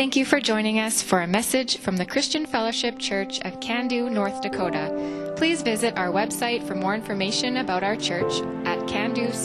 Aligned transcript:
Thank 0.00 0.16
you 0.16 0.24
for 0.24 0.40
joining 0.40 0.80
us 0.80 1.02
for 1.02 1.20
a 1.20 1.26
message 1.26 1.76
from 1.76 1.98
the 1.98 2.06
Christian 2.06 2.46
Fellowship 2.46 2.98
Church 2.98 3.38
of 3.40 3.60
Cando, 3.60 4.10
North 4.10 4.40
Dakota. 4.40 5.34
Please 5.36 5.60
visit 5.60 5.98
our 5.98 6.08
website 6.08 6.66
for 6.66 6.74
more 6.74 6.94
information 6.94 7.58
about 7.58 7.82
our 7.82 7.96
church 7.96 8.40
at 8.64 8.78
candocfc.com. 8.88 9.36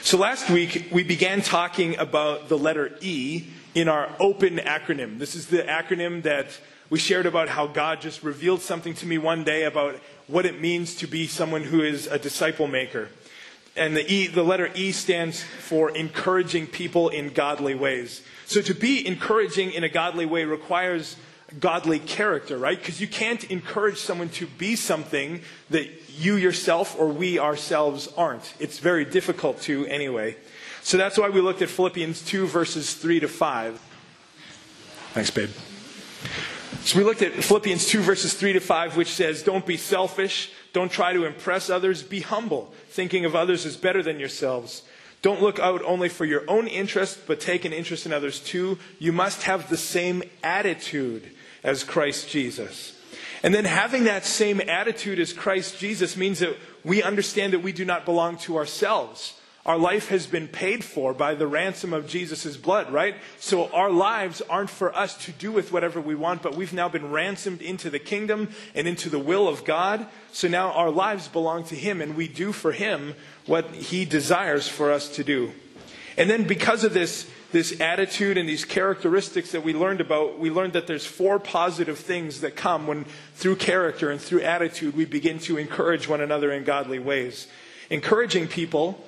So 0.00 0.16
last 0.16 0.48
week, 0.48 0.88
we 0.90 1.04
began 1.04 1.42
talking 1.42 1.98
about 1.98 2.48
the 2.48 2.56
letter 2.56 2.96
E 3.02 3.44
in 3.74 3.90
our 3.90 4.06
OPEN 4.18 4.60
acronym. 4.60 5.18
This 5.18 5.34
is 5.34 5.48
the 5.48 5.64
acronym 5.64 6.22
that 6.22 6.58
we 6.88 6.98
shared 6.98 7.26
about 7.26 7.50
how 7.50 7.66
God 7.66 8.00
just 8.00 8.22
revealed 8.22 8.62
something 8.62 8.94
to 8.94 9.04
me 9.04 9.18
one 9.18 9.44
day 9.44 9.64
about 9.64 9.96
what 10.26 10.46
it 10.46 10.58
means 10.58 10.94
to 10.96 11.06
be 11.06 11.26
someone 11.26 11.64
who 11.64 11.82
is 11.82 12.06
a 12.06 12.18
disciple 12.18 12.66
maker. 12.66 13.10
And 13.76 13.96
the, 13.96 14.10
e, 14.12 14.26
the 14.26 14.42
letter 14.42 14.70
E 14.74 14.92
stands 14.92 15.42
for 15.42 15.90
encouraging 15.90 16.66
people 16.66 17.08
in 17.08 17.32
godly 17.32 17.74
ways. 17.74 18.22
So 18.46 18.60
to 18.62 18.74
be 18.74 19.06
encouraging 19.06 19.72
in 19.72 19.84
a 19.84 19.88
godly 19.88 20.26
way 20.26 20.44
requires 20.44 21.16
godly 21.58 21.98
character, 21.98 22.58
right? 22.58 22.78
Because 22.78 23.00
you 23.00 23.08
can't 23.08 23.44
encourage 23.44 23.98
someone 23.98 24.28
to 24.30 24.46
be 24.46 24.76
something 24.76 25.42
that 25.70 25.88
you 26.16 26.36
yourself 26.36 26.98
or 26.98 27.08
we 27.08 27.38
ourselves 27.38 28.08
aren't. 28.16 28.54
It's 28.58 28.78
very 28.78 29.04
difficult 29.04 29.60
to 29.62 29.86
anyway. 29.86 30.36
So 30.82 30.96
that's 30.96 31.18
why 31.18 31.28
we 31.28 31.40
looked 31.40 31.62
at 31.62 31.68
Philippians 31.68 32.22
2, 32.24 32.46
verses 32.46 32.94
3 32.94 33.20
to 33.20 33.28
5. 33.28 33.80
Thanks, 35.12 35.30
babe. 35.30 35.50
So 36.82 36.98
we 36.98 37.04
looked 37.04 37.22
at 37.22 37.32
Philippians 37.32 37.86
2, 37.86 38.00
verses 38.00 38.34
3 38.34 38.54
to 38.54 38.60
5, 38.60 38.96
which 38.96 39.12
says, 39.12 39.42
Don't 39.42 39.66
be 39.66 39.76
selfish. 39.76 40.50
Don't 40.72 40.92
try 40.92 41.12
to 41.12 41.24
impress 41.24 41.68
others. 41.68 42.02
Be 42.02 42.20
humble, 42.20 42.72
thinking 42.88 43.24
of 43.24 43.34
others 43.34 43.66
as 43.66 43.76
better 43.76 44.02
than 44.02 44.20
yourselves. 44.20 44.82
Don't 45.22 45.42
look 45.42 45.58
out 45.58 45.82
only 45.84 46.08
for 46.08 46.24
your 46.24 46.44
own 46.48 46.66
interest, 46.66 47.26
but 47.26 47.40
take 47.40 47.64
an 47.64 47.72
interest 47.72 48.06
in 48.06 48.12
others 48.12 48.40
too. 48.40 48.78
You 48.98 49.12
must 49.12 49.42
have 49.42 49.68
the 49.68 49.76
same 49.76 50.22
attitude 50.42 51.30
as 51.62 51.84
Christ 51.84 52.28
Jesus. 52.28 52.96
And 53.42 53.54
then 53.54 53.64
having 53.64 54.04
that 54.04 54.24
same 54.24 54.60
attitude 54.60 55.18
as 55.18 55.32
Christ 55.32 55.78
Jesus 55.78 56.16
means 56.16 56.38
that 56.38 56.56
we 56.84 57.02
understand 57.02 57.52
that 57.52 57.62
we 57.62 57.72
do 57.72 57.84
not 57.84 58.04
belong 58.04 58.36
to 58.38 58.56
ourselves. 58.56 59.34
Our 59.66 59.76
life 59.76 60.08
has 60.08 60.26
been 60.26 60.48
paid 60.48 60.82
for 60.84 61.12
by 61.12 61.34
the 61.34 61.46
ransom 61.46 61.92
of 61.92 62.08
Jesus' 62.08 62.56
blood, 62.56 62.90
right? 62.90 63.16
So 63.38 63.68
our 63.72 63.90
lives 63.90 64.40
aren't 64.48 64.70
for 64.70 64.96
us 64.96 65.22
to 65.26 65.32
do 65.32 65.52
with 65.52 65.70
whatever 65.70 66.00
we 66.00 66.14
want, 66.14 66.42
but 66.42 66.54
we've 66.54 66.72
now 66.72 66.88
been 66.88 67.10
ransomed 67.10 67.60
into 67.60 67.90
the 67.90 67.98
kingdom 67.98 68.48
and 68.74 68.88
into 68.88 69.10
the 69.10 69.18
will 69.18 69.46
of 69.48 69.66
God. 69.66 70.06
So 70.32 70.48
now 70.48 70.72
our 70.72 70.90
lives 70.90 71.28
belong 71.28 71.64
to 71.64 71.76
Him, 71.76 72.00
and 72.00 72.16
we 72.16 72.26
do 72.26 72.52
for 72.52 72.72
Him 72.72 73.14
what 73.44 73.66
He 73.74 74.06
desires 74.06 74.66
for 74.66 74.90
us 74.90 75.14
to 75.16 75.24
do. 75.24 75.52
And 76.16 76.30
then 76.30 76.44
because 76.44 76.82
of 76.82 76.94
this, 76.94 77.30
this 77.52 77.82
attitude 77.82 78.38
and 78.38 78.48
these 78.48 78.64
characteristics 78.64 79.52
that 79.52 79.62
we 79.62 79.74
learned 79.74 80.00
about, 80.00 80.38
we 80.38 80.50
learned 80.50 80.72
that 80.72 80.86
there's 80.86 81.06
four 81.06 81.38
positive 81.38 81.98
things 81.98 82.40
that 82.40 82.56
come 82.56 82.86
when 82.86 83.04
through 83.34 83.56
character 83.56 84.10
and 84.10 84.20
through 84.20 84.40
attitude 84.40 84.96
we 84.96 85.04
begin 85.04 85.38
to 85.40 85.58
encourage 85.58 86.08
one 86.08 86.22
another 86.22 86.50
in 86.50 86.64
godly 86.64 86.98
ways. 86.98 87.46
Encouraging 87.90 88.48
people 88.48 89.04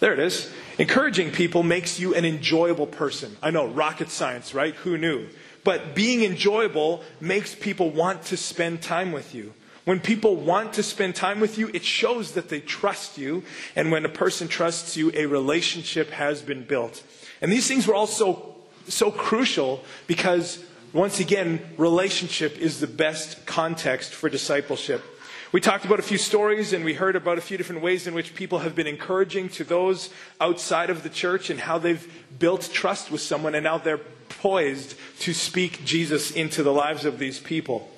there 0.00 0.12
it 0.12 0.18
is. 0.18 0.50
Encouraging 0.78 1.32
people 1.32 1.62
makes 1.62 1.98
you 1.98 2.14
an 2.14 2.24
enjoyable 2.24 2.86
person. 2.86 3.36
I 3.42 3.50
know, 3.50 3.66
rocket 3.66 4.10
science, 4.10 4.54
right? 4.54 4.74
Who 4.76 4.96
knew? 4.96 5.28
But 5.64 5.94
being 5.94 6.22
enjoyable 6.22 7.02
makes 7.20 7.54
people 7.54 7.90
want 7.90 8.22
to 8.24 8.36
spend 8.36 8.80
time 8.80 9.12
with 9.12 9.34
you. 9.34 9.52
When 9.84 10.00
people 10.00 10.36
want 10.36 10.74
to 10.74 10.82
spend 10.82 11.14
time 11.14 11.40
with 11.40 11.56
you, 11.56 11.70
it 11.72 11.82
shows 11.82 12.32
that 12.32 12.48
they 12.48 12.60
trust 12.60 13.18
you. 13.18 13.42
And 13.74 13.90
when 13.90 14.04
a 14.04 14.08
person 14.10 14.46
trusts 14.46 14.96
you, 14.96 15.10
a 15.14 15.26
relationship 15.26 16.10
has 16.10 16.42
been 16.42 16.64
built. 16.64 17.02
And 17.40 17.50
these 17.50 17.66
things 17.66 17.86
were 17.86 17.94
also 17.94 18.54
so 18.86 19.10
crucial 19.10 19.82
because, 20.06 20.62
once 20.92 21.20
again, 21.20 21.60
relationship 21.76 22.58
is 22.58 22.80
the 22.80 22.86
best 22.86 23.46
context 23.46 24.12
for 24.12 24.28
discipleship. 24.28 25.02
We 25.50 25.62
talked 25.62 25.86
about 25.86 25.98
a 25.98 26.02
few 26.02 26.18
stories 26.18 26.74
and 26.74 26.84
we 26.84 26.92
heard 26.92 27.16
about 27.16 27.38
a 27.38 27.40
few 27.40 27.56
different 27.56 27.80
ways 27.80 28.06
in 28.06 28.12
which 28.12 28.34
people 28.34 28.58
have 28.58 28.74
been 28.74 28.86
encouraging 28.86 29.48
to 29.50 29.64
those 29.64 30.10
outside 30.42 30.90
of 30.90 31.02
the 31.02 31.08
church 31.08 31.48
and 31.48 31.58
how 31.58 31.78
they've 31.78 32.06
built 32.38 32.68
trust 32.70 33.10
with 33.10 33.22
someone 33.22 33.54
and 33.54 33.64
now 33.64 33.78
they're 33.78 33.96
poised 34.28 34.94
to 35.20 35.32
speak 35.32 35.82
Jesus 35.86 36.32
into 36.32 36.62
the 36.62 36.72
lives 36.72 37.06
of 37.06 37.18
these 37.18 37.38
people. 37.38 37.90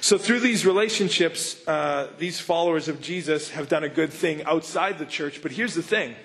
So, 0.00 0.18
through 0.18 0.40
these 0.40 0.66
relationships, 0.66 1.56
uh, 1.68 2.08
these 2.18 2.40
followers 2.40 2.88
of 2.88 3.00
Jesus 3.00 3.50
have 3.50 3.68
done 3.68 3.84
a 3.84 3.88
good 3.88 4.12
thing 4.12 4.42
outside 4.42 4.98
the 4.98 5.06
church. 5.06 5.40
But 5.40 5.52
here's 5.52 5.74
the 5.74 5.82
thing 5.82 6.16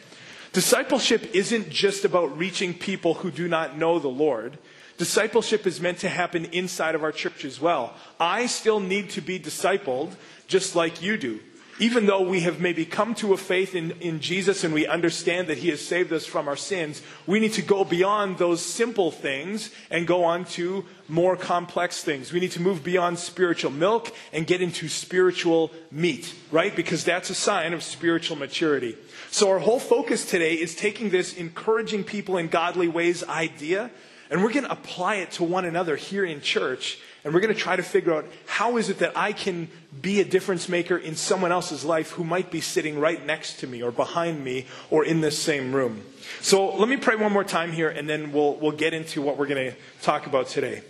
discipleship 0.53 1.35
isn't 1.35 1.69
just 1.69 2.03
about 2.03 2.35
reaching 2.35 2.73
people 2.73 3.13
who 3.15 3.29
do 3.29 3.47
not 3.47 3.77
know 3.77 3.99
the 3.99 4.09
Lord. 4.09 4.57
Discipleship 4.97 5.65
is 5.65 5.81
meant 5.81 5.99
to 5.99 6.09
happen 6.09 6.45
inside 6.45 6.95
of 6.95 7.03
our 7.03 7.11
church 7.11 7.45
as 7.45 7.59
well. 7.59 7.93
I 8.19 8.45
still 8.45 8.79
need 8.79 9.09
to 9.11 9.21
be 9.21 9.39
discipled 9.39 10.11
just 10.47 10.75
like 10.75 11.01
you 11.01 11.17
do. 11.17 11.39
Even 11.79 12.05
though 12.05 12.21
we 12.21 12.41
have 12.41 12.59
maybe 12.59 12.85
come 12.85 13.15
to 13.15 13.33
a 13.33 13.37
faith 13.37 13.73
in, 13.73 13.91
in 13.99 14.19
Jesus 14.19 14.63
and 14.63 14.75
we 14.75 14.85
understand 14.85 15.47
that 15.47 15.57
He 15.57 15.69
has 15.69 15.81
saved 15.81 16.13
us 16.13 16.23
from 16.23 16.47
our 16.47 16.55
sins, 16.55 17.01
we 17.25 17.39
need 17.39 17.53
to 17.53 17.63
go 17.63 17.83
beyond 17.83 18.37
those 18.37 18.63
simple 18.63 19.09
things 19.09 19.71
and 19.89 20.05
go 20.05 20.23
on 20.23 20.45
to 20.45 20.85
more 21.07 21.35
complex 21.35 22.03
things. 22.03 22.31
We 22.31 22.39
need 22.39 22.51
to 22.51 22.61
move 22.61 22.83
beyond 22.83 23.17
spiritual 23.17 23.71
milk 23.71 24.13
and 24.31 24.45
get 24.45 24.61
into 24.61 24.87
spiritual 24.87 25.71
meat, 25.91 26.35
right? 26.51 26.75
Because 26.75 27.03
that's 27.03 27.31
a 27.31 27.35
sign 27.35 27.73
of 27.73 27.81
spiritual 27.81 28.37
maturity. 28.37 28.95
So 29.31 29.49
our 29.49 29.59
whole 29.59 29.79
focus 29.79 30.25
today 30.29 30.53
is 30.53 30.75
taking 30.75 31.09
this 31.09 31.33
encouraging 31.33 32.03
people 32.03 32.37
in 32.37 32.49
godly 32.49 32.87
ways 32.87 33.23
idea 33.23 33.89
and 34.33 34.41
we're 34.41 34.51
going 34.51 34.65
to 34.65 34.71
apply 34.71 35.17
it 35.17 35.29
to 35.33 35.43
one 35.43 35.63
another 35.63 35.95
here 35.95 36.25
in 36.25 36.41
church. 36.41 36.97
And 37.23 37.35
we're 37.35 37.39
going 37.39 37.53
to 37.53 37.59
try 37.59 37.75
to 37.75 37.83
figure 37.83 38.15
out 38.15 38.25
how 38.47 38.77
is 38.77 38.89
it 38.89 38.97
that 38.97 39.15
I 39.15 39.31
can 39.31 39.67
be 40.01 40.21
a 40.21 40.25
difference 40.25 40.67
maker 40.67 40.97
in 40.97 41.15
someone 41.15 41.51
else's 41.51 41.85
life 41.85 42.09
who 42.09 42.23
might 42.23 42.49
be 42.49 42.59
sitting 42.59 42.99
right 42.99 43.23
next 43.23 43.59
to 43.59 43.67
me 43.67 43.83
or 43.83 43.91
behind 43.91 44.43
me 44.43 44.65
or 44.89 45.05
in 45.05 45.21
this 45.21 45.37
same 45.37 45.71
room. 45.71 46.01
So 46.41 46.75
let 46.75 46.89
me 46.89 46.97
pray 46.97 47.15
one 47.15 47.31
more 47.31 47.43
time 47.43 47.73
here 47.73 47.89
and 47.89 48.09
then 48.09 48.31
we'll, 48.31 48.55
we'll 48.55 48.71
get 48.71 48.95
into 48.95 49.21
what 49.21 49.37
we're 49.37 49.45
going 49.45 49.71
to 49.71 49.77
talk 50.01 50.25
about 50.25 50.47
today. 50.47 50.81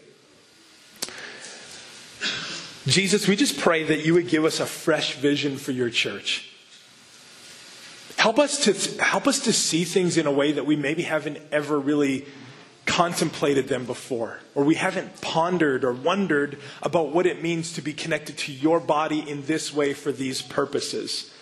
Jesus, 2.88 3.28
we 3.28 3.36
just 3.36 3.60
pray 3.60 3.84
that 3.84 4.06
you 4.06 4.14
would 4.14 4.30
give 4.30 4.46
us 4.46 4.62
a 4.62 4.66
fresh 4.66 5.16
vision 5.16 5.58
for 5.58 5.74
your 5.74 5.90
church. 5.90 6.50
Help 8.16 8.40
us 8.40 8.64
to, 8.64 9.04
help 9.04 9.28
us 9.28 9.42
to 9.42 9.52
see 9.52 9.84
things 9.84 10.16
in 10.16 10.28
a 10.28 10.32
way 10.32 10.54
that 10.54 10.66
we 10.66 10.78
maybe 10.78 11.04
haven't 11.04 11.40
ever 11.52 11.78
really 11.78 12.26
contemplated 12.86 13.68
them 13.68 13.86
before, 13.86 14.40
or 14.56 14.64
we 14.64 14.76
haven't 14.76 15.22
pondered 15.22 15.84
or 15.84 15.94
wondered 15.94 16.58
about 16.82 17.10
what 17.10 17.26
it 17.26 17.42
means 17.42 17.74
to 17.74 17.82
be 17.82 17.94
connected 17.94 18.38
to 18.38 18.52
your 18.52 18.80
body 18.80 19.20
in 19.20 19.46
this 19.46 19.74
way 19.74 19.94
for 19.94 20.12
these 20.12 20.42
purposes. 20.42 21.34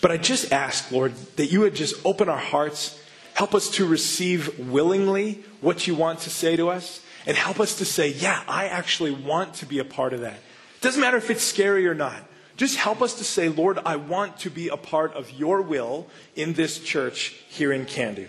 But 0.00 0.12
I 0.12 0.16
just 0.18 0.52
ask, 0.52 0.90
Lord, 0.92 1.14
that 1.36 1.46
you 1.46 1.60
would 1.60 1.74
just 1.74 1.94
open 2.04 2.28
our 2.28 2.38
hearts, 2.38 3.00
help 3.34 3.54
us 3.54 3.70
to 3.70 3.86
receive 3.86 4.70
willingly 4.70 5.42
what 5.60 5.86
you 5.86 5.94
want 5.94 6.20
to 6.20 6.30
say 6.30 6.56
to 6.56 6.68
us, 6.68 7.00
and 7.26 7.36
help 7.36 7.58
us 7.58 7.78
to 7.78 7.84
say, 7.84 8.08
yeah, 8.08 8.42
I 8.46 8.66
actually 8.66 9.12
want 9.12 9.54
to 9.54 9.66
be 9.66 9.78
a 9.78 9.84
part 9.84 10.12
of 10.12 10.20
that. 10.20 10.38
Doesn't 10.80 11.00
matter 11.00 11.16
if 11.16 11.30
it's 11.30 11.42
scary 11.42 11.86
or 11.86 11.94
not. 11.94 12.22
Just 12.56 12.76
help 12.76 13.02
us 13.02 13.14
to 13.14 13.24
say, 13.24 13.48
Lord, 13.48 13.78
I 13.84 13.96
want 13.96 14.38
to 14.40 14.50
be 14.50 14.68
a 14.68 14.76
part 14.76 15.14
of 15.14 15.30
your 15.32 15.62
will 15.62 16.06
in 16.36 16.52
this 16.52 16.78
church 16.78 17.34
here 17.48 17.72
in 17.72 17.86
Cando. 17.86 18.28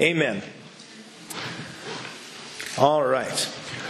Amen. 0.00 0.42
All 2.78 3.04
right. 3.04 3.36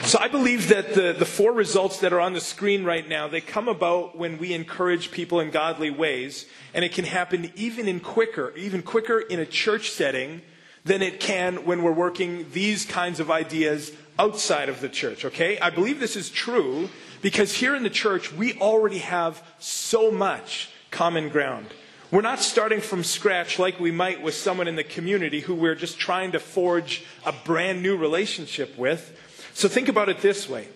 So 0.05 0.19
I 0.19 0.27
believe 0.27 0.69
that 0.69 0.95
the, 0.95 1.15
the 1.17 1.25
four 1.25 1.53
results 1.53 2.01
that 2.01 2.13
are 2.13 2.21
on 2.21 2.33
the 2.33 2.41
screen 2.41 2.83
right 2.83 3.09
now, 3.09 3.29
they 3.29 3.41
come 3.41 3.69
about 3.69 4.19
when 4.19 4.39
we 4.39 4.53
encourage 4.53 5.13
people 5.13 5.39
in 5.39 5.51
godly 5.51 5.91
ways. 5.91 6.47
And 6.75 6.85
it 6.85 6.93
can 6.93 7.05
happen 7.05 7.53
even 7.55 7.87
in 7.87 8.01
quicker, 8.01 8.53
even 8.57 8.83
quicker 8.83 9.21
in 9.21 9.39
a 9.39 9.47
church 9.47 9.91
setting 9.91 10.43
than 10.85 11.01
it 11.01 11.21
can 11.21 11.65
when 11.65 11.85
we're 11.85 11.93
working 11.93 12.47
these 12.53 12.85
kinds 12.85 13.21
of 13.21 13.31
ideas 13.31 13.93
outside 14.19 14.69
of 14.69 14.81
the 14.81 14.89
church, 14.89 15.25
okay? 15.25 15.59
I 15.61 15.71
believe 15.71 16.01
this 16.01 16.17
is 16.17 16.29
true 16.29 16.89
because 17.23 17.55
here 17.55 17.77
in 17.77 17.85
the 17.85 17.91
church, 17.91 18.33
we 18.33 18.55
already 18.55 18.99
have 18.99 19.43
so 19.61 20.11
much 20.11 20.71
common 20.91 21.29
ground. 21.29 21.67
We're 22.13 22.21
not 22.21 22.41
starting 22.41 22.83
from 22.83 23.05
scratch 23.05 23.59
like 23.59 23.81
we 23.81 23.91
might 23.91 24.21
with 24.21 24.35
someone 24.35 24.69
in 24.69 24.77
the 24.77 24.85
community 24.85 25.41
who 25.41 25.55
we're 25.55 25.75
just 25.75 25.99
trying 25.99 26.33
to 26.33 26.39
forge 26.39 27.07
a 27.25 27.33
brand 27.33 27.83
new 27.83 27.97
relationship 27.97 28.77
with. 28.77 29.19
So 29.55 29.67
think 29.67 29.89
about 29.89 30.11
it 30.11 30.19
this 30.19 30.47
way. 30.47 30.69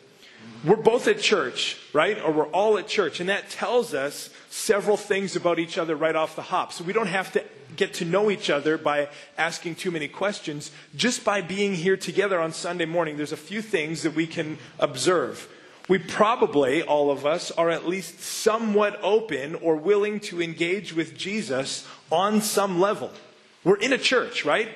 We're 0.64 0.76
both 0.76 1.06
at 1.08 1.20
church, 1.20 1.76
right? 1.92 2.18
Or 2.22 2.32
we're 2.32 2.48
all 2.48 2.78
at 2.78 2.88
church. 2.88 3.20
And 3.20 3.28
that 3.28 3.50
tells 3.50 3.92
us 3.92 4.30
several 4.48 4.96
things 4.96 5.36
about 5.36 5.58
each 5.58 5.76
other 5.76 5.94
right 5.94 6.16
off 6.16 6.36
the 6.36 6.40
hop. 6.42 6.72
So 6.72 6.84
we 6.84 6.94
don't 6.94 7.06
have 7.06 7.30
to 7.32 7.44
get 7.76 7.92
to 7.94 8.06
know 8.06 8.30
each 8.30 8.48
other 8.48 8.78
by 8.78 9.10
asking 9.36 9.74
too 9.74 9.90
many 9.90 10.08
questions. 10.08 10.70
Just 10.96 11.22
by 11.22 11.42
being 11.42 11.74
here 11.74 11.98
together 11.98 12.40
on 12.40 12.54
Sunday 12.54 12.86
morning, 12.86 13.18
there's 13.18 13.32
a 13.32 13.36
few 13.36 13.60
things 13.60 14.04
that 14.04 14.14
we 14.14 14.26
can 14.26 14.56
observe 14.78 15.50
we 15.88 15.98
probably, 15.98 16.82
all 16.82 17.10
of 17.10 17.24
us, 17.24 17.50
are 17.52 17.70
at 17.70 17.86
least 17.86 18.20
somewhat 18.20 18.98
open 19.02 19.54
or 19.54 19.76
willing 19.76 20.20
to 20.20 20.42
engage 20.42 20.92
with 20.92 21.16
Jesus 21.16 21.86
on 22.10 22.40
some 22.40 22.80
level. 22.80 23.10
We're 23.62 23.78
in 23.78 23.92
a 23.92 23.98
church, 23.98 24.44
right? 24.44 24.68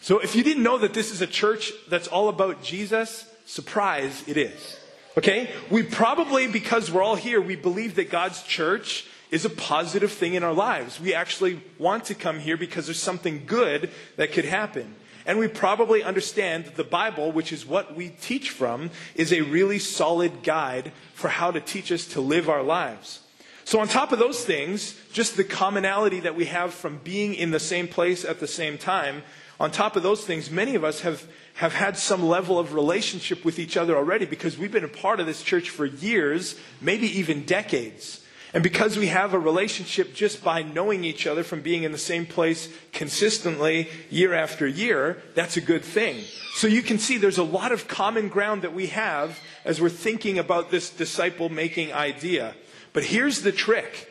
So 0.00 0.18
if 0.18 0.34
you 0.34 0.42
didn't 0.42 0.62
know 0.62 0.78
that 0.78 0.94
this 0.94 1.10
is 1.10 1.20
a 1.22 1.26
church 1.26 1.72
that's 1.88 2.08
all 2.08 2.28
about 2.28 2.62
Jesus, 2.62 3.26
surprise, 3.46 4.24
it 4.26 4.36
is. 4.36 4.78
Okay? 5.16 5.50
We 5.70 5.82
probably, 5.82 6.46
because 6.46 6.90
we're 6.90 7.02
all 7.02 7.16
here, 7.16 7.40
we 7.40 7.56
believe 7.56 7.96
that 7.96 8.10
God's 8.10 8.42
church 8.42 9.06
is 9.30 9.44
a 9.44 9.50
positive 9.50 10.12
thing 10.12 10.34
in 10.34 10.42
our 10.42 10.52
lives. 10.52 11.00
We 11.00 11.14
actually 11.14 11.60
want 11.78 12.04
to 12.06 12.14
come 12.14 12.38
here 12.40 12.56
because 12.56 12.86
there's 12.86 13.02
something 13.02 13.44
good 13.46 13.90
that 14.16 14.32
could 14.32 14.44
happen. 14.44 14.94
And 15.26 15.38
we 15.38 15.48
probably 15.48 16.02
understand 16.02 16.64
that 16.64 16.76
the 16.76 16.84
Bible, 16.84 17.32
which 17.32 17.52
is 17.52 17.66
what 17.66 17.94
we 17.94 18.08
teach 18.08 18.50
from, 18.50 18.90
is 19.14 19.32
a 19.32 19.42
really 19.42 19.78
solid 19.78 20.42
guide 20.42 20.92
for 21.14 21.28
how 21.28 21.50
to 21.50 21.60
teach 21.60 21.92
us 21.92 22.06
to 22.08 22.20
live 22.20 22.48
our 22.48 22.62
lives. 22.62 23.20
So, 23.64 23.78
on 23.78 23.86
top 23.86 24.10
of 24.10 24.18
those 24.18 24.44
things, 24.44 24.98
just 25.12 25.36
the 25.36 25.44
commonality 25.44 26.20
that 26.20 26.34
we 26.34 26.46
have 26.46 26.74
from 26.74 26.98
being 27.04 27.34
in 27.34 27.50
the 27.50 27.60
same 27.60 27.86
place 27.86 28.24
at 28.24 28.40
the 28.40 28.48
same 28.48 28.78
time, 28.78 29.22
on 29.60 29.70
top 29.70 29.94
of 29.94 30.02
those 30.02 30.24
things, 30.24 30.50
many 30.50 30.74
of 30.74 30.82
us 30.82 31.02
have, 31.02 31.26
have 31.54 31.74
had 31.74 31.98
some 31.98 32.26
level 32.26 32.58
of 32.58 32.72
relationship 32.72 33.44
with 33.44 33.58
each 33.58 33.76
other 33.76 33.94
already 33.94 34.24
because 34.24 34.56
we've 34.56 34.72
been 34.72 34.84
a 34.84 34.88
part 34.88 35.20
of 35.20 35.26
this 35.26 35.42
church 35.42 35.68
for 35.68 35.84
years, 35.84 36.58
maybe 36.80 37.06
even 37.18 37.44
decades. 37.44 38.19
And 38.52 38.64
because 38.64 38.96
we 38.96 39.06
have 39.06 39.32
a 39.32 39.38
relationship 39.38 40.12
just 40.12 40.42
by 40.42 40.62
knowing 40.62 41.04
each 41.04 41.26
other 41.26 41.44
from 41.44 41.60
being 41.60 41.84
in 41.84 41.92
the 41.92 41.98
same 41.98 42.26
place 42.26 42.68
consistently 42.92 43.88
year 44.10 44.34
after 44.34 44.66
year, 44.66 45.22
that's 45.34 45.56
a 45.56 45.60
good 45.60 45.84
thing. 45.84 46.24
So 46.54 46.66
you 46.66 46.82
can 46.82 46.98
see 46.98 47.16
there's 47.16 47.38
a 47.38 47.44
lot 47.44 47.70
of 47.70 47.86
common 47.86 48.28
ground 48.28 48.62
that 48.62 48.74
we 48.74 48.88
have 48.88 49.38
as 49.64 49.80
we're 49.80 49.88
thinking 49.88 50.38
about 50.38 50.70
this 50.70 50.90
disciple 50.90 51.48
making 51.48 51.92
idea. 51.92 52.54
But 52.92 53.04
here's 53.04 53.42
the 53.42 53.52
trick. 53.52 54.08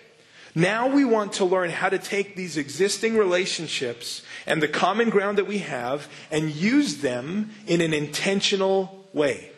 Now 0.56 0.88
we 0.88 1.03
want 1.03 1.33
to 1.33 1.45
learn 1.45 1.69
how 1.69 1.89
to 1.89 2.00
take 2.00 2.36
these 2.36 2.57
existing 2.57 3.18
relationships 3.18 4.24
and 4.45 4.63
the 4.63 4.68
common 4.68 5.09
ground 5.09 5.38
that 5.38 5.47
we 5.47 5.59
have 5.59 6.07
and 6.31 6.50
use 6.50 6.97
them 6.97 7.51
in 7.68 7.81
an 7.81 7.94
intentional 7.94 9.06
way. 9.13 9.51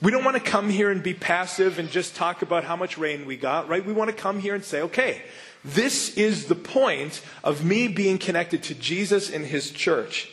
We 0.00 0.12
don't 0.12 0.24
want 0.24 0.36
to 0.36 0.42
come 0.42 0.68
here 0.68 0.90
and 0.90 1.02
be 1.02 1.14
passive 1.14 1.78
and 1.78 1.90
just 1.90 2.14
talk 2.14 2.42
about 2.42 2.64
how 2.64 2.76
much 2.76 2.98
rain 2.98 3.26
we 3.26 3.36
got, 3.36 3.68
right? 3.68 3.84
We 3.84 3.92
want 3.92 4.10
to 4.10 4.16
come 4.16 4.38
here 4.38 4.54
and 4.54 4.62
say, 4.62 4.82
okay, 4.82 5.22
this 5.64 6.16
is 6.16 6.46
the 6.46 6.54
point 6.54 7.20
of 7.42 7.64
me 7.64 7.88
being 7.88 8.18
connected 8.18 8.62
to 8.64 8.74
Jesus 8.74 9.28
and 9.30 9.44
his 9.44 9.72
church. 9.72 10.30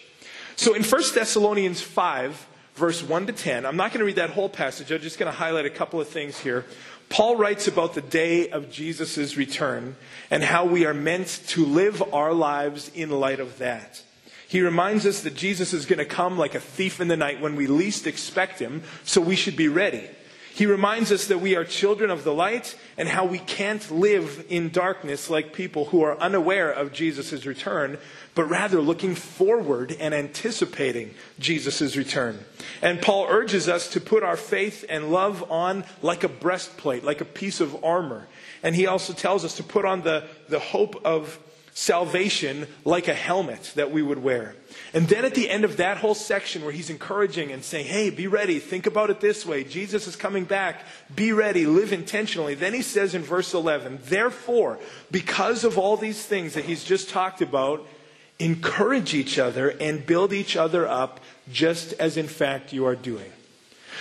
So 0.55 0.75
in 0.75 0.83
1 0.83 1.01
Thessalonians 1.15 1.81
5, 1.81 2.47
verse 2.75 3.01
1 3.01 3.27
to 3.27 3.33
10, 3.33 3.65
I'm 3.65 3.75
not 3.75 3.91
going 3.91 3.99
to 3.99 4.05
read 4.05 4.17
that 4.17 4.29
whole 4.29 4.49
passage. 4.49 4.91
I'm 4.91 5.01
just 5.01 5.17
going 5.17 5.31
to 5.31 5.37
highlight 5.37 5.65
a 5.65 5.71
couple 5.71 5.99
of 5.99 6.07
things 6.07 6.39
here. 6.39 6.65
Paul 7.09 7.35
writes 7.35 7.67
about 7.67 7.95
the 7.95 8.01
day 8.01 8.49
of 8.49 8.71
Jesus' 8.71 9.35
return 9.35 9.95
and 10.29 10.43
how 10.43 10.65
we 10.65 10.85
are 10.85 10.93
meant 10.93 11.41
to 11.47 11.65
live 11.65 12.03
our 12.13 12.33
lives 12.33 12.91
in 12.93 13.09
light 13.09 13.39
of 13.39 13.57
that. 13.57 14.03
He 14.47 14.61
reminds 14.61 15.05
us 15.05 15.21
that 15.21 15.35
Jesus 15.35 15.73
is 15.73 15.85
going 15.85 15.99
to 15.99 16.05
come 16.05 16.37
like 16.37 16.55
a 16.55 16.59
thief 16.59 16.99
in 16.99 17.07
the 17.07 17.17
night 17.17 17.41
when 17.41 17.55
we 17.55 17.67
least 17.67 18.07
expect 18.07 18.59
him, 18.59 18.83
so 19.03 19.21
we 19.21 19.35
should 19.35 19.55
be 19.55 19.67
ready. 19.67 20.07
He 20.55 20.65
reminds 20.67 21.11
us 21.11 21.27
that 21.27 21.41
we 21.41 21.57
are 21.57 21.65
children 21.65 22.09
of 22.09 22.23
the 22.23 22.33
light 22.33 22.77
and 22.97 23.09
how 23.09 23.25
we 23.25 23.39
can't 23.39 23.91
live 23.91 24.45
in 24.47 24.69
darkness 24.69 25.29
like 25.29 25.51
people 25.51 25.83
who 25.85 26.01
are 26.01 26.17
unaware 26.17 26.71
of 26.71 26.93
Jesus' 26.93 27.45
return, 27.45 27.97
but 28.35 28.45
rather 28.45 28.79
looking 28.79 29.15
forward 29.15 29.93
and 29.99 30.13
anticipating 30.13 31.13
Jesus' 31.39 31.97
return. 31.97 32.39
And 32.81 33.01
Paul 33.01 33.27
urges 33.29 33.67
us 33.67 33.89
to 33.89 33.99
put 33.99 34.23
our 34.23 34.37
faith 34.37 34.85
and 34.87 35.11
love 35.11 35.43
on 35.51 35.83
like 36.01 36.23
a 36.23 36.29
breastplate, 36.29 37.03
like 37.03 37.19
a 37.19 37.25
piece 37.25 37.59
of 37.59 37.83
armor. 37.83 38.25
And 38.63 38.75
he 38.75 38.87
also 38.87 39.11
tells 39.11 39.43
us 39.43 39.57
to 39.57 39.63
put 39.63 39.83
on 39.83 40.03
the, 40.03 40.23
the 40.47 40.59
hope 40.59 40.95
of 41.03 41.37
salvation 41.75 42.65
like 42.85 43.09
a 43.09 43.13
helmet 43.13 43.73
that 43.75 43.91
we 43.91 44.01
would 44.01 44.23
wear. 44.23 44.55
And 44.93 45.09
then 45.09 45.25
at 45.25 45.35
the 45.35 45.49
end 45.49 45.65
of 45.65 45.75
that 45.77 45.97
whole 45.97 46.15
section 46.15 46.63
where 46.63 46.71
he's 46.71 46.89
encouraging 46.89 47.51
and 47.51 47.63
saying, 47.63 47.87
hey, 47.87 48.09
be 48.09 48.27
ready, 48.27 48.59
think 48.59 48.87
about 48.87 49.09
it 49.09 49.19
this 49.19 49.45
way. 49.45 49.65
Jesus 49.65 50.07
is 50.07 50.15
coming 50.15 50.45
back. 50.45 50.83
Be 51.13 51.33
ready, 51.33 51.65
live 51.65 51.91
intentionally. 51.91 52.55
Then 52.55 52.73
he 52.73 52.81
says 52.81 53.13
in 53.13 53.23
verse 53.23 53.53
11, 53.53 53.99
therefore, 54.05 54.79
because 55.11 55.65
of 55.65 55.77
all 55.77 55.97
these 55.97 56.25
things 56.25 56.53
that 56.53 56.63
he's 56.63 56.85
just 56.85 57.09
talked 57.09 57.41
about, 57.41 57.85
encourage 58.39 59.13
each 59.13 59.37
other 59.37 59.69
and 59.69 60.05
build 60.05 60.31
each 60.31 60.55
other 60.55 60.87
up 60.87 61.19
just 61.51 61.91
as 61.93 62.15
in 62.15 62.27
fact 62.27 62.71
you 62.71 62.85
are 62.85 62.95
doing. 62.95 63.31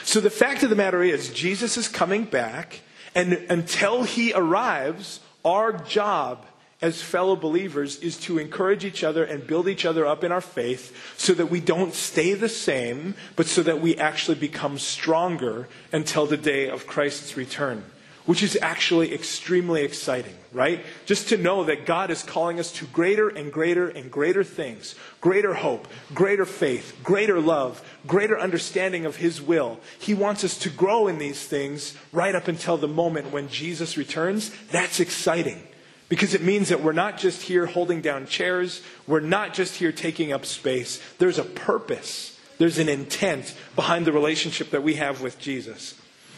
So 0.04 0.20
the 0.20 0.30
fact 0.30 0.62
of 0.62 0.70
the 0.70 0.76
matter 0.76 1.02
is, 1.02 1.30
Jesus 1.30 1.76
is 1.76 1.88
coming 1.88 2.24
back, 2.24 2.80
and 3.16 3.32
until 3.50 4.04
he 4.04 4.32
arrives, 4.32 5.18
our 5.44 5.72
job 5.72 6.46
as 6.84 7.00
fellow 7.00 7.34
believers 7.34 7.96
is 8.00 8.18
to 8.18 8.36
encourage 8.38 8.84
each 8.84 9.02
other 9.02 9.24
and 9.24 9.46
build 9.46 9.68
each 9.68 9.86
other 9.86 10.06
up 10.06 10.22
in 10.22 10.30
our 10.30 10.42
faith 10.42 10.94
so 11.16 11.32
that 11.32 11.50
we 11.50 11.58
don't 11.58 11.94
stay 11.94 12.34
the 12.34 12.46
same, 12.46 13.14
but 13.36 13.46
so 13.46 13.62
that 13.62 13.80
we 13.80 13.96
actually 13.96 14.34
become 14.34 14.78
stronger 14.78 15.66
until 15.92 16.26
the 16.26 16.36
day 16.36 16.68
of 16.68 16.86
Christ's 16.86 17.38
return, 17.38 17.82
which 18.26 18.42
is 18.42 18.58
actually 18.60 19.14
extremely 19.14 19.82
exciting, 19.82 20.34
right? 20.52 20.84
Just 21.06 21.30
to 21.30 21.38
know 21.38 21.64
that 21.64 21.86
God 21.86 22.10
is 22.10 22.22
calling 22.22 22.60
us 22.60 22.70
to 22.72 22.84
greater 22.84 23.30
and 23.30 23.50
greater 23.50 23.88
and 23.88 24.10
greater 24.10 24.44
things 24.44 24.94
greater 25.22 25.54
hope, 25.54 25.88
greater 26.12 26.44
faith, 26.44 27.00
greater 27.02 27.40
love, 27.40 27.80
greater 28.06 28.38
understanding 28.38 29.06
of 29.06 29.16
His 29.16 29.40
will. 29.40 29.80
He 29.98 30.12
wants 30.12 30.44
us 30.44 30.58
to 30.58 30.68
grow 30.68 31.08
in 31.08 31.16
these 31.16 31.46
things 31.46 31.96
right 32.12 32.34
up 32.34 32.46
until 32.46 32.76
the 32.76 32.88
moment 32.88 33.32
when 33.32 33.48
Jesus 33.48 33.96
returns. 33.96 34.50
That's 34.70 35.00
exciting. 35.00 35.66
Because 36.08 36.34
it 36.34 36.42
means 36.42 36.68
that 36.68 36.82
we're 36.82 36.92
not 36.92 37.18
just 37.18 37.42
here 37.42 37.66
holding 37.66 38.00
down 38.00 38.26
chairs, 38.26 38.82
we're 39.06 39.20
not 39.20 39.54
just 39.54 39.76
here 39.76 39.92
taking 39.92 40.32
up 40.32 40.44
space. 40.44 41.00
There's 41.18 41.38
a 41.38 41.44
purpose, 41.44 42.38
there's 42.58 42.78
an 42.78 42.88
intent 42.88 43.54
behind 43.74 44.06
the 44.06 44.12
relationship 44.12 44.70
that 44.70 44.82
we 44.82 44.94
have 44.94 45.20
with 45.20 45.38
Jesus. 45.38 45.94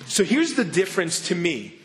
So 0.07 0.25
here's 0.25 0.55
the 0.55 0.65
difference 0.65 1.29
to 1.29 1.35
me 1.35 1.79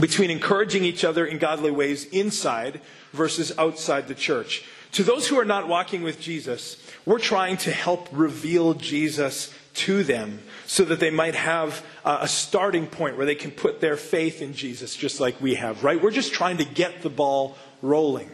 between 0.00 0.30
encouraging 0.30 0.84
each 0.84 1.04
other 1.04 1.26
in 1.26 1.38
godly 1.38 1.70
ways 1.70 2.04
inside 2.06 2.80
versus 3.12 3.52
outside 3.58 4.08
the 4.08 4.14
church. 4.14 4.64
To 4.92 5.02
those 5.02 5.28
who 5.28 5.38
are 5.38 5.44
not 5.44 5.68
walking 5.68 6.02
with 6.02 6.20
Jesus, 6.20 6.80
we're 7.04 7.18
trying 7.18 7.56
to 7.58 7.72
help 7.72 8.08
reveal 8.12 8.74
Jesus 8.74 9.52
to 9.74 10.04
them 10.04 10.40
so 10.66 10.84
that 10.84 11.00
they 11.00 11.10
might 11.10 11.34
have 11.34 11.84
a 12.04 12.28
starting 12.28 12.86
point 12.86 13.16
where 13.16 13.26
they 13.26 13.34
can 13.34 13.50
put 13.50 13.80
their 13.80 13.96
faith 13.96 14.42
in 14.42 14.54
Jesus 14.54 14.96
just 14.96 15.20
like 15.20 15.40
we 15.40 15.54
have, 15.54 15.84
right? 15.84 16.00
We're 16.00 16.10
just 16.10 16.32
trying 16.32 16.58
to 16.58 16.64
get 16.64 17.02
the 17.02 17.10
ball 17.10 17.56
rolling. 17.82 18.30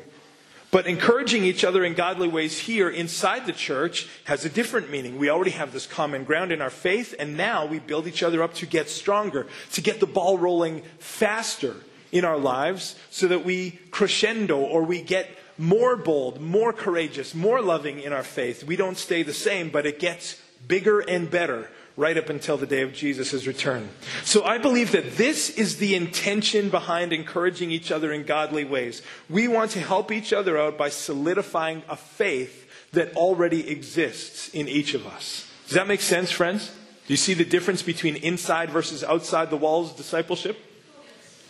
But 0.70 0.86
encouraging 0.86 1.44
each 1.44 1.64
other 1.64 1.84
in 1.84 1.94
godly 1.94 2.28
ways 2.28 2.56
here 2.56 2.88
inside 2.88 3.44
the 3.44 3.52
church 3.52 4.08
has 4.24 4.44
a 4.44 4.48
different 4.48 4.88
meaning. 4.88 5.18
We 5.18 5.28
already 5.28 5.50
have 5.50 5.72
this 5.72 5.86
common 5.86 6.22
ground 6.22 6.52
in 6.52 6.62
our 6.62 6.70
faith, 6.70 7.12
and 7.18 7.36
now 7.36 7.66
we 7.66 7.80
build 7.80 8.06
each 8.06 8.22
other 8.22 8.40
up 8.42 8.54
to 8.54 8.66
get 8.66 8.88
stronger, 8.88 9.48
to 9.72 9.80
get 9.80 9.98
the 9.98 10.06
ball 10.06 10.38
rolling 10.38 10.82
faster 11.00 11.74
in 12.12 12.24
our 12.24 12.38
lives 12.38 12.94
so 13.10 13.26
that 13.28 13.44
we 13.44 13.80
crescendo 13.90 14.58
or 14.58 14.84
we 14.84 15.02
get 15.02 15.28
more 15.58 15.96
bold, 15.96 16.40
more 16.40 16.72
courageous, 16.72 17.34
more 17.34 17.60
loving 17.60 18.00
in 18.00 18.12
our 18.12 18.22
faith. 18.22 18.62
We 18.62 18.76
don't 18.76 18.96
stay 18.96 19.24
the 19.24 19.34
same, 19.34 19.70
but 19.70 19.86
it 19.86 19.98
gets 19.98 20.40
bigger 20.66 21.00
and 21.00 21.28
better 21.30 21.68
right 22.00 22.16
up 22.16 22.30
until 22.30 22.56
the 22.56 22.66
day 22.66 22.80
of 22.80 22.94
Jesus' 22.94 23.46
return. 23.46 23.90
So 24.24 24.42
I 24.42 24.56
believe 24.56 24.92
that 24.92 25.18
this 25.18 25.50
is 25.50 25.76
the 25.76 25.94
intention 25.94 26.70
behind 26.70 27.12
encouraging 27.12 27.70
each 27.70 27.92
other 27.92 28.10
in 28.10 28.24
godly 28.24 28.64
ways. 28.64 29.02
We 29.28 29.48
want 29.48 29.72
to 29.72 29.80
help 29.80 30.10
each 30.10 30.32
other 30.32 30.56
out 30.56 30.78
by 30.78 30.88
solidifying 30.88 31.82
a 31.90 31.96
faith 31.96 32.66
that 32.92 33.14
already 33.14 33.68
exists 33.68 34.48
in 34.48 34.66
each 34.66 34.94
of 34.94 35.06
us. 35.06 35.46
Does 35.66 35.74
that 35.74 35.86
make 35.86 36.00
sense, 36.00 36.30
friends? 36.30 36.70
Do 37.06 37.12
you 37.12 37.18
see 37.18 37.34
the 37.34 37.44
difference 37.44 37.82
between 37.82 38.16
inside 38.16 38.70
versus 38.70 39.04
outside 39.04 39.50
the 39.50 39.58
walls 39.58 39.92
discipleship? 39.92 40.56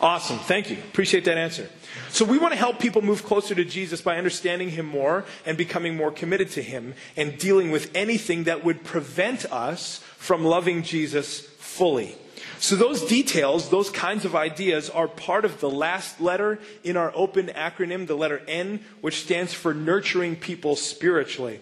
Awesome. 0.01 0.39
Thank 0.39 0.71
you. 0.71 0.79
Appreciate 0.79 1.27
that 1.27 1.37
answer. 1.37 1.69
So 2.09 2.25
we 2.25 2.39
want 2.39 2.53
to 2.53 2.59
help 2.59 2.79
people 2.79 3.03
move 3.03 3.23
closer 3.25 3.55
to 3.55 3.65
Jesus 3.65 4.01
by 4.01 4.17
understanding 4.17 4.71
him 4.71 4.87
more 4.87 5.25
and 5.45 5.59
becoming 5.59 5.95
more 5.95 6.11
committed 6.11 6.51
to 6.53 6.63
him 6.63 6.95
and 7.17 7.37
dealing 7.37 7.71
with 7.71 7.91
anything 7.95 8.45
that 8.45 8.65
would 8.65 8.83
prevent 8.83 9.45
us 9.53 9.99
from 10.17 10.45
loving 10.45 10.83
Jesus 10.83 11.41
fully. 11.41 12.17
So 12.59 12.77
those 12.77 13.07
details, 13.07 13.71
those 13.71 13.91
kinds 13.91 14.25
of 14.25 14.35
ideas 14.35 14.91
are 14.91 15.09
part 15.09 15.45
of 15.45 15.61
the 15.61 15.71
last 15.71 16.21
letter 16.21 16.59
in 16.85 16.97
our 16.97 17.13
open 17.15 17.47
acronym, 17.49 18.07
the 18.07 18.17
letter 18.17 18.43
N, 18.47 18.81
which 19.01 19.23
stands 19.23 19.55
for 19.55 19.73
nurturing 19.73 20.37
people 20.37 20.77
spiritually. 20.77 21.61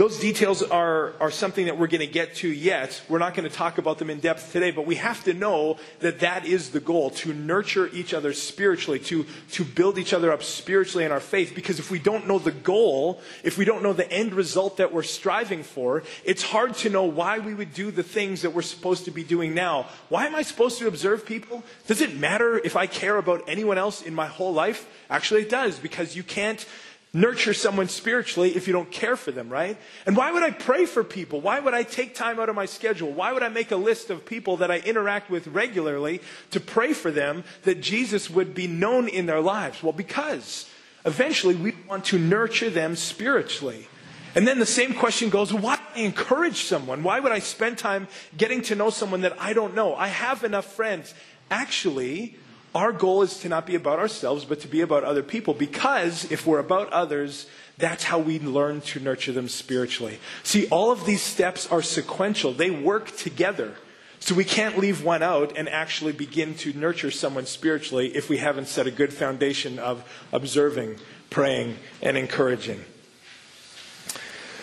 Those 0.00 0.18
details 0.18 0.62
are, 0.62 1.12
are 1.20 1.30
something 1.30 1.66
that 1.66 1.76
we're 1.76 1.86
going 1.86 2.00
to 2.00 2.06
get 2.06 2.36
to 2.36 2.48
yet. 2.48 3.02
We're 3.06 3.18
not 3.18 3.34
going 3.34 3.46
to 3.46 3.54
talk 3.54 3.76
about 3.76 3.98
them 3.98 4.08
in 4.08 4.18
depth 4.18 4.50
today, 4.50 4.70
but 4.70 4.86
we 4.86 4.94
have 4.94 5.22
to 5.24 5.34
know 5.34 5.76
that 5.98 6.20
that 6.20 6.46
is 6.46 6.70
the 6.70 6.80
goal 6.80 7.10
to 7.10 7.34
nurture 7.34 7.86
each 7.92 8.14
other 8.14 8.32
spiritually, 8.32 8.98
to, 9.00 9.26
to 9.50 9.62
build 9.62 9.98
each 9.98 10.14
other 10.14 10.32
up 10.32 10.42
spiritually 10.42 11.04
in 11.04 11.12
our 11.12 11.20
faith. 11.20 11.52
Because 11.54 11.78
if 11.78 11.90
we 11.90 11.98
don't 11.98 12.26
know 12.26 12.38
the 12.38 12.50
goal, 12.50 13.20
if 13.44 13.58
we 13.58 13.66
don't 13.66 13.82
know 13.82 13.92
the 13.92 14.10
end 14.10 14.32
result 14.32 14.78
that 14.78 14.90
we're 14.90 15.02
striving 15.02 15.62
for, 15.62 16.02
it's 16.24 16.44
hard 16.44 16.76
to 16.76 16.88
know 16.88 17.04
why 17.04 17.38
we 17.38 17.52
would 17.52 17.74
do 17.74 17.90
the 17.90 18.02
things 18.02 18.40
that 18.40 18.54
we're 18.54 18.62
supposed 18.62 19.04
to 19.04 19.10
be 19.10 19.22
doing 19.22 19.52
now. 19.52 19.86
Why 20.08 20.24
am 20.24 20.34
I 20.34 20.40
supposed 20.40 20.78
to 20.78 20.88
observe 20.88 21.26
people? 21.26 21.62
Does 21.86 22.00
it 22.00 22.16
matter 22.16 22.56
if 22.56 22.74
I 22.74 22.86
care 22.86 23.18
about 23.18 23.42
anyone 23.46 23.76
else 23.76 24.00
in 24.00 24.14
my 24.14 24.28
whole 24.28 24.54
life? 24.54 24.88
Actually, 25.10 25.42
it 25.42 25.50
does, 25.50 25.78
because 25.78 26.16
you 26.16 26.22
can't 26.22 26.64
nurture 27.12 27.52
someone 27.52 27.88
spiritually 27.88 28.54
if 28.54 28.66
you 28.66 28.72
don't 28.72 28.90
care 28.90 29.16
for 29.16 29.32
them, 29.32 29.48
right? 29.48 29.76
And 30.06 30.16
why 30.16 30.30
would 30.30 30.42
I 30.42 30.50
pray 30.50 30.86
for 30.86 31.02
people? 31.02 31.40
Why 31.40 31.58
would 31.58 31.74
I 31.74 31.82
take 31.82 32.14
time 32.14 32.38
out 32.38 32.48
of 32.48 32.54
my 32.54 32.66
schedule? 32.66 33.10
Why 33.10 33.32
would 33.32 33.42
I 33.42 33.48
make 33.48 33.72
a 33.72 33.76
list 33.76 34.10
of 34.10 34.24
people 34.24 34.58
that 34.58 34.70
I 34.70 34.78
interact 34.78 35.28
with 35.28 35.48
regularly 35.48 36.20
to 36.52 36.60
pray 36.60 36.92
for 36.92 37.10
them 37.10 37.42
that 37.62 37.80
Jesus 37.80 38.30
would 38.30 38.54
be 38.54 38.68
known 38.68 39.08
in 39.08 39.26
their 39.26 39.40
lives? 39.40 39.82
Well, 39.82 39.92
because 39.92 40.70
eventually 41.04 41.56
we 41.56 41.74
want 41.88 42.04
to 42.06 42.18
nurture 42.18 42.70
them 42.70 42.94
spiritually. 42.94 43.88
And 44.36 44.46
then 44.46 44.60
the 44.60 44.66
same 44.66 44.94
question 44.94 45.28
goes, 45.28 45.52
why 45.52 45.80
I 45.96 46.00
encourage 46.00 46.62
someone? 46.62 47.02
Why 47.02 47.18
would 47.18 47.32
I 47.32 47.40
spend 47.40 47.78
time 47.78 48.06
getting 48.36 48.62
to 48.62 48.76
know 48.76 48.90
someone 48.90 49.22
that 49.22 49.40
I 49.40 49.52
don't 49.52 49.74
know? 49.74 49.96
I 49.96 50.06
have 50.06 50.44
enough 50.44 50.66
friends. 50.66 51.14
Actually, 51.50 52.36
our 52.74 52.92
goal 52.92 53.22
is 53.22 53.38
to 53.40 53.48
not 53.48 53.66
be 53.66 53.74
about 53.74 53.98
ourselves, 53.98 54.44
but 54.44 54.60
to 54.60 54.68
be 54.68 54.80
about 54.80 55.04
other 55.04 55.22
people. 55.22 55.54
Because 55.54 56.30
if 56.30 56.46
we're 56.46 56.58
about 56.58 56.92
others, 56.92 57.46
that's 57.78 58.04
how 58.04 58.18
we 58.18 58.38
learn 58.38 58.80
to 58.82 59.00
nurture 59.00 59.32
them 59.32 59.48
spiritually. 59.48 60.18
See, 60.42 60.68
all 60.68 60.92
of 60.92 61.06
these 61.06 61.22
steps 61.22 61.70
are 61.70 61.82
sequential, 61.82 62.52
they 62.52 62.70
work 62.70 63.16
together. 63.16 63.74
So 64.22 64.34
we 64.34 64.44
can't 64.44 64.78
leave 64.78 65.02
one 65.02 65.22
out 65.22 65.56
and 65.56 65.66
actually 65.68 66.12
begin 66.12 66.54
to 66.56 66.74
nurture 66.74 67.10
someone 67.10 67.46
spiritually 67.46 68.14
if 68.14 68.28
we 68.28 68.36
haven't 68.36 68.68
set 68.68 68.86
a 68.86 68.90
good 68.90 69.14
foundation 69.14 69.78
of 69.78 70.04
observing, 70.30 70.98
praying, 71.30 71.78
and 72.02 72.18
encouraging. 72.18 72.84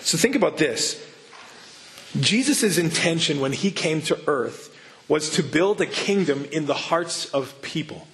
So 0.01 0.17
think 0.17 0.35
about 0.35 0.57
this. 0.57 1.03
Jesus' 2.19 2.77
intention 2.77 3.39
when 3.39 3.51
he 3.51 3.71
came 3.71 4.01
to 4.03 4.19
earth 4.27 4.66
was 5.07 5.29
to 5.31 5.43
build 5.43 5.79
a 5.81 5.85
kingdom 5.85 6.45
in 6.51 6.65
the 6.65 6.73
hearts 6.73 7.25
of 7.27 7.61
people, 7.61 8.07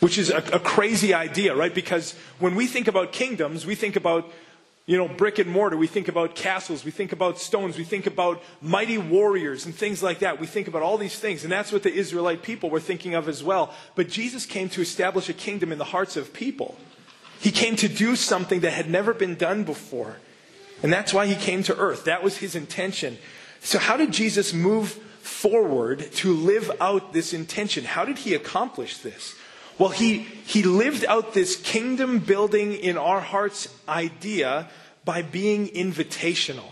which 0.00 0.16
is 0.16 0.30
a, 0.30 0.38
a, 0.52 0.60
crazy 0.60 1.12
idea, 1.12 1.54
right? 1.54 1.74
Because 1.74 2.14
when 2.38 2.54
we 2.54 2.66
think 2.66 2.86
about 2.88 3.12
kingdoms, 3.12 3.66
we 3.66 3.74
think 3.74 3.96
about, 3.96 4.30
you 4.86 4.96
know, 4.96 5.08
brick 5.08 5.38
and 5.38 5.50
mortar, 5.50 5.76
we 5.76 5.88
think 5.88 6.08
about 6.08 6.36
castles, 6.36 6.84
we 6.84 6.90
think 6.90 7.12
about 7.12 7.38
stones, 7.38 7.76
we 7.76 7.84
think 7.84 8.06
about 8.06 8.42
mighty 8.62 8.96
warriors 8.96 9.66
and 9.66 9.74
things 9.74 10.02
like 10.02 10.20
that. 10.20 10.40
We 10.40 10.46
think 10.46 10.68
about 10.68 10.82
all 10.82 10.98
these 10.98 11.18
things, 11.18 11.42
and 11.42 11.52
that's 11.52 11.72
what 11.72 11.82
the 11.82 11.92
Israelite 11.92 12.42
people 12.42 12.70
were 12.70 12.80
thinking 12.80 13.14
of 13.14 13.28
as 13.28 13.42
well. 13.42 13.74
But 13.96 14.08
Jesus 14.08 14.46
came 14.46 14.68
to 14.70 14.80
establish 14.80 15.28
a 15.28 15.34
kingdom 15.34 15.72
in 15.72 15.78
the 15.78 15.84
hearts 15.84 16.16
of 16.16 16.32
people. 16.32 16.76
He 17.40 17.50
came 17.50 17.74
to 17.76 17.88
do 17.88 18.16
something 18.16 18.60
that 18.60 18.72
had 18.72 18.88
never 18.88 19.14
been 19.14 19.34
done 19.34 19.64
before. 19.64 20.16
And 20.82 20.92
that's 20.92 21.12
why 21.12 21.26
he 21.26 21.34
came 21.34 21.62
to 21.64 21.76
earth. 21.76 22.04
That 22.04 22.22
was 22.22 22.38
his 22.38 22.54
intention. 22.54 23.18
So, 23.60 23.78
how 23.78 23.96
did 23.96 24.12
Jesus 24.12 24.54
move 24.54 24.98
forward 25.20 26.12
to 26.12 26.32
live 26.32 26.70
out 26.80 27.12
this 27.12 27.32
intention? 27.32 27.84
How 27.84 28.04
did 28.04 28.18
he 28.18 28.34
accomplish 28.34 28.98
this? 28.98 29.34
Well, 29.78 29.88
he, 29.88 30.18
he 30.18 30.62
lived 30.62 31.04
out 31.06 31.32
this 31.32 31.56
kingdom 31.56 32.18
building 32.18 32.74
in 32.74 32.98
our 32.98 33.20
hearts 33.20 33.68
idea 33.88 34.68
by 35.04 35.22
being 35.22 35.68
invitational. 35.68 36.66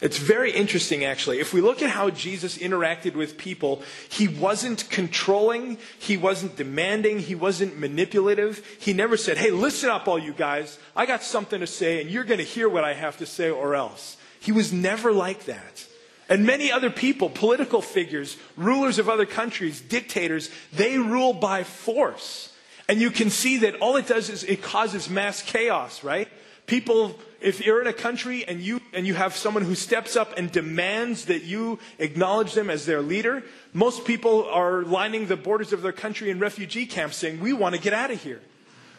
It's 0.00 0.16
very 0.16 0.50
interesting, 0.50 1.04
actually. 1.04 1.40
If 1.40 1.52
we 1.52 1.60
look 1.60 1.82
at 1.82 1.90
how 1.90 2.08
Jesus 2.08 2.56
interacted 2.56 3.14
with 3.14 3.36
people, 3.36 3.82
he 4.08 4.28
wasn't 4.28 4.88
controlling, 4.88 5.76
he 5.98 6.16
wasn't 6.16 6.56
demanding, 6.56 7.18
he 7.18 7.34
wasn't 7.34 7.78
manipulative. 7.78 8.66
He 8.80 8.94
never 8.94 9.18
said, 9.18 9.36
Hey, 9.36 9.50
listen 9.50 9.90
up, 9.90 10.08
all 10.08 10.18
you 10.18 10.32
guys. 10.32 10.78
I 10.96 11.04
got 11.04 11.22
something 11.22 11.60
to 11.60 11.66
say, 11.66 12.00
and 12.00 12.10
you're 12.10 12.24
going 12.24 12.38
to 12.38 12.44
hear 12.44 12.68
what 12.68 12.82
I 12.82 12.94
have 12.94 13.18
to 13.18 13.26
say, 13.26 13.50
or 13.50 13.74
else. 13.74 14.16
He 14.40 14.52
was 14.52 14.72
never 14.72 15.12
like 15.12 15.44
that. 15.44 15.86
And 16.30 16.46
many 16.46 16.72
other 16.72 16.88
people, 16.88 17.28
political 17.28 17.82
figures, 17.82 18.38
rulers 18.56 18.98
of 18.98 19.08
other 19.08 19.26
countries, 19.26 19.80
dictators, 19.82 20.48
they 20.72 20.96
rule 20.96 21.34
by 21.34 21.64
force. 21.64 22.54
And 22.88 23.00
you 23.00 23.10
can 23.10 23.28
see 23.28 23.58
that 23.58 23.74
all 23.80 23.96
it 23.96 24.06
does 24.06 24.30
is 24.30 24.44
it 24.44 24.62
causes 24.62 25.10
mass 25.10 25.42
chaos, 25.42 26.02
right? 26.02 26.28
People 26.66 27.18
if 27.40 27.64
you're 27.64 27.80
in 27.80 27.86
a 27.86 27.92
country 27.92 28.44
and 28.46 28.60
you, 28.60 28.80
and 28.92 29.06
you 29.06 29.14
have 29.14 29.34
someone 29.34 29.64
who 29.64 29.74
steps 29.74 30.14
up 30.14 30.36
and 30.36 30.52
demands 30.52 31.26
that 31.26 31.42
you 31.42 31.78
acknowledge 31.98 32.52
them 32.52 32.68
as 32.68 32.86
their 32.86 33.00
leader, 33.00 33.42
most 33.72 34.04
people 34.04 34.44
are 34.44 34.82
lining 34.82 35.26
the 35.26 35.36
borders 35.36 35.72
of 35.72 35.82
their 35.82 35.92
country 35.92 36.30
in 36.30 36.38
refugee 36.38 36.86
camps 36.86 37.16
saying, 37.16 37.40
We 37.40 37.52
want 37.52 37.74
to 37.74 37.80
get 37.80 37.92
out 37.92 38.10
of 38.10 38.22
here. 38.22 38.40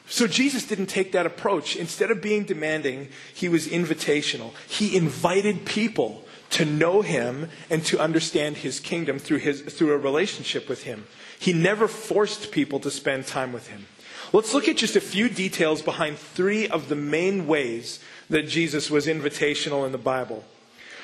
So 0.07 0.27
Jesus 0.27 0.65
didn't 0.65 0.87
take 0.87 1.11
that 1.11 1.25
approach. 1.25 1.75
Instead 1.75 2.11
of 2.11 2.21
being 2.21 2.43
demanding, 2.43 3.09
he 3.33 3.47
was 3.47 3.67
invitational. 3.67 4.51
He 4.67 4.97
invited 4.97 5.65
people 5.65 6.25
to 6.51 6.65
know 6.65 7.01
him 7.01 7.49
and 7.69 7.83
to 7.85 7.99
understand 7.99 8.57
his 8.57 8.79
kingdom 8.79 9.19
through, 9.19 9.39
his, 9.39 9.61
through 9.61 9.93
a 9.93 9.97
relationship 9.97 10.69
with 10.69 10.83
him. 10.83 11.05
He 11.39 11.53
never 11.53 11.87
forced 11.87 12.51
people 12.51 12.79
to 12.81 12.91
spend 12.91 13.25
time 13.25 13.51
with 13.51 13.67
him. 13.67 13.87
Let's 14.33 14.53
look 14.53 14.67
at 14.67 14.77
just 14.77 14.95
a 14.95 15.01
few 15.01 15.27
details 15.27 15.81
behind 15.81 16.17
three 16.17 16.67
of 16.67 16.87
the 16.87 16.95
main 16.95 17.47
ways 17.47 17.99
that 18.29 18.47
Jesus 18.47 18.89
was 18.89 19.07
invitational 19.07 19.85
in 19.85 19.91
the 19.91 19.97
Bible. 19.97 20.43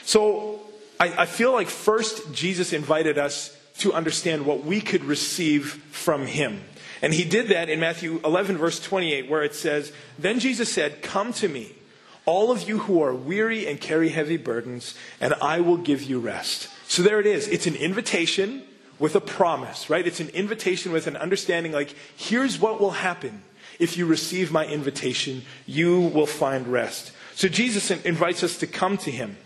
So 0.03 0.61
I, 0.99 1.23
I 1.23 1.25
feel 1.25 1.51
like 1.51 1.67
first 1.67 2.33
Jesus 2.33 2.71
invited 2.71 3.17
us 3.17 3.57
to 3.79 3.93
understand 3.93 4.45
what 4.45 4.63
we 4.63 4.81
could 4.81 5.03
receive 5.03 5.73
from 5.91 6.25
him. 6.25 6.61
And 7.01 7.13
he 7.13 7.23
did 7.23 7.49
that 7.49 7.69
in 7.69 7.79
Matthew 7.79 8.19
11, 8.23 8.57
verse 8.57 8.79
28, 8.79 9.29
where 9.29 9.43
it 9.43 9.53
says, 9.53 9.91
Then 10.17 10.39
Jesus 10.39 10.71
said, 10.71 11.01
Come 11.01 11.31
to 11.33 11.47
me, 11.47 11.75
all 12.27 12.51
of 12.51 12.67
you 12.67 12.79
who 12.79 13.01
are 13.01 13.15
weary 13.15 13.65
and 13.65 13.81
carry 13.81 14.09
heavy 14.09 14.37
burdens, 14.37 14.93
and 15.19 15.33
I 15.41 15.61
will 15.61 15.77
give 15.77 16.03
you 16.03 16.19
rest. 16.19 16.67
So 16.87 17.01
there 17.01 17.19
it 17.19 17.25
is. 17.25 17.47
It's 17.47 17.65
an 17.65 17.75
invitation 17.75 18.63
with 18.99 19.15
a 19.15 19.21
promise, 19.21 19.89
right? 19.89 20.05
It's 20.05 20.19
an 20.19 20.29
invitation 20.29 20.91
with 20.91 21.07
an 21.07 21.15
understanding 21.15 21.71
like, 21.71 21.95
here's 22.15 22.59
what 22.59 22.79
will 22.79 22.91
happen. 22.91 23.43
If 23.79 23.95
you 23.97 24.05
receive 24.05 24.51
my 24.51 24.65
invitation, 24.65 25.43
you 25.65 26.01
will 26.01 26.25
find 26.25 26.67
rest. 26.67 27.11
So 27.35 27.47
Jesus 27.47 27.91
invites 27.91 28.43
us 28.43 28.57
to 28.57 28.67
come 28.67 28.97
to 28.99 29.11
him. 29.11 29.37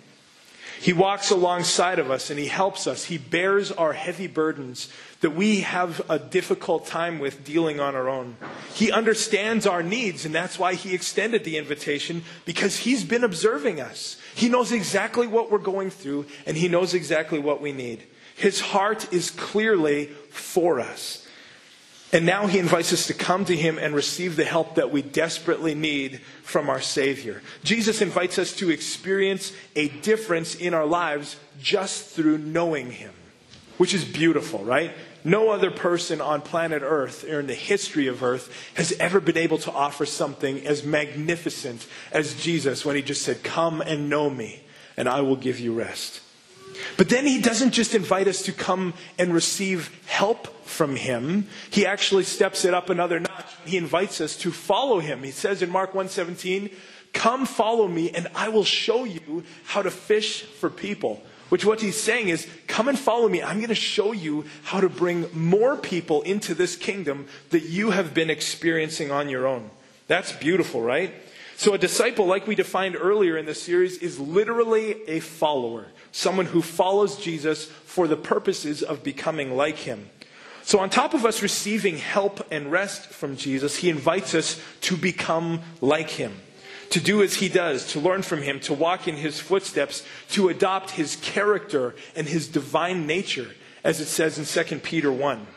He 0.82 0.94
walks 0.94 1.30
alongside 1.30 2.00
of 2.00 2.10
us 2.10 2.32
and 2.32 2.40
he 2.40 2.48
helps 2.48 2.88
us. 2.88 3.06
He 3.06 3.20
bears 3.20 3.72
our 3.72 3.94
heavy 3.94 4.26
burdens 4.26 4.90
that 5.20 5.30
we 5.30 5.60
have 5.60 6.02
a 6.10 6.18
difficult 6.18 6.88
time 6.88 7.20
with 7.20 7.44
dealing 7.46 7.80
on 7.80 7.94
our 7.94 8.10
own. 8.10 8.36
He 8.74 8.92
understands 8.92 9.68
our 9.68 9.84
needs 9.84 10.26
and 10.26 10.34
that's 10.34 10.58
why 10.58 10.74
he 10.74 10.96
extended 10.96 11.44
the 11.44 11.58
invitation 11.58 12.24
because 12.46 12.78
he's 12.78 13.04
been 13.04 13.24
observing 13.24 13.80
us. 13.80 14.18
He 14.34 14.50
knows 14.50 14.72
exactly 14.72 15.28
what 15.28 15.52
we're 15.52 15.60
going 15.60 15.92
through 15.92 16.26
and 16.48 16.58
he 16.58 16.68
knows 16.68 16.96
exactly 16.96 17.38
what 17.38 17.62
we 17.62 17.74
need. 17.74 18.02
His 18.36 18.60
heart 18.60 19.14
is 19.14 19.30
clearly 19.30 20.08
for 20.32 20.80
us. 20.80 21.21
And 22.14 22.26
now 22.26 22.48
he 22.48 22.60
invites 22.60 22.92
us 22.92 23.08
to 23.08 23.14
come 23.14 23.46
to 23.46 23.56
him 23.56 23.78
and 23.78 23.96
receive 23.96 24.36
the 24.36 24.44
help 24.44 24.76
that 24.76 24.92
we 24.92 25.02
desperately 25.02 25.74
need 25.74 26.20
from 26.44 26.70
our 26.70 26.82
Savior. 26.82 27.42
Jesus 27.64 28.02
invites 28.02 28.38
us 28.38 28.54
to 28.58 28.70
experience 28.70 29.54
a 29.78 29.88
difference 29.88 30.56
in 30.56 30.74
our 30.74 30.86
lives 30.86 31.38
just 31.62 32.10
through 32.10 32.40
knowing 32.40 32.92
him, 32.92 33.14
which 33.78 33.94
is 33.94 34.04
beautiful, 34.04 34.64
right? 34.64 34.92
No 35.24 35.52
other 35.52 35.72
person 35.72 36.20
on 36.20 36.42
planet 36.42 36.82
Earth 36.84 37.24
or 37.24 37.40
in 37.40 37.48
the 37.48 37.54
history 37.54 38.08
of 38.08 38.24
Earth 38.24 38.52
has 38.74 38.92
ever 38.94 39.22
been 39.22 39.38
able 39.38 39.60
to 39.60 39.72
offer 39.72 40.06
something 40.06 40.66
as 40.66 40.84
magnificent 40.84 41.88
as 42.12 42.42
Jesus 42.42 42.84
when 42.84 42.98
he 42.98 43.02
just 43.02 43.22
said, 43.22 43.44
Come 43.44 43.80
and 43.80 44.10
know 44.10 44.30
me, 44.30 44.64
and 44.98 45.08
I 45.08 45.22
will 45.22 45.38
give 45.38 45.60
you 45.60 45.74
rest. 45.74 46.22
But 46.98 47.10
then 47.10 47.26
he 47.26 47.42
doesn't 47.42 47.72
just 47.72 47.96
invite 47.96 48.28
us 48.28 48.42
to 48.44 48.52
come 48.52 48.94
and 49.18 49.34
receive 49.34 49.90
help 50.06 50.48
from 50.66 50.96
him. 50.96 51.48
He 51.70 51.86
actually 51.86 52.24
steps 52.24 52.66
it 52.66 52.74
up 52.74 52.90
another 52.90 53.20
notch. 53.20 53.46
He 53.66 53.78
invites 53.78 54.22
us 54.22 54.36
to 54.38 54.52
follow 54.52 55.00
him. 55.00 55.24
He 55.24 55.32
says 55.32 55.62
in 55.62 55.70
Mark 55.70 55.94
1:17, 55.94 56.70
"Come 57.14 57.46
follow 57.46 57.88
me 57.88 58.10
and 58.12 58.28
I 58.36 58.50
will 58.50 58.64
show 58.64 59.04
you 59.04 59.44
how 59.66 59.82
to 59.82 59.92
fish 59.92 60.42
for 60.42 60.70
people." 60.70 61.24
Which 61.50 61.66
what 61.66 61.82
he's 61.82 62.02
saying 62.02 62.30
is, 62.30 62.48
come 62.68 62.88
and 62.88 62.98
follow 62.98 63.28
me. 63.28 63.44
I'm 63.44 63.58
going 63.58 63.68
to 63.68 63.76
show 63.76 64.14
you 64.14 64.46
how 64.64 64.80
to 64.80 64.88
bring 64.88 65.28
more 65.34 65.76
people 65.76 66.22
into 66.22 66.56
this 66.56 66.78
kingdom 66.78 67.28
that 67.50 67.64
you 67.64 67.90
have 67.90 68.14
been 68.14 68.30
experiencing 68.30 69.12
on 69.12 69.28
your 69.28 69.46
own. 69.46 69.70
That's 70.08 70.32
beautiful, 70.32 70.82
right? 70.82 71.14
So, 71.58 71.74
a 71.74 71.78
disciple, 71.78 72.26
like 72.26 72.48
we 72.48 72.56
defined 72.56 72.96
earlier 72.96 73.38
in 73.38 73.46
the 73.46 73.54
series, 73.54 73.98
is 73.98 74.18
literally 74.18 74.96
a 75.10 75.20
follower, 75.20 75.88
someone 76.12 76.48
who 76.48 76.62
follows 76.62 77.18
Jesus 77.18 77.66
for 77.66 78.08
the 78.08 78.18
purposes 78.18 78.84
of 78.84 79.04
becoming 79.04 79.56
like 79.56 79.78
him. 79.78 80.10
So, 80.64 80.80
on 80.80 80.90
top 80.90 81.14
of 81.14 81.26
us 81.26 81.42
receiving 81.42 81.98
help 81.98 82.46
and 82.52 82.72
rest 82.72 83.08
from 83.08 83.36
Jesus, 83.36 83.78
he 83.78 83.90
invites 83.90 84.36
us 84.36 84.62
to 84.82 84.96
become 84.96 85.62
like 85.82 86.12
him, 86.12 86.40
to 86.92 87.00
do 87.00 87.24
as 87.24 87.36
he 87.36 87.50
does, 87.50 87.92
to 87.94 88.00
learn 88.00 88.22
from 88.22 88.44
him, 88.44 88.60
to 88.62 88.74
walk 88.74 89.08
in 89.08 89.16
his 89.16 89.40
footsteps, 89.40 90.06
to 90.30 90.50
adopt 90.50 90.92
his 90.92 91.16
character 91.18 91.96
and 92.16 92.28
his 92.28 92.48
divine 92.48 93.08
nature, 93.08 93.50
as 93.84 94.00
it 94.00 94.06
says 94.06 94.38
in 94.38 94.66
2 94.66 94.80
Peter 94.80 95.12
1. 95.12 95.48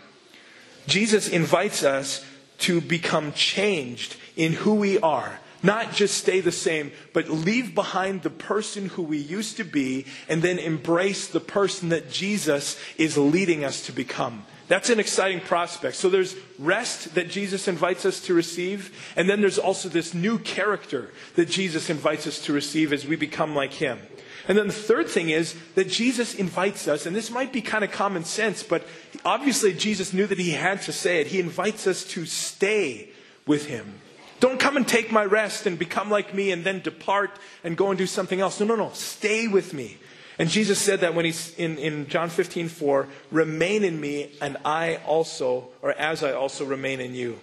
Jesus 0.87 1.29
invites 1.29 1.83
us 1.83 2.25
to 2.59 2.81
become 2.81 3.33
changed 3.33 4.17
in 4.37 4.53
who 4.53 4.75
we 4.75 4.99
are 5.01 5.39
not 5.65 5.93
just 5.93 6.19
stay 6.19 6.41
the 6.41 6.53
same, 6.53 6.93
but 7.13 7.29
leave 7.29 7.75
behind 7.75 8.23
the 8.23 8.31
person 8.31 8.91
who 8.91 9.03
we 9.03 9.17
used 9.17 9.57
to 9.57 9.65
be 9.65 10.07
and 10.29 10.43
then 10.43 10.59
embrace 10.59 11.27
the 11.27 11.41
person 11.41 11.89
that 11.89 12.11
Jesus 12.11 12.79
is 12.99 13.17
leading 13.17 13.65
us 13.65 13.87
to 13.87 13.93
become. 13.93 14.45
That's 14.69 14.91
an 14.91 15.01
exciting 15.01 15.41
prospect. 15.41 15.97
So 15.97 16.09
there's 16.09 16.37
rest 16.59 17.15
that 17.15 17.29
Jesus 17.29 17.69
invites 17.69 18.07
us 18.07 18.21
to 18.21 18.35
receive, 18.35 18.95
and 19.17 19.29
then 19.29 19.41
there's 19.41 19.59
also 19.59 19.89
this 19.89 20.15
new 20.15 20.39
character 20.39 21.13
that 21.37 21.49
Jesus 21.49 21.91
invites 21.91 22.27
us 22.27 22.39
to 22.47 22.53
receive 22.53 22.93
as 22.93 23.07
we 23.07 23.17
become 23.17 23.55
like 23.55 23.73
him. 23.73 23.99
And 24.47 24.59
then 24.59 24.67
the 24.67 24.73
third 24.75 25.09
thing 25.09 25.31
is 25.31 25.55
that 25.75 25.89
Jesus 25.89 26.35
invites 26.35 26.87
us, 26.89 27.07
and 27.07 27.17
this 27.17 27.31
might 27.31 27.53
be 27.53 27.63
kind 27.63 27.85
of 27.85 27.91
common 27.91 28.25
sense, 28.25 28.63
but 28.63 28.87
obviously 29.25 29.73
Jesus 29.73 30.13
knew 30.13 30.27
that 30.27 30.39
he 30.39 30.51
had 30.51 30.83
to 30.83 30.93
say 30.93 31.21
it. 31.21 31.29
He 31.29 31.41
invites 31.41 31.87
us 31.87 32.05
to 32.09 32.27
stay 32.27 33.11
with 33.47 33.67
him. 33.67 34.01
Don't 34.41 34.61
come 34.61 34.77
and 34.77 34.87
take 34.87 35.13
my 35.13 35.25
rest 35.25 35.67
and 35.67 35.79
become 35.79 36.11
like 36.11 36.35
me 36.35 36.51
and 36.51 36.65
then 36.65 36.81
depart 36.81 37.39
and 37.63 37.77
go 37.77 37.91
and 37.91 37.99
do 37.99 38.07
something 38.07 38.41
else. 38.41 38.61
No, 38.61 38.67
no, 38.67 38.77
no. 38.77 38.91
Stay 38.93 39.49
with 39.49 39.73
me. 39.73 39.99
And 40.39 40.49
Jesus 40.49 40.79
said 40.79 41.01
that 41.01 41.15
when 41.15 41.25
he's 41.25 41.55
in, 41.55 41.79
in 41.79 42.09
John 42.09 42.29
15, 42.29 42.69
4, 42.69 43.09
remain 43.31 43.85
in 43.85 44.01
me 44.01 44.33
and 44.41 44.57
I 44.65 44.97
also, 45.07 45.69
or 45.81 45.93
as 45.93 46.25
I 46.25 46.33
also 46.33 46.65
remain 46.65 47.01
in 47.01 47.15
you. 47.15 47.39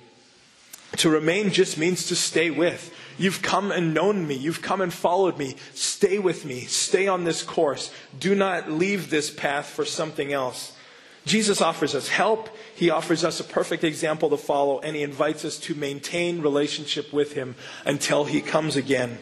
To 0.97 1.09
remain 1.09 1.51
just 1.51 1.77
means 1.77 2.07
to 2.07 2.15
stay 2.17 2.51
with. 2.51 2.93
You've 3.17 3.41
come 3.41 3.71
and 3.71 3.93
known 3.93 4.27
me. 4.27 4.35
You've 4.35 4.61
come 4.61 4.81
and 4.81 4.93
followed 4.93 5.37
me. 5.37 5.55
Stay 5.73 6.19
with 6.19 6.43
me. 6.43 6.61
Stay 6.61 7.07
on 7.07 7.23
this 7.23 7.43
course. 7.43 7.93
Do 8.19 8.35
not 8.35 8.69
leave 8.69 9.09
this 9.09 9.31
path 9.31 9.67
for 9.67 9.85
something 9.85 10.33
else. 10.33 10.75
Jesus 11.25 11.61
offers 11.61 11.93
us 11.93 12.07
help. 12.07 12.49
He 12.75 12.89
offers 12.89 13.23
us 13.23 13.39
a 13.39 13.43
perfect 13.43 13.83
example 13.83 14.29
to 14.29 14.37
follow, 14.37 14.79
and 14.79 14.95
he 14.95 15.03
invites 15.03 15.45
us 15.45 15.57
to 15.59 15.75
maintain 15.75 16.41
relationship 16.41 17.13
with 17.13 17.33
him 17.33 17.55
until 17.85 18.25
he 18.25 18.41
comes 18.41 18.75
again. 18.75 19.19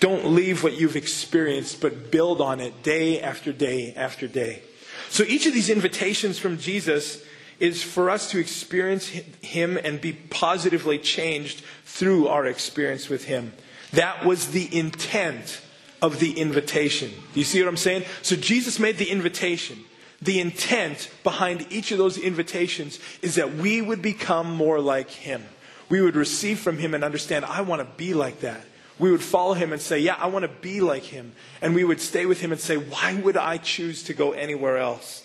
Don't 0.00 0.34
leave 0.34 0.62
what 0.62 0.78
you've 0.78 0.96
experienced, 0.96 1.80
but 1.80 2.10
build 2.10 2.40
on 2.40 2.60
it 2.60 2.82
day 2.82 3.20
after 3.20 3.52
day 3.52 3.94
after 3.96 4.26
day. 4.26 4.62
So 5.08 5.24
each 5.24 5.46
of 5.46 5.54
these 5.54 5.70
invitations 5.70 6.38
from 6.38 6.58
Jesus 6.58 7.24
is 7.58 7.82
for 7.82 8.10
us 8.10 8.30
to 8.30 8.38
experience 8.38 9.08
Him 9.08 9.78
and 9.82 10.00
be 10.00 10.12
positively 10.12 10.98
changed 10.98 11.62
through 11.84 12.28
our 12.28 12.46
experience 12.46 13.08
with 13.08 13.24
Him. 13.24 13.52
That 13.92 14.24
was 14.24 14.48
the 14.48 14.74
intent 14.76 15.62
of 16.02 16.20
the 16.20 16.38
invitation. 16.38 17.10
Do 17.32 17.40
you 17.40 17.44
see 17.44 17.62
what 17.62 17.68
I'm 17.68 17.76
saying? 17.76 18.04
So 18.20 18.36
Jesus 18.36 18.78
made 18.78 18.98
the 18.98 19.10
invitation. 19.10 19.78
The 20.22 20.40
intent 20.40 21.10
behind 21.22 21.66
each 21.70 21.92
of 21.92 21.98
those 21.98 22.16
invitations 22.16 22.98
is 23.22 23.34
that 23.34 23.54
we 23.54 23.82
would 23.82 24.00
become 24.00 24.50
more 24.50 24.80
like 24.80 25.10
Him. 25.10 25.44
We 25.88 26.00
would 26.00 26.16
receive 26.16 26.58
from 26.58 26.78
Him 26.78 26.94
and 26.94 27.04
understand, 27.04 27.44
I 27.44 27.60
want 27.60 27.80
to 27.80 27.96
be 27.96 28.14
like 28.14 28.40
that. 28.40 28.64
We 28.98 29.10
would 29.10 29.22
follow 29.22 29.52
Him 29.52 29.72
and 29.72 29.80
say, 29.80 29.98
Yeah, 29.98 30.16
I 30.18 30.28
want 30.28 30.44
to 30.44 30.48
be 30.48 30.80
like 30.80 31.04
Him. 31.04 31.32
And 31.60 31.74
we 31.74 31.84
would 31.84 32.00
stay 32.00 32.24
with 32.24 32.40
Him 32.40 32.50
and 32.50 32.60
say, 32.60 32.76
Why 32.76 33.14
would 33.14 33.36
I 33.36 33.58
choose 33.58 34.02
to 34.04 34.14
go 34.14 34.32
anywhere 34.32 34.78
else? 34.78 35.22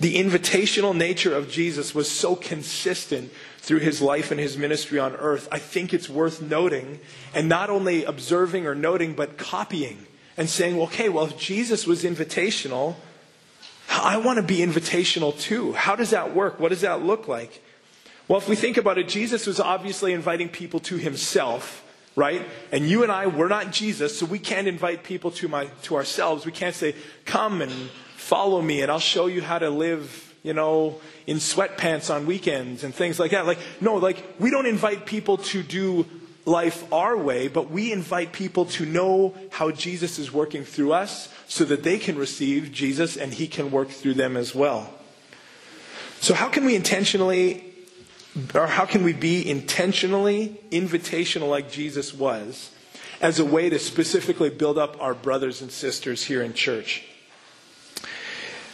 The 0.00 0.16
invitational 0.16 0.96
nature 0.96 1.34
of 1.34 1.50
Jesus 1.50 1.94
was 1.94 2.10
so 2.10 2.34
consistent 2.34 3.30
through 3.58 3.80
his 3.80 4.00
life 4.00 4.30
and 4.30 4.40
his 4.40 4.56
ministry 4.56 4.98
on 4.98 5.14
earth. 5.14 5.46
I 5.52 5.58
think 5.58 5.92
it's 5.92 6.08
worth 6.08 6.40
noting 6.40 7.00
and 7.34 7.50
not 7.50 7.68
only 7.68 8.04
observing 8.04 8.66
or 8.66 8.74
noting, 8.74 9.12
but 9.12 9.36
copying 9.36 10.06
and 10.38 10.48
saying, 10.48 10.80
okay, 10.80 11.10
well, 11.10 11.26
if 11.26 11.36
Jesus 11.36 11.86
was 11.86 12.02
invitational, 12.02 12.96
I 13.90 14.18
want 14.18 14.36
to 14.36 14.42
be 14.42 14.58
invitational 14.58 15.38
too. 15.38 15.72
How 15.72 15.96
does 15.96 16.10
that 16.10 16.34
work? 16.34 16.60
What 16.60 16.68
does 16.68 16.82
that 16.82 17.02
look 17.02 17.26
like? 17.26 17.62
Well, 18.28 18.38
if 18.38 18.48
we 18.48 18.54
think 18.54 18.76
about 18.76 18.96
it, 18.96 19.08
Jesus 19.08 19.46
was 19.46 19.58
obviously 19.58 20.12
inviting 20.12 20.48
people 20.48 20.78
to 20.80 20.96
himself, 20.96 21.84
right? 22.14 22.46
And 22.70 22.88
you 22.88 23.02
and 23.02 23.10
I, 23.10 23.26
we're 23.26 23.48
not 23.48 23.72
Jesus, 23.72 24.16
so 24.16 24.26
we 24.26 24.38
can't 24.38 24.68
invite 24.68 25.02
people 25.02 25.32
to, 25.32 25.48
my, 25.48 25.64
to 25.82 25.96
ourselves. 25.96 26.46
We 26.46 26.52
can't 26.52 26.74
say, 26.74 26.94
come 27.24 27.60
and 27.60 27.72
follow 28.14 28.62
me 28.62 28.82
and 28.82 28.90
I'll 28.92 29.00
show 29.00 29.26
you 29.26 29.42
how 29.42 29.58
to 29.58 29.68
live, 29.68 30.32
you 30.44 30.54
know, 30.54 31.00
in 31.26 31.38
sweatpants 31.38 32.14
on 32.14 32.26
weekends 32.26 32.84
and 32.84 32.94
things 32.94 33.18
like 33.18 33.32
that. 33.32 33.46
Like, 33.46 33.58
no, 33.80 33.96
like, 33.96 34.22
we 34.38 34.50
don't 34.50 34.66
invite 34.66 35.06
people 35.06 35.38
to 35.38 35.64
do 35.64 36.06
life 36.44 36.90
our 36.92 37.16
way, 37.16 37.48
but 37.48 37.70
we 37.70 37.92
invite 37.92 38.32
people 38.32 38.64
to 38.64 38.86
know 38.86 39.34
how 39.50 39.70
Jesus 39.70 40.18
is 40.18 40.32
working 40.32 40.64
through 40.64 40.92
us 40.92 41.28
so 41.46 41.64
that 41.64 41.82
they 41.82 41.98
can 41.98 42.16
receive 42.16 42.72
Jesus 42.72 43.16
and 43.16 43.34
he 43.34 43.46
can 43.46 43.70
work 43.70 43.88
through 43.88 44.14
them 44.14 44.36
as 44.36 44.54
well. 44.54 44.92
So, 46.20 46.34
how 46.34 46.48
can 46.48 46.64
we 46.64 46.74
intentionally, 46.74 47.64
or 48.54 48.66
how 48.66 48.84
can 48.84 49.02
we 49.02 49.12
be 49.12 49.48
intentionally 49.48 50.60
invitational 50.70 51.48
like 51.48 51.70
Jesus 51.70 52.12
was 52.12 52.70
as 53.20 53.38
a 53.38 53.44
way 53.44 53.70
to 53.70 53.78
specifically 53.78 54.50
build 54.50 54.78
up 54.78 55.00
our 55.00 55.14
brothers 55.14 55.62
and 55.62 55.70
sisters 55.70 56.24
here 56.24 56.42
in 56.42 56.52
church? 56.52 57.04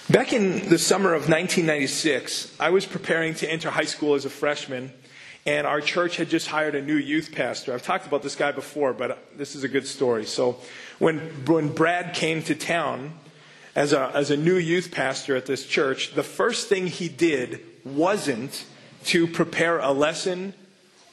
Back 0.09 0.33
in 0.33 0.69
the 0.69 0.79
summer 0.79 1.15
of 1.15 1.29
1996, 1.29 2.55
I 2.61 2.71
was 2.71 2.87
preparing 2.87 3.35
to 3.35 3.51
enter 3.51 3.71
high 3.71 3.85
school 3.85 4.15
as 4.15 4.25
a 4.25 4.31
freshman, 4.31 4.93
and 5.47 5.67
our 5.67 5.81
church 5.81 6.17
had 6.17 6.29
just 6.29 6.49
hired 6.49 6.75
a 6.75 6.83
new 6.83 6.97
youth 6.97 7.31
pastor. 7.33 7.73
I've 7.73 7.83
talked 7.83 8.07
about 8.07 8.23
this 8.23 8.35
guy 8.35 8.51
before, 8.51 8.93
but 8.93 9.39
this 9.39 9.55
is 9.55 9.63
a 9.63 9.69
good 9.69 9.87
story. 9.87 10.27
So, 10.27 10.59
when, 10.99 11.19
when 11.47 11.73
Brad 11.73 12.15
came 12.15 12.43
to 12.45 12.55
town 12.55 13.13
as 13.75 13.93
a, 13.93 14.11
as 14.15 14.31
a 14.31 14.37
new 14.37 14.57
youth 14.57 14.91
pastor 14.91 15.37
at 15.37 15.47
this 15.47 15.67
church, 15.67 16.15
the 16.15 16.23
first 16.23 16.69
thing 16.69 16.87
he 16.89 17.09
did 17.09 17.61
wasn't 17.85 18.65
to 19.05 19.27
prepare 19.27 19.79
a 19.79 19.93
lesson 19.93 20.53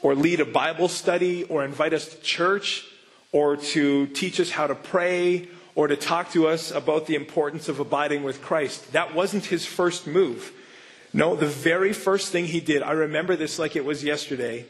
or 0.02 0.14
lead 0.14 0.40
a 0.40 0.44
Bible 0.44 0.88
study 0.88 1.44
or 1.44 1.64
invite 1.64 1.92
us 1.92 2.08
to 2.08 2.20
church 2.20 2.86
or 3.30 3.56
to 3.56 4.06
teach 4.08 4.40
us 4.40 4.50
how 4.50 4.66
to 4.66 4.74
pray 4.74 5.48
or 5.74 5.86
to 5.86 5.96
talk 5.96 6.30
to 6.32 6.48
us 6.48 6.70
about 6.70 7.06
the 7.06 7.14
importance 7.14 7.68
of 7.68 7.78
abiding 7.78 8.22
with 8.22 8.42
Christ. 8.42 8.92
That 8.92 9.14
wasn't 9.14 9.46
his 9.46 9.66
first 9.66 10.06
move. 10.06 10.52
No, 11.14 11.36
the 11.36 11.46
very 11.46 11.92
first 11.92 12.32
thing 12.32 12.46
he 12.46 12.60
did, 12.60 12.82
I 12.82 12.90
remember 12.90 13.36
this 13.36 13.56
like 13.56 13.76
it 13.76 13.84
was 13.84 14.02
yesterday. 14.02 14.66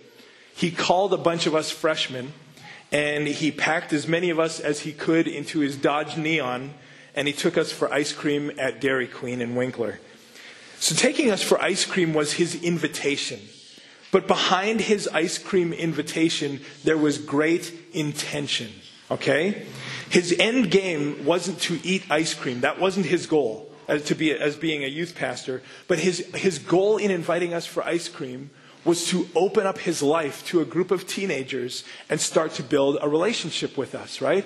He 0.54 0.70
called 0.70 1.14
a 1.14 1.16
bunch 1.16 1.46
of 1.46 1.54
us 1.54 1.70
freshmen 1.70 2.34
and 2.92 3.26
he 3.26 3.50
packed 3.50 3.94
as 3.94 4.06
many 4.06 4.28
of 4.28 4.38
us 4.38 4.60
as 4.60 4.80
he 4.80 4.92
could 4.92 5.26
into 5.26 5.60
his 5.60 5.74
Dodge 5.74 6.18
Neon 6.18 6.74
and 7.14 7.26
he 7.26 7.32
took 7.32 7.56
us 7.56 7.72
for 7.72 7.90
ice 7.90 8.12
cream 8.12 8.52
at 8.58 8.78
Dairy 8.78 9.06
Queen 9.06 9.40
in 9.40 9.54
Winkler. 9.54 10.00
So 10.80 10.94
taking 10.94 11.30
us 11.30 11.42
for 11.42 11.58
ice 11.62 11.86
cream 11.86 12.12
was 12.12 12.34
his 12.34 12.62
invitation. 12.62 13.40
But 14.12 14.28
behind 14.28 14.82
his 14.82 15.08
ice 15.08 15.38
cream 15.38 15.72
invitation, 15.72 16.60
there 16.84 16.98
was 16.98 17.16
great 17.16 17.72
intention. 17.94 18.70
Okay? 19.10 19.66
His 20.10 20.36
end 20.38 20.70
game 20.70 21.24
wasn't 21.24 21.58
to 21.62 21.80
eat 21.82 22.04
ice 22.10 22.34
cream. 22.34 22.60
That 22.60 22.78
wasn't 22.78 23.06
his 23.06 23.26
goal 23.26 23.73
as, 23.88 24.04
to 24.04 24.14
be, 24.14 24.32
as 24.32 24.56
being 24.56 24.84
a 24.84 24.88
youth 24.88 25.14
pastor. 25.14 25.62
But 25.88 25.98
his, 25.98 26.26
his 26.34 26.58
goal 26.58 26.96
in 26.96 27.10
inviting 27.10 27.54
us 27.54 27.66
for 27.66 27.84
ice 27.84 28.08
cream 28.08 28.50
was 28.84 29.06
to 29.08 29.28
open 29.34 29.66
up 29.66 29.78
his 29.78 30.02
life 30.02 30.44
to 30.46 30.60
a 30.60 30.64
group 30.64 30.90
of 30.90 31.06
teenagers 31.06 31.84
and 32.10 32.20
start 32.20 32.52
to 32.52 32.62
build 32.62 32.98
a 33.00 33.08
relationship 33.08 33.76
with 33.78 33.94
us, 33.94 34.20
right? 34.20 34.44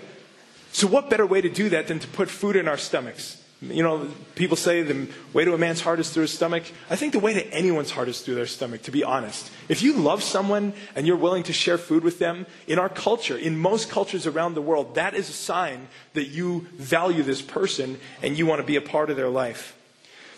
So, 0.71 0.87
what 0.87 1.11
better 1.11 1.27
way 1.27 1.41
to 1.41 1.49
do 1.49 1.69
that 1.71 1.89
than 1.89 1.99
to 1.99 2.09
put 2.09 2.31
food 2.31 2.55
in 2.55 2.69
our 2.69 2.77
stomachs? 2.77 3.38
You 3.61 3.83
know, 3.83 4.09
people 4.37 4.57
say 4.57 4.83
the 4.83 5.09
way 5.33 5.45
to 5.45 5.53
a 5.53 5.59
man's 5.59 5.81
heart 5.81 5.99
is 5.99 6.11
through 6.11 6.23
his 6.23 6.33
stomach. 6.33 6.63
I 6.89 6.95
think 6.95 7.13
the 7.13 7.19
way 7.19 7.35
to 7.35 7.45
anyone's 7.53 7.91
heart 7.91 8.09
is 8.09 8.21
through 8.21 8.37
their 8.37 8.47
stomach, 8.47 8.83
to 8.83 8.93
be 8.93 9.03
honest. 9.03 9.51
If 9.69 9.83
you 9.83 9.95
love 9.95 10.23
someone 10.23 10.75
and 10.95 11.09
you're 11.09 11.17
willing 11.17 11.43
to 11.45 11.53
share 11.53 11.77
food 11.77 12.05
with 12.05 12.21
them, 12.21 12.47
in 12.69 12.79
our 12.79 12.89
culture, 12.89 13.37
in 13.37 13.59
most 13.59 13.91
cultures 13.91 14.29
around 14.29 14.55
the 14.55 14.63
world, 14.63 14.95
that 14.95 15.15
is 15.15 15.29
a 15.29 15.33
sign 15.33 15.89
that 16.15 16.29
you 16.29 16.69
value 16.75 17.25
this 17.25 17.43
person 17.43 17.99
and 18.23 18.39
you 18.39 18.47
want 18.47 18.61
to 18.61 18.67
be 18.67 18.77
a 18.77 18.81
part 18.81 19.11
of 19.11 19.17
their 19.17 19.29
life. 19.29 19.78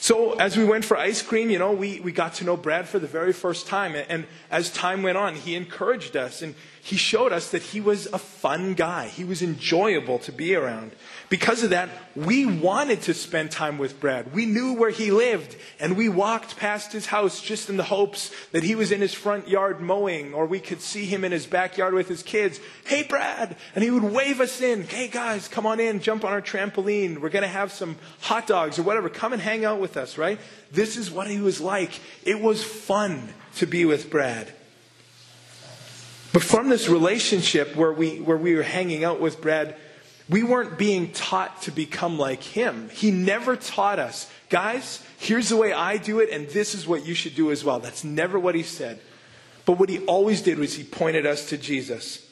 So 0.02 0.32
as 0.32 0.56
we 0.56 0.64
went 0.64 0.86
for 0.86 0.96
ice 0.96 1.20
cream, 1.20 1.50
you 1.50 1.58
know, 1.58 1.72
we, 1.72 2.00
we 2.00 2.10
got 2.10 2.32
to 2.36 2.44
know 2.44 2.56
Brad 2.56 2.88
for 2.88 2.98
the 2.98 3.06
very 3.06 3.34
first 3.34 3.66
time. 3.66 3.94
And 3.94 4.24
as 4.50 4.72
time 4.72 5.02
went 5.02 5.18
on, 5.18 5.34
he 5.34 5.54
encouraged 5.54 6.16
us 6.16 6.40
and 6.40 6.54
he 6.82 6.96
showed 6.96 7.32
us 7.32 7.50
that 7.50 7.62
he 7.62 7.80
was 7.80 8.06
a 8.06 8.18
fun 8.18 8.74
guy. 8.74 9.08
He 9.08 9.24
was 9.24 9.42
enjoyable 9.42 10.18
to 10.20 10.32
be 10.32 10.54
around. 10.54 10.92
Because 11.28 11.62
of 11.62 11.70
that, 11.70 11.90
we 12.16 12.46
wanted 12.46 13.02
to 13.02 13.14
spend 13.14 13.50
time 13.50 13.78
with 13.78 14.00
Brad. 14.00 14.34
We 14.34 14.46
knew 14.46 14.72
where 14.72 14.90
he 14.90 15.12
lived, 15.12 15.56
and 15.78 15.96
we 15.96 16.08
walked 16.08 16.56
past 16.56 16.92
his 16.92 17.06
house 17.06 17.40
just 17.40 17.68
in 17.68 17.76
the 17.76 17.84
hopes 17.84 18.32
that 18.50 18.64
he 18.64 18.74
was 18.74 18.90
in 18.90 19.00
his 19.00 19.14
front 19.14 19.46
yard 19.46 19.80
mowing, 19.80 20.34
or 20.34 20.46
we 20.46 20.58
could 20.58 20.80
see 20.80 21.04
him 21.04 21.22
in 21.22 21.32
his 21.32 21.46
backyard 21.46 21.94
with 21.94 22.08
his 22.08 22.22
kids. 22.22 22.58
Hey, 22.84 23.04
Brad! 23.04 23.56
And 23.74 23.84
he 23.84 23.90
would 23.90 24.02
wave 24.02 24.40
us 24.40 24.60
in. 24.60 24.84
Hey, 24.84 25.08
guys, 25.08 25.46
come 25.46 25.66
on 25.66 25.78
in, 25.78 26.00
jump 26.00 26.24
on 26.24 26.32
our 26.32 26.42
trampoline. 26.42 27.18
We're 27.18 27.28
going 27.28 27.42
to 27.42 27.48
have 27.48 27.70
some 27.70 27.96
hot 28.20 28.46
dogs 28.46 28.78
or 28.78 28.82
whatever. 28.82 29.08
Come 29.08 29.32
and 29.32 29.42
hang 29.42 29.64
out 29.64 29.80
with 29.80 29.89
us, 29.96 30.18
right? 30.18 30.38
This 30.72 30.96
is 30.96 31.10
what 31.10 31.28
he 31.28 31.40
was 31.40 31.60
like. 31.60 31.98
It 32.24 32.40
was 32.40 32.62
fun 32.62 33.32
to 33.56 33.66
be 33.66 33.84
with 33.84 34.10
Brad. 34.10 34.52
But 36.32 36.42
from 36.42 36.68
this 36.68 36.88
relationship 36.88 37.74
where 37.74 37.92
we, 37.92 38.20
where 38.20 38.36
we 38.36 38.54
were 38.54 38.62
hanging 38.62 39.04
out 39.04 39.20
with 39.20 39.40
Brad, 39.40 39.76
we 40.28 40.44
weren't 40.44 40.78
being 40.78 41.10
taught 41.10 41.62
to 41.62 41.72
become 41.72 42.18
like 42.18 42.42
him. 42.42 42.88
He 42.90 43.10
never 43.10 43.56
taught 43.56 43.98
us, 43.98 44.30
guys, 44.48 45.04
here's 45.18 45.48
the 45.48 45.56
way 45.56 45.72
I 45.72 45.96
do 45.96 46.20
it, 46.20 46.30
and 46.30 46.48
this 46.48 46.74
is 46.74 46.86
what 46.86 47.04
you 47.04 47.14
should 47.14 47.34
do 47.34 47.50
as 47.50 47.64
well. 47.64 47.80
That's 47.80 48.04
never 48.04 48.38
what 48.38 48.54
he 48.54 48.62
said. 48.62 49.00
But 49.64 49.78
what 49.78 49.88
he 49.88 49.98
always 50.06 50.40
did 50.40 50.58
was 50.58 50.74
he 50.74 50.84
pointed 50.84 51.26
us 51.26 51.48
to 51.48 51.58
Jesus. 51.58 52.24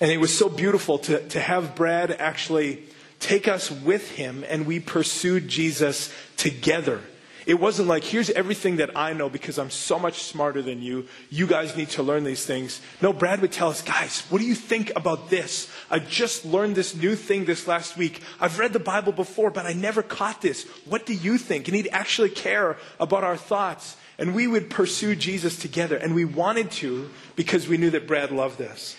And 0.00 0.10
it 0.10 0.18
was 0.18 0.36
so 0.36 0.48
beautiful 0.48 0.98
to, 1.00 1.26
to 1.28 1.40
have 1.40 1.74
Brad 1.74 2.10
actually 2.10 2.84
take 3.20 3.48
us 3.48 3.70
with 3.70 4.12
him, 4.12 4.44
and 4.48 4.66
we 4.66 4.80
pursued 4.80 5.48
Jesus 5.48 6.12
together. 6.36 7.00
It 7.46 7.60
wasn't 7.60 7.86
like, 7.86 8.02
here's 8.02 8.28
everything 8.30 8.76
that 8.76 8.90
I 8.96 9.12
know 9.12 9.28
because 9.28 9.56
I'm 9.56 9.70
so 9.70 10.00
much 10.00 10.24
smarter 10.24 10.62
than 10.62 10.82
you. 10.82 11.06
You 11.30 11.46
guys 11.46 11.76
need 11.76 11.90
to 11.90 12.02
learn 12.02 12.24
these 12.24 12.44
things. 12.44 12.80
No, 13.00 13.12
Brad 13.12 13.40
would 13.40 13.52
tell 13.52 13.68
us, 13.68 13.82
guys, 13.82 14.22
what 14.30 14.40
do 14.40 14.44
you 14.44 14.56
think 14.56 14.90
about 14.96 15.30
this? 15.30 15.70
I 15.88 16.00
just 16.00 16.44
learned 16.44 16.74
this 16.74 16.96
new 16.96 17.14
thing 17.14 17.44
this 17.44 17.68
last 17.68 17.96
week. 17.96 18.20
I've 18.40 18.58
read 18.58 18.72
the 18.72 18.80
Bible 18.80 19.12
before, 19.12 19.52
but 19.52 19.64
I 19.64 19.74
never 19.74 20.02
caught 20.02 20.42
this. 20.42 20.64
What 20.86 21.06
do 21.06 21.14
you 21.14 21.38
think? 21.38 21.68
And 21.68 21.76
he'd 21.76 21.88
actually 21.92 22.30
care 22.30 22.78
about 22.98 23.22
our 23.22 23.36
thoughts. 23.36 23.96
And 24.18 24.34
we 24.34 24.48
would 24.48 24.68
pursue 24.68 25.14
Jesus 25.14 25.56
together. 25.56 25.96
And 25.96 26.16
we 26.16 26.24
wanted 26.24 26.72
to 26.72 27.10
because 27.36 27.68
we 27.68 27.76
knew 27.76 27.90
that 27.90 28.08
Brad 28.08 28.32
loved 28.32 28.60
us. 28.60 28.96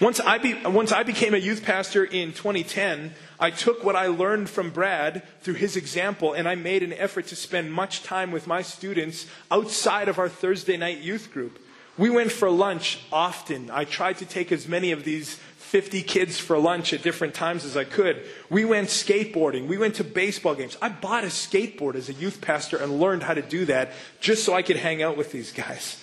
Once 0.00 0.18
I, 0.20 0.38
be, 0.38 0.54
once 0.66 0.92
I 0.92 1.04
became 1.04 1.34
a 1.34 1.38
youth 1.38 1.62
pastor 1.62 2.04
in 2.04 2.32
2010, 2.32 3.14
I 3.38 3.50
took 3.50 3.84
what 3.84 3.96
I 3.96 4.06
learned 4.06 4.48
from 4.48 4.70
Brad 4.70 5.22
through 5.40 5.54
his 5.54 5.76
example 5.76 6.32
and 6.32 6.48
I 6.48 6.54
made 6.54 6.82
an 6.82 6.92
effort 6.92 7.26
to 7.28 7.36
spend 7.36 7.72
much 7.72 8.02
time 8.02 8.32
with 8.32 8.46
my 8.46 8.62
students 8.62 9.26
outside 9.50 10.08
of 10.08 10.18
our 10.18 10.28
Thursday 10.28 10.76
night 10.76 10.98
youth 10.98 11.32
group. 11.32 11.58
We 11.98 12.10
went 12.10 12.32
for 12.32 12.50
lunch 12.50 13.00
often. 13.12 13.70
I 13.70 13.84
tried 13.84 14.18
to 14.18 14.26
take 14.26 14.52
as 14.52 14.68
many 14.68 14.92
of 14.92 15.04
these 15.04 15.38
50 15.56 16.02
kids 16.02 16.38
for 16.38 16.58
lunch 16.58 16.92
at 16.92 17.02
different 17.02 17.34
times 17.34 17.64
as 17.64 17.76
I 17.76 17.84
could. 17.84 18.22
We 18.48 18.64
went 18.64 18.88
skateboarding. 18.88 19.66
We 19.66 19.78
went 19.78 19.96
to 19.96 20.04
baseball 20.04 20.54
games. 20.54 20.76
I 20.80 20.90
bought 20.90 21.24
a 21.24 21.28
skateboard 21.28 21.96
as 21.96 22.08
a 22.08 22.12
youth 22.12 22.40
pastor 22.40 22.76
and 22.76 23.00
learned 23.00 23.24
how 23.24 23.34
to 23.34 23.42
do 23.42 23.64
that 23.64 23.92
just 24.20 24.44
so 24.44 24.54
I 24.54 24.62
could 24.62 24.76
hang 24.76 25.02
out 25.02 25.16
with 25.16 25.32
these 25.32 25.52
guys. 25.52 26.00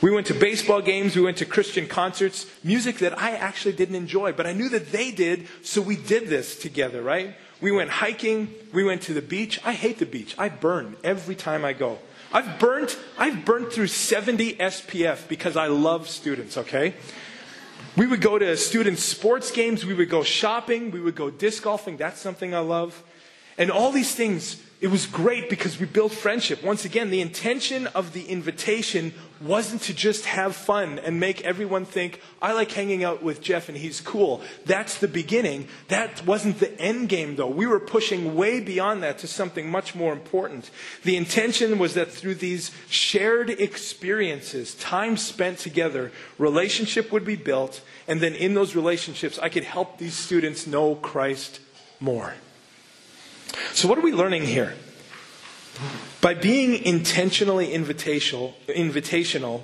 We 0.00 0.12
went 0.12 0.28
to 0.28 0.34
baseball 0.34 0.80
games, 0.80 1.16
we 1.16 1.22
went 1.22 1.38
to 1.38 1.44
Christian 1.44 1.88
concerts, 1.88 2.46
music 2.62 2.98
that 2.98 3.18
I 3.18 3.32
actually 3.32 3.72
didn't 3.72 3.96
enjoy, 3.96 4.32
but 4.32 4.46
I 4.46 4.52
knew 4.52 4.68
that 4.68 4.92
they 4.92 5.10
did, 5.10 5.48
so 5.62 5.82
we 5.82 5.96
did 5.96 6.28
this 6.28 6.56
together, 6.56 7.02
right? 7.02 7.34
We 7.60 7.72
went 7.72 7.90
hiking, 7.90 8.54
we 8.72 8.84
went 8.84 9.02
to 9.02 9.14
the 9.14 9.22
beach. 9.22 9.60
I 9.64 9.72
hate 9.72 9.98
the 9.98 10.06
beach. 10.06 10.36
I 10.38 10.48
burn 10.48 10.96
every 11.02 11.34
time 11.34 11.64
I 11.64 11.72
go. 11.72 11.98
I've 12.32 12.60
burnt, 12.60 12.96
I've 13.16 13.44
burnt 13.44 13.72
through 13.72 13.88
70 13.88 14.54
SPF 14.54 15.26
because 15.26 15.56
I 15.56 15.66
love 15.66 16.08
students, 16.08 16.56
okay? 16.56 16.94
We 17.96 18.06
would 18.06 18.20
go 18.20 18.38
to 18.38 18.56
student 18.56 19.00
sports 19.00 19.50
games, 19.50 19.84
we 19.84 19.94
would 19.94 20.10
go 20.10 20.22
shopping, 20.22 20.92
we 20.92 21.00
would 21.00 21.16
go 21.16 21.30
disc 21.30 21.64
golfing. 21.64 21.96
That's 21.96 22.20
something 22.20 22.54
I 22.54 22.60
love. 22.60 23.02
And 23.56 23.72
all 23.72 23.90
these 23.90 24.14
things 24.14 24.62
it 24.80 24.88
was 24.88 25.06
great 25.06 25.50
because 25.50 25.80
we 25.80 25.86
built 25.86 26.12
friendship. 26.12 26.62
Once 26.62 26.84
again, 26.84 27.10
the 27.10 27.20
intention 27.20 27.88
of 27.88 28.12
the 28.12 28.26
invitation 28.26 29.12
wasn't 29.40 29.82
to 29.82 29.94
just 29.94 30.24
have 30.26 30.54
fun 30.54 31.00
and 31.00 31.18
make 31.18 31.40
everyone 31.40 31.84
think, 31.84 32.20
I 32.40 32.52
like 32.52 32.70
hanging 32.70 33.02
out 33.02 33.20
with 33.20 33.40
Jeff 33.40 33.68
and 33.68 33.76
he's 33.76 34.00
cool. 34.00 34.40
That's 34.66 34.98
the 34.98 35.08
beginning. 35.08 35.66
That 35.88 36.24
wasn't 36.24 36.60
the 36.60 36.80
end 36.80 37.08
game, 37.08 37.34
though. 37.34 37.48
We 37.48 37.66
were 37.66 37.80
pushing 37.80 38.36
way 38.36 38.60
beyond 38.60 39.02
that 39.02 39.18
to 39.18 39.26
something 39.26 39.68
much 39.68 39.96
more 39.96 40.12
important. 40.12 40.70
The 41.02 41.16
intention 41.16 41.78
was 41.78 41.94
that 41.94 42.12
through 42.12 42.36
these 42.36 42.70
shared 42.88 43.50
experiences, 43.50 44.76
time 44.76 45.16
spent 45.16 45.58
together, 45.58 46.12
relationship 46.38 47.10
would 47.10 47.24
be 47.24 47.36
built, 47.36 47.80
and 48.06 48.20
then 48.20 48.34
in 48.34 48.54
those 48.54 48.76
relationships, 48.76 49.40
I 49.40 49.48
could 49.48 49.64
help 49.64 49.98
these 49.98 50.14
students 50.14 50.68
know 50.68 50.94
Christ 50.94 51.58
more. 51.98 52.34
So, 53.72 53.88
what 53.88 53.98
are 53.98 54.02
we 54.02 54.12
learning 54.12 54.42
here? 54.42 54.74
By 56.20 56.34
being 56.34 56.84
intentionally 56.84 57.68
invitational, 57.68 58.54
invitational, 58.66 59.62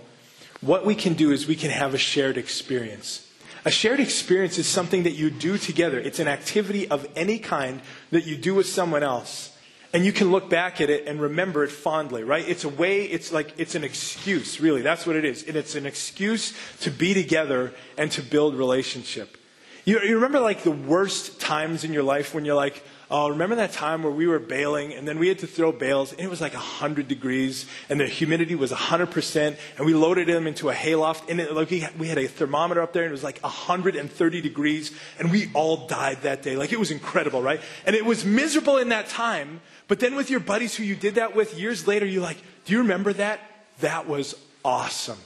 what 0.60 0.86
we 0.86 0.94
can 0.94 1.14
do 1.14 1.32
is 1.32 1.46
we 1.46 1.56
can 1.56 1.70
have 1.70 1.94
a 1.94 1.98
shared 1.98 2.38
experience. 2.38 3.28
A 3.64 3.70
shared 3.70 3.98
experience 3.98 4.58
is 4.58 4.66
something 4.66 5.04
that 5.04 5.12
you 5.12 5.30
do 5.30 5.58
together. 5.58 5.98
It's 5.98 6.18
an 6.18 6.28
activity 6.28 6.88
of 6.88 7.06
any 7.16 7.38
kind 7.38 7.80
that 8.10 8.26
you 8.26 8.36
do 8.36 8.54
with 8.54 8.66
someone 8.66 9.02
else. 9.02 9.56
And 9.92 10.04
you 10.04 10.12
can 10.12 10.30
look 10.32 10.50
back 10.50 10.80
at 10.80 10.90
it 10.90 11.06
and 11.06 11.20
remember 11.20 11.64
it 11.64 11.70
fondly, 11.70 12.24
right? 12.24 12.46
It's 12.46 12.64
a 12.64 12.68
way, 12.68 13.04
it's 13.04 13.32
like, 13.32 13.54
it's 13.56 13.74
an 13.74 13.84
excuse, 13.84 14.60
really. 14.60 14.82
That's 14.82 15.06
what 15.06 15.16
it 15.16 15.24
is. 15.24 15.44
And 15.44 15.56
it's 15.56 15.76
an 15.76 15.86
excuse 15.86 16.52
to 16.80 16.90
be 16.90 17.14
together 17.14 17.72
and 17.96 18.10
to 18.12 18.22
build 18.22 18.56
relationship. 18.56 19.38
You, 19.84 20.00
you 20.00 20.16
remember 20.16 20.40
like 20.40 20.62
the 20.62 20.72
worst 20.72 21.40
times 21.40 21.84
in 21.84 21.92
your 21.92 22.02
life 22.02 22.34
when 22.34 22.44
you're 22.44 22.56
like, 22.56 22.82
Oh, 23.10 23.28
remember 23.28 23.56
that 23.56 23.72
time 23.72 24.02
where 24.02 24.12
we 24.12 24.26
were 24.26 24.38
baling 24.38 24.94
and 24.94 25.06
then 25.06 25.18
we 25.18 25.28
had 25.28 25.38
to 25.40 25.46
throw 25.46 25.72
bales 25.72 26.12
and 26.12 26.20
it 26.20 26.30
was 26.30 26.40
like 26.40 26.54
100 26.54 27.06
degrees 27.06 27.66
and 27.88 28.00
the 28.00 28.06
humidity 28.06 28.54
was 28.54 28.72
100% 28.72 29.56
and 29.76 29.86
we 29.86 29.92
loaded 29.92 30.28
them 30.28 30.46
into 30.46 30.70
a 30.70 30.74
hayloft 30.74 31.28
and 31.28 31.40
it, 31.40 31.52
like 31.52 31.70
we, 31.70 31.86
we 31.98 32.08
had 32.08 32.16
a 32.16 32.26
thermometer 32.26 32.80
up 32.80 32.94
there 32.94 33.02
and 33.02 33.10
it 33.10 33.12
was 33.12 33.22
like 33.22 33.40
130 33.40 34.40
degrees 34.40 34.90
and 35.18 35.30
we 35.30 35.50
all 35.52 35.86
died 35.86 36.22
that 36.22 36.42
day. 36.42 36.56
Like 36.56 36.72
it 36.72 36.78
was 36.78 36.90
incredible, 36.90 37.42
right? 37.42 37.60
And 37.84 37.94
it 37.94 38.06
was 38.06 38.24
miserable 38.24 38.78
in 38.78 38.88
that 38.88 39.08
time, 39.08 39.60
but 39.86 40.00
then 40.00 40.16
with 40.16 40.30
your 40.30 40.40
buddies 40.40 40.74
who 40.74 40.82
you 40.82 40.96
did 40.96 41.16
that 41.16 41.36
with 41.36 41.58
years 41.58 41.86
later, 41.86 42.06
you're 42.06 42.22
like, 42.22 42.38
do 42.64 42.72
you 42.72 42.78
remember 42.78 43.12
that? 43.12 43.40
That 43.80 44.08
was 44.08 44.34
awesome. 44.64 45.18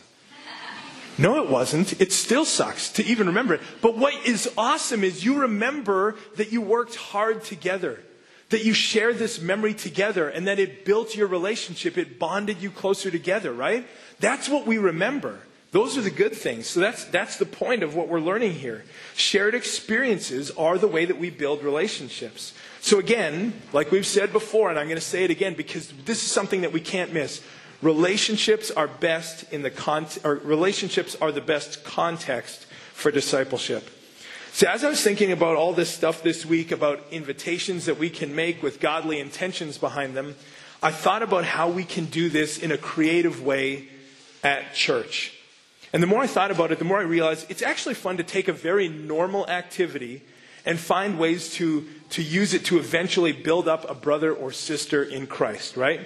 No, 1.19 1.43
it 1.43 1.51
wasn't. 1.51 2.01
It 2.01 2.13
still 2.13 2.45
sucks 2.45 2.91
to 2.93 3.05
even 3.05 3.27
remember 3.27 3.55
it. 3.55 3.61
But 3.83 3.99
what 3.99 4.15
is 4.25 4.49
awesome 4.57 5.03
is 5.03 5.25
you 5.25 5.41
remember 5.41 6.15
that 6.37 6.53
you 6.53 6.61
worked 6.61 6.95
hard 6.95 7.43
together, 7.43 8.01
that 8.51 8.65
you 8.65 8.73
shared 8.73 9.19
this 9.19 9.41
memory 9.41 9.75
together, 9.75 10.29
and 10.29 10.47
that 10.47 10.61
it 10.61 10.85
built 10.85 11.17
your 11.17 11.27
relationship. 11.27 11.99
It 11.99 12.21
bonded 12.21 12.63
you 12.63 12.71
closer 12.71 13.11
together, 13.11 13.53
right? 13.53 13.85
That's 14.21 14.49
what 14.49 14.65
we 14.65 14.79
remember. 14.79 15.41
Those 15.71 15.99
are 15.99 16.03
the 16.03 16.11
good 16.11 16.35
things. 16.35 16.67
So 16.67 16.81
that's, 16.81 17.05
that's 17.07 17.37
the 17.37 17.45
point 17.45 17.83
of 17.83 17.95
what 17.95 18.09
we're 18.09 18.21
learning 18.21 18.55
here. 18.55 18.85
Shared 19.15 19.55
experiences 19.55 20.51
are 20.53 20.79
the 20.79 20.89
way 20.89 21.05
that 21.05 21.19
we 21.19 21.29
build 21.29 21.63
relationships. 21.63 22.55
So 22.81 22.99
again, 22.99 23.53
like 23.73 23.91
we've 23.91 24.07
said 24.07 24.33
before, 24.33 24.71
and 24.71 24.79
I'm 24.79 24.87
going 24.87 24.97
to 24.97 25.03
say 25.03 25.25
it 25.25 25.31
again 25.31 25.55
because 25.55 25.93
this 26.07 26.23
is 26.23 26.31
something 26.31 26.63
that 26.63 26.73
we 26.73 26.81
can't 26.81 27.13
miss. 27.13 27.43
Relationships 27.81 28.71
are 28.71 28.89
best 28.89 29.53
in 29.53 29.63
the 29.63 29.71
con- 29.71 30.07
or 30.25 30.35
relationships 30.37 31.17
are 31.21 31.31
the 31.31 31.41
best 31.41 31.85
context 31.85 32.67
for 32.93 33.11
discipleship. 33.13 33.89
So 34.53 34.67
as 34.67 34.83
I 34.83 34.89
was 34.89 35.01
thinking 35.01 35.31
about 35.31 35.57
all 35.57 35.73
this 35.73 35.89
stuff 35.89 36.23
this 36.25 36.45
week 36.45 36.73
about 36.73 37.01
invitations 37.13 37.87
that 37.87 37.99
we 37.99 38.11
can 38.11 38.35
make 38.35 38.61
with 38.61 38.81
godly 38.81 39.21
intentions 39.21 39.79
behind 39.79 40.17
them, 40.17 40.35
I 40.83 40.91
thought 40.91 41.23
about 41.23 41.45
how 41.45 41.69
we 41.69 41.85
can 41.85 42.07
do 42.07 42.29
this 42.29 42.59
in 42.59 42.73
a 42.73 42.79
creative 42.79 43.45
way 43.45 43.89
at 44.43 44.75
church. 44.75 45.33
And 45.93 46.03
the 46.03 46.09
more 46.09 46.23
I 46.23 46.27
thought 46.27 46.51
about 46.51 46.73
it, 46.73 46.81
the 46.81 46.85
more 46.85 46.99
I 46.99 47.03
realized 47.03 47.49
it's 47.49 47.63
actually 47.63 47.95
fun 47.95 48.17
to 48.17 48.25
take 48.25 48.49
a 48.49 48.53
very 48.53 48.89
normal 48.89 49.49
activity 49.49 50.23
and 50.67 50.79
find 50.79 51.19
ways 51.19 51.55
to, 51.55 51.87
to 52.11 52.23
use 52.23 52.53
it 52.53 52.65
to 52.67 52.79
eventually 52.79 53.33
build 53.33 53.69
up 53.69 53.89
a 53.89 53.95
brother 53.95 54.33
or 54.35 54.51
sister 54.51 55.03
in 55.05 55.27
Christ, 55.27 55.77
right? 55.77 56.01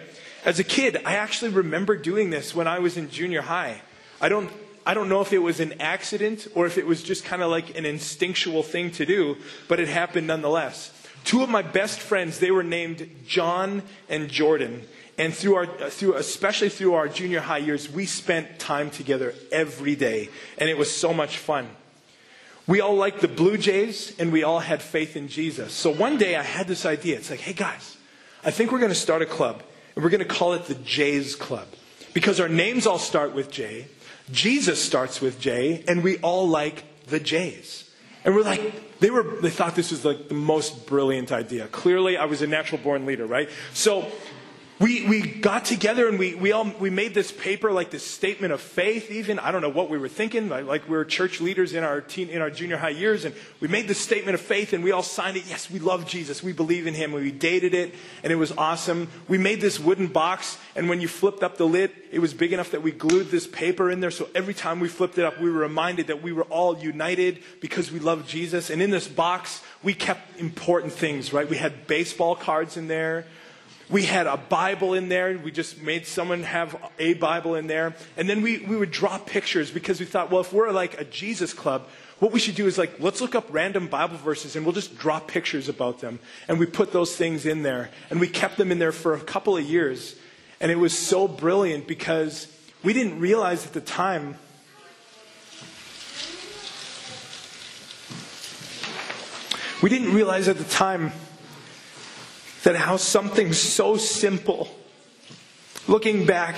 As 0.45 0.59
a 0.59 0.65
kid, 0.65 1.01
I 1.05 1.15
actually 1.15 1.53
remember 1.53 1.97
doing 1.97 2.31
this 2.31 2.55
when 2.55 2.67
I 2.67 2.81
was 2.81 2.97
in 2.97 3.11
junior 3.11 3.43
high. 3.43 3.81
I 4.21 4.29
don't, 4.29 4.51
I 4.85 4.95
don't 4.95 5.09
know 5.09 5.21
if 5.21 5.33
it 5.33 5.39
was 5.39 5.61
an 5.61 5.81
accident 5.81 6.49
or 6.55 6.67
if 6.67 6.79
it 6.79 6.87
was 6.87 7.03
just 7.03 7.25
kind 7.25 7.43
of 7.43 7.51
like 7.51 7.79
an 7.79 7.87
instinctual 7.87 8.65
thing 8.65 8.91
to 8.93 9.07
do, 9.07 9.37
but 9.69 9.79
it 9.79 9.89
happened 9.89 10.27
nonetheless. 10.27 10.93
Two 11.25 11.43
of 11.43 11.49
my 11.49 11.63
best 11.63 12.01
friends, 12.01 12.41
they 12.41 12.51
were 12.51 12.65
named 12.65 13.09
John 13.27 13.83
and 14.09 14.29
Jordan. 14.29 14.83
And 15.17 15.33
through 15.33 15.55
our, 15.55 15.67
through, 15.67 16.15
especially 16.15 16.71
through 16.71 16.95
our 16.95 17.07
junior 17.07 17.41
high 17.41 17.59
years, 17.59 17.89
we 17.89 18.07
spent 18.07 18.59
time 18.59 18.91
together 18.91 19.35
every 19.53 19.95
day. 19.95 20.31
And 20.59 20.69
it 20.69 20.77
was 20.77 20.91
so 20.91 21.15
much 21.15 21.39
fun. 21.39 21.69
We 22.67 22.81
all 22.81 22.97
liked 22.97 23.21
the 23.21 23.29
Blue 23.29 23.57
Jays 23.57 24.19
and 24.19 24.33
we 24.33 24.43
all 24.43 24.61
had 24.61 24.83
faith 24.83 25.17
in 25.17 25.29
Jesus. 25.29 25.73
So 25.73 25.93
one 25.93 26.17
day 26.17 26.35
I 26.35 26.43
had 26.43 26.67
this 26.67 26.85
idea. 26.85 27.17
It's 27.17 27.31
like, 27.31 27.41
hey 27.41 27.53
guys, 27.53 27.97
I 28.45 28.51
think 28.51 28.73
we're 28.73 28.81
going 28.81 28.91
to 28.91 28.97
start 28.97 29.23
a 29.23 29.27
club. 29.27 29.63
And 29.95 30.05
we're 30.05 30.11
going 30.11 30.21
to 30.21 30.25
call 30.25 30.55
it 30.55 30.67
the 30.67 30.75
Jays 30.75 31.35
Club. 31.35 31.67
Because 32.15 32.41
our 32.41 32.49
names 32.49 32.87
all 32.87 32.99
start 32.99 33.35
with 33.35 33.51
J, 33.51 33.87
Jesus 34.31 34.83
starts 34.83 35.21
with 35.21 35.41
J, 35.41 35.85
and 35.89 36.03
we 36.03 36.19
all 36.19 36.49
like 36.49 36.85
the 37.07 37.19
Jays. 37.19 37.91
And 38.25 38.35
we're 38.35 38.43
like, 38.43 39.01
they 39.01 39.11
were, 39.11 39.25
they 39.41 39.51
thought 39.51 39.75
this 39.75 39.91
was 39.91 40.05
like 40.05 40.29
the 40.29 40.35
most 40.35 40.87
brilliant 40.87 41.33
idea. 41.33 41.67
Clearly, 41.69 42.17
I 42.17 42.27
was 42.27 42.41
a 42.41 42.47
natural 42.47 42.81
born 42.81 43.05
leader, 43.05 43.27
right? 43.27 43.49
So 43.75 44.07
we, 44.83 45.07
we 45.07 45.23
got 45.23 45.65
together 45.65 46.09
and 46.09 46.19
we, 46.19 46.35
we 46.35 46.51
all 46.51 46.65
we 46.81 46.91
made 46.91 47.15
this 47.15 47.31
paper 47.31 47.71
like 47.71 47.91
this 47.91 48.05
statement 48.05 48.53
of 48.53 48.61
faith 48.61 49.13
even. 49.13 49.39
I 49.39 49.53
don't 49.53 49.63
know 49.63 49.69
what 49.69 49.89
we 49.89 49.97
were 49.97 50.09
thinking 50.09 50.49
like 50.49 50.89
we 50.89 50.97
were 50.97 51.05
church 51.05 51.41
leaders 51.41 51.73
in 51.73 51.85
our 51.85 52.01
teen 52.01 52.29
in 52.29 52.43
our 52.43 52.51
junior 52.51 52.77
high 52.79 52.89
years 52.89 53.25
and 53.25 53.33
we 53.61 53.69
made 53.69 53.87
this 53.87 54.01
statement 54.01 54.35
of 54.35 54.41
faith 54.41 54.73
and 54.73 54.83
we 54.83 54.91
all 54.91 55.05
signed 55.05 55.37
it. 55.37 55.45
Yes 55.47 55.71
we 55.71 55.79
love 55.79 56.09
jesus. 56.09 56.43
We 56.43 56.53
believe 56.53 56.89
in 56.89 56.95
him 56.95 57.13
we 57.13 57.31
dated 57.31 57.75
it 57.75 57.95
and 58.25 58.33
it 58.33 58.37
was 58.37 58.51
awesome. 58.53 59.09
We 59.29 59.39
made 59.39 59.61
this 59.61 59.79
wooden 59.79 60.09
box 60.09 60.59
and 60.75 60.89
when 60.89 61.01
you 61.01 61.07
flipped 61.07 61.45
up 61.45 61.59
the 61.59 61.67
lid 61.67 61.93
it 62.11 62.19
was 62.19 62.35
big 62.35 62.53
enough 62.53 62.73
that 62.73 62.83
we 62.83 62.91
glued 62.91 63.31
this 63.31 63.47
paper 63.47 63.89
in 63.89 64.01
there. 64.01 64.11
So 64.11 64.29
every 64.35 64.55
time 64.55 64.81
we 64.81 64.89
flipped 64.89 65.17
it 65.17 65.25
up 65.25 65.41
we 65.41 65.49
were 65.49 65.61
reminded 65.61 66.09
that 66.09 66.25
we 66.25 66.33
were 66.33 66.45
all 66.45 66.77
united 66.77 67.39
because 67.61 67.93
we 67.93 68.01
love 68.01 68.27
jesus. 68.27 68.69
And 68.69 68.83
in 68.83 68.91
this 68.91 69.07
box 69.07 69.63
we 69.81 69.95
kept 69.95 70.41
important 70.41 70.93
things 70.93 71.33
right? 71.33 71.49
We 71.49 71.59
had 71.59 71.87
baseball 71.87 72.35
cards 72.35 72.77
in 72.77 72.89
there 72.89 73.27
we 73.91 74.05
had 74.05 74.27
a 74.27 74.37
Bible 74.37 74.95
in 74.95 75.09
there. 75.09 75.39
We 75.39 75.51
just 75.51 75.83
made 75.83 76.07
someone 76.07 76.43
have 76.43 76.77
a 76.99 77.15
Bible 77.15 77.55
in 77.55 77.67
there. 77.67 77.95
And 78.17 78.29
then 78.29 78.43
we, 78.43 78.59
we 78.59 78.77
would 78.77 78.91
draw 78.91 79.19
pictures 79.19 79.71
because 79.71 80.01
we 80.01 80.07
thought, 80.07 80.31
well, 80.31 80.41
if 80.41 80.53
we're 80.53 80.71
like 80.71 81.01
a 81.01 81.05
Jesus 81.05 81.53
club, 81.53 81.89
what 82.19 82.33
we 82.33 82.39
should 82.41 82.55
do 82.55 82.67
is 82.67 82.79
like, 82.79 83.01
let's 83.01 83.21
look 83.21 83.35
up 83.35 83.47
random 83.51 83.89
Bible 83.89 84.17
verses 84.17 84.57
and 84.57 84.65
we'll 84.65 84.75
just 84.75 84.97
draw 84.97 85.19
pictures 85.19 85.69
about 85.69 86.01
them. 86.01 86.21
And 86.49 86.59
we 86.59 86.67
put 86.67 86.93
those 86.93 87.17
things 87.17 87.47
in 87.47 87.63
there. 87.63 87.91
And 88.11 88.21
we 88.21 88.29
kept 88.29 88.57
them 88.57 88.71
in 88.71 88.79
there 88.79 88.93
for 88.93 89.15
a 89.15 89.21
couple 89.21 89.57
of 89.57 89.65
years. 89.65 90.17
And 90.61 90.71
it 90.71 90.77
was 90.77 90.97
so 90.97 91.27
brilliant 91.27 91.89
because 91.89 92.47
we 92.85 92.93
didn't 92.93 93.19
realize 93.19 93.67
at 93.67 93.73
the 93.73 93.81
time 93.81 94.37
We 99.83 99.91
didn't 99.91 100.15
realize 100.15 100.47
at 100.47 100.59
the 100.59 100.65
time 100.65 101.11
that 102.63 102.77
how 102.77 102.97
something 102.97 103.53
so 103.53 103.97
simple, 103.97 104.69
looking 105.89 106.27
back, 106.27 106.57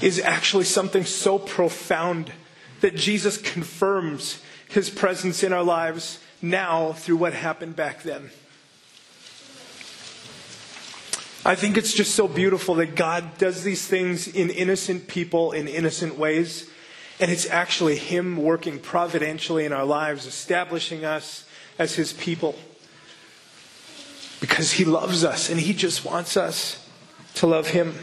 is 0.00 0.18
actually 0.18 0.64
something 0.64 1.04
so 1.04 1.38
profound 1.38 2.32
that 2.80 2.96
Jesus 2.96 3.38
confirms 3.38 4.42
his 4.68 4.90
presence 4.90 5.42
in 5.42 5.52
our 5.52 5.62
lives 5.62 6.18
now 6.40 6.92
through 6.92 7.16
what 7.16 7.34
happened 7.34 7.76
back 7.76 8.02
then. 8.02 8.30
I 11.44 11.56
think 11.56 11.76
it's 11.76 11.92
just 11.92 12.14
so 12.14 12.28
beautiful 12.28 12.76
that 12.76 12.94
God 12.94 13.36
does 13.36 13.64
these 13.64 13.86
things 13.86 14.28
in 14.28 14.48
innocent 14.50 15.08
people 15.08 15.52
in 15.52 15.66
innocent 15.66 16.16
ways. 16.16 16.70
And 17.18 17.30
it's 17.30 17.48
actually 17.48 17.96
Him 17.96 18.36
working 18.36 18.78
providentially 18.78 19.64
in 19.64 19.72
our 19.72 19.84
lives, 19.84 20.26
establishing 20.26 21.04
us 21.04 21.44
as 21.78 21.94
His 21.94 22.12
people. 22.12 22.54
Because 24.42 24.72
He 24.72 24.84
loves 24.84 25.22
us 25.22 25.48
and 25.48 25.60
He 25.60 25.72
just 25.72 26.04
wants 26.04 26.36
us 26.36 26.84
to 27.34 27.46
love 27.46 27.68
Him. 27.68 27.94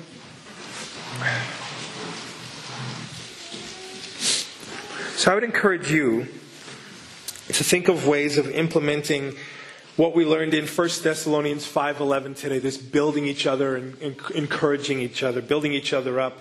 So 5.17 5.31
I 5.31 5.35
would 5.35 5.43
encourage 5.43 5.91
you 5.91 6.29
to 7.49 7.63
think 7.63 7.89
of 7.89 8.07
ways 8.07 8.37
of 8.37 8.49
implementing 8.51 9.35
what 9.97 10.15
we 10.15 10.23
learned 10.23 10.53
in 10.53 10.65
1 10.65 11.03
Thessalonians 11.03 11.65
5:11 11.65 12.35
today, 12.35 12.59
this 12.59 12.77
building 12.77 13.25
each 13.25 13.45
other 13.45 13.75
and 13.75 13.97
encouraging 14.33 15.01
each 15.01 15.23
other, 15.23 15.41
building 15.41 15.73
each 15.73 15.91
other 15.91 16.21
up. 16.21 16.37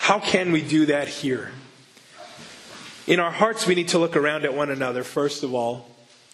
How 0.00 0.18
can 0.18 0.50
we 0.50 0.62
do 0.62 0.86
that 0.86 1.06
here? 1.06 1.52
In 3.06 3.20
our 3.20 3.30
hearts, 3.30 3.68
we 3.68 3.76
need 3.76 3.88
to 3.88 4.00
look 4.00 4.16
around 4.16 4.44
at 4.44 4.52
one 4.52 4.68
another, 4.68 5.04
first 5.04 5.44
of 5.44 5.54
all, 5.54 5.89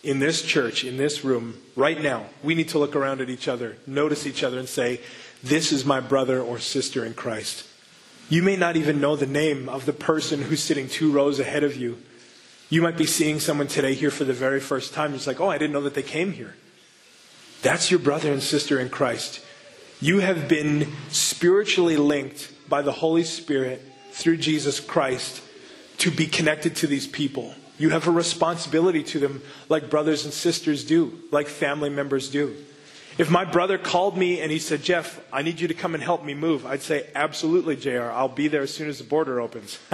in 0.06 0.20
this 0.20 0.42
church, 0.42 0.84
in 0.84 0.96
this 0.96 1.24
room, 1.24 1.60
right 1.74 2.00
now. 2.00 2.26
We 2.44 2.54
need 2.54 2.68
to 2.68 2.78
look 2.78 2.94
around 2.94 3.20
at 3.20 3.28
each 3.28 3.48
other, 3.48 3.76
notice 3.88 4.24
each 4.24 4.44
other, 4.44 4.56
and 4.56 4.68
say, 4.68 5.00
This 5.42 5.72
is 5.72 5.84
my 5.84 5.98
brother 5.98 6.40
or 6.40 6.60
sister 6.60 7.04
in 7.04 7.14
Christ. 7.14 7.66
You 8.28 8.42
may 8.42 8.54
not 8.56 8.76
even 8.76 9.00
know 9.00 9.16
the 9.16 9.26
name 9.26 9.68
of 9.68 9.84
the 9.84 9.92
person 9.92 10.42
who's 10.42 10.62
sitting 10.62 10.88
two 10.88 11.10
rows 11.10 11.40
ahead 11.40 11.64
of 11.64 11.76
you. 11.76 11.98
You 12.70 12.82
might 12.82 12.96
be 12.96 13.06
seeing 13.06 13.40
someone 13.40 13.66
today 13.66 13.94
here 13.94 14.12
for 14.12 14.24
the 14.24 14.32
very 14.32 14.60
first 14.60 14.94
time. 14.94 15.12
It's 15.12 15.26
like, 15.26 15.40
oh, 15.40 15.50
I 15.50 15.58
didn't 15.58 15.72
know 15.72 15.82
that 15.82 15.94
they 15.94 16.02
came 16.02 16.32
here. 16.32 16.54
That's 17.62 17.90
your 17.90 18.00
brother 18.00 18.32
and 18.32 18.42
sister 18.42 18.78
in 18.78 18.90
Christ. 18.90 19.40
You 20.00 20.20
have 20.20 20.48
been 20.48 20.92
spiritually 21.08 21.96
linked 21.96 22.52
by 22.68 22.82
the 22.82 22.92
Holy 22.92 23.24
Spirit 23.24 23.82
through 24.12 24.36
Jesus 24.36 24.78
Christ 24.78 25.42
to 25.98 26.10
be 26.12 26.26
connected 26.26 26.76
to 26.76 26.86
these 26.86 27.08
people. 27.08 27.54
You 27.78 27.90
have 27.90 28.06
a 28.06 28.10
responsibility 28.10 29.02
to 29.04 29.18
them 29.18 29.42
like 29.68 29.90
brothers 29.90 30.24
and 30.24 30.32
sisters 30.32 30.84
do, 30.84 31.18
like 31.30 31.46
family 31.46 31.90
members 31.90 32.30
do. 32.30 32.56
If 33.18 33.30
my 33.30 33.44
brother 33.44 33.78
called 33.78 34.16
me 34.16 34.40
and 34.40 34.52
he 34.52 34.58
said, 34.58 34.82
Jeff, 34.82 35.20
I 35.32 35.42
need 35.42 35.58
you 35.58 35.68
to 35.68 35.74
come 35.74 35.94
and 35.94 36.02
help 36.02 36.22
me 36.24 36.34
move, 36.34 36.66
I'd 36.66 36.82
say, 36.82 37.06
absolutely, 37.14 37.76
JR. 37.76 38.10
I'll 38.10 38.28
be 38.28 38.48
there 38.48 38.62
as 38.62 38.74
soon 38.74 38.88
as 38.88 38.98
the 38.98 39.04
border 39.04 39.40
opens. 39.40 39.78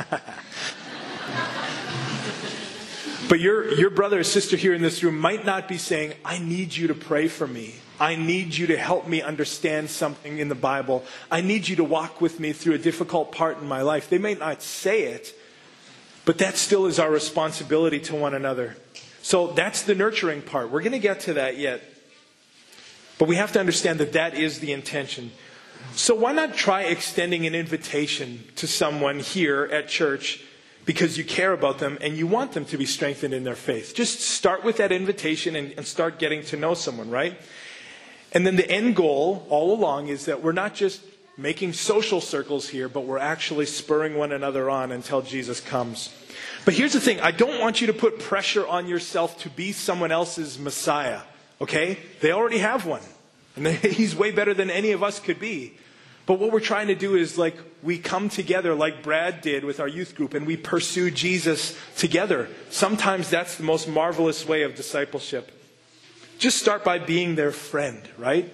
but 3.28 3.38
your, 3.38 3.72
your 3.74 3.90
brother 3.90 4.18
or 4.20 4.24
sister 4.24 4.56
here 4.56 4.74
in 4.74 4.82
this 4.82 5.04
room 5.04 5.18
might 5.18 5.44
not 5.44 5.68
be 5.68 5.78
saying, 5.78 6.14
I 6.24 6.38
need 6.38 6.74
you 6.74 6.88
to 6.88 6.94
pray 6.94 7.28
for 7.28 7.46
me. 7.46 7.76
I 8.00 8.16
need 8.16 8.56
you 8.56 8.66
to 8.68 8.76
help 8.76 9.06
me 9.06 9.22
understand 9.22 9.88
something 9.88 10.38
in 10.38 10.48
the 10.48 10.56
Bible. 10.56 11.04
I 11.30 11.42
need 11.42 11.68
you 11.68 11.76
to 11.76 11.84
walk 11.84 12.20
with 12.20 12.40
me 12.40 12.52
through 12.52 12.74
a 12.74 12.78
difficult 12.78 13.30
part 13.30 13.58
in 13.58 13.68
my 13.68 13.82
life. 13.82 14.10
They 14.10 14.18
may 14.18 14.34
not 14.34 14.62
say 14.62 15.04
it, 15.04 15.32
but 16.24 16.38
that 16.38 16.56
still 16.56 16.86
is 16.86 16.98
our 16.98 17.10
responsibility 17.10 18.00
to 18.00 18.14
one 18.14 18.34
another. 18.34 18.76
So 19.22 19.48
that's 19.48 19.82
the 19.82 19.94
nurturing 19.94 20.42
part. 20.42 20.70
We're 20.70 20.80
going 20.80 20.92
to 20.92 20.98
get 20.98 21.20
to 21.20 21.34
that 21.34 21.56
yet. 21.56 21.82
But 23.18 23.28
we 23.28 23.36
have 23.36 23.52
to 23.52 23.60
understand 23.60 24.00
that 24.00 24.12
that 24.14 24.34
is 24.34 24.58
the 24.58 24.72
intention. 24.72 25.30
So 25.94 26.14
why 26.14 26.32
not 26.32 26.54
try 26.54 26.82
extending 26.82 27.46
an 27.46 27.54
invitation 27.54 28.44
to 28.56 28.66
someone 28.66 29.18
here 29.18 29.68
at 29.70 29.88
church 29.88 30.42
because 30.84 31.16
you 31.16 31.24
care 31.24 31.52
about 31.52 31.78
them 31.78 31.98
and 32.00 32.16
you 32.16 32.26
want 32.26 32.52
them 32.52 32.64
to 32.66 32.76
be 32.76 32.86
strengthened 32.86 33.34
in 33.34 33.44
their 33.44 33.54
faith? 33.54 33.94
Just 33.94 34.20
start 34.20 34.64
with 34.64 34.78
that 34.78 34.90
invitation 34.90 35.54
and, 35.54 35.72
and 35.76 35.86
start 35.86 36.18
getting 36.18 36.42
to 36.44 36.56
know 36.56 36.74
someone, 36.74 37.10
right? 37.10 37.36
And 38.32 38.46
then 38.46 38.56
the 38.56 38.68
end 38.68 38.96
goal 38.96 39.46
all 39.50 39.72
along 39.72 40.08
is 40.08 40.24
that 40.24 40.42
we're 40.42 40.52
not 40.52 40.74
just 40.74 41.02
making 41.36 41.72
social 41.72 42.20
circles 42.20 42.68
here, 42.68 42.88
but 42.88 43.04
we're 43.04 43.18
actually 43.18 43.66
spurring 43.66 44.16
one 44.16 44.32
another 44.32 44.68
on 44.68 44.92
until 44.92 45.22
Jesus 45.22 45.60
comes. 45.60 46.14
But 46.64 46.74
here's 46.74 46.92
the 46.92 47.00
thing 47.00 47.20
I 47.20 47.30
don't 47.30 47.60
want 47.60 47.80
you 47.80 47.88
to 47.88 47.92
put 47.92 48.18
pressure 48.18 48.66
on 48.66 48.88
yourself 48.88 49.38
to 49.40 49.50
be 49.50 49.72
someone 49.72 50.12
else's 50.12 50.58
Messiah. 50.58 51.20
Okay? 51.60 51.98
They 52.20 52.32
already 52.32 52.58
have 52.58 52.86
one. 52.86 53.02
And 53.56 53.66
he's 53.68 54.14
way 54.14 54.30
better 54.30 54.54
than 54.54 54.70
any 54.70 54.92
of 54.92 55.02
us 55.02 55.20
could 55.20 55.38
be. 55.38 55.74
But 56.24 56.38
what 56.38 56.52
we're 56.52 56.60
trying 56.60 56.86
to 56.86 56.94
do 56.94 57.16
is 57.16 57.36
like 57.36 57.56
we 57.82 57.98
come 57.98 58.28
together 58.28 58.74
like 58.74 59.02
Brad 59.02 59.40
did 59.40 59.64
with 59.64 59.80
our 59.80 59.88
youth 59.88 60.14
group 60.14 60.34
and 60.34 60.46
we 60.46 60.56
pursue 60.56 61.10
Jesus 61.10 61.76
together. 61.96 62.48
Sometimes 62.70 63.28
that's 63.28 63.56
the 63.56 63.64
most 63.64 63.88
marvelous 63.88 64.46
way 64.46 64.62
of 64.62 64.76
discipleship. 64.76 65.50
Just 66.38 66.58
start 66.58 66.84
by 66.84 66.98
being 66.98 67.34
their 67.34 67.50
friend, 67.50 68.00
right? 68.18 68.52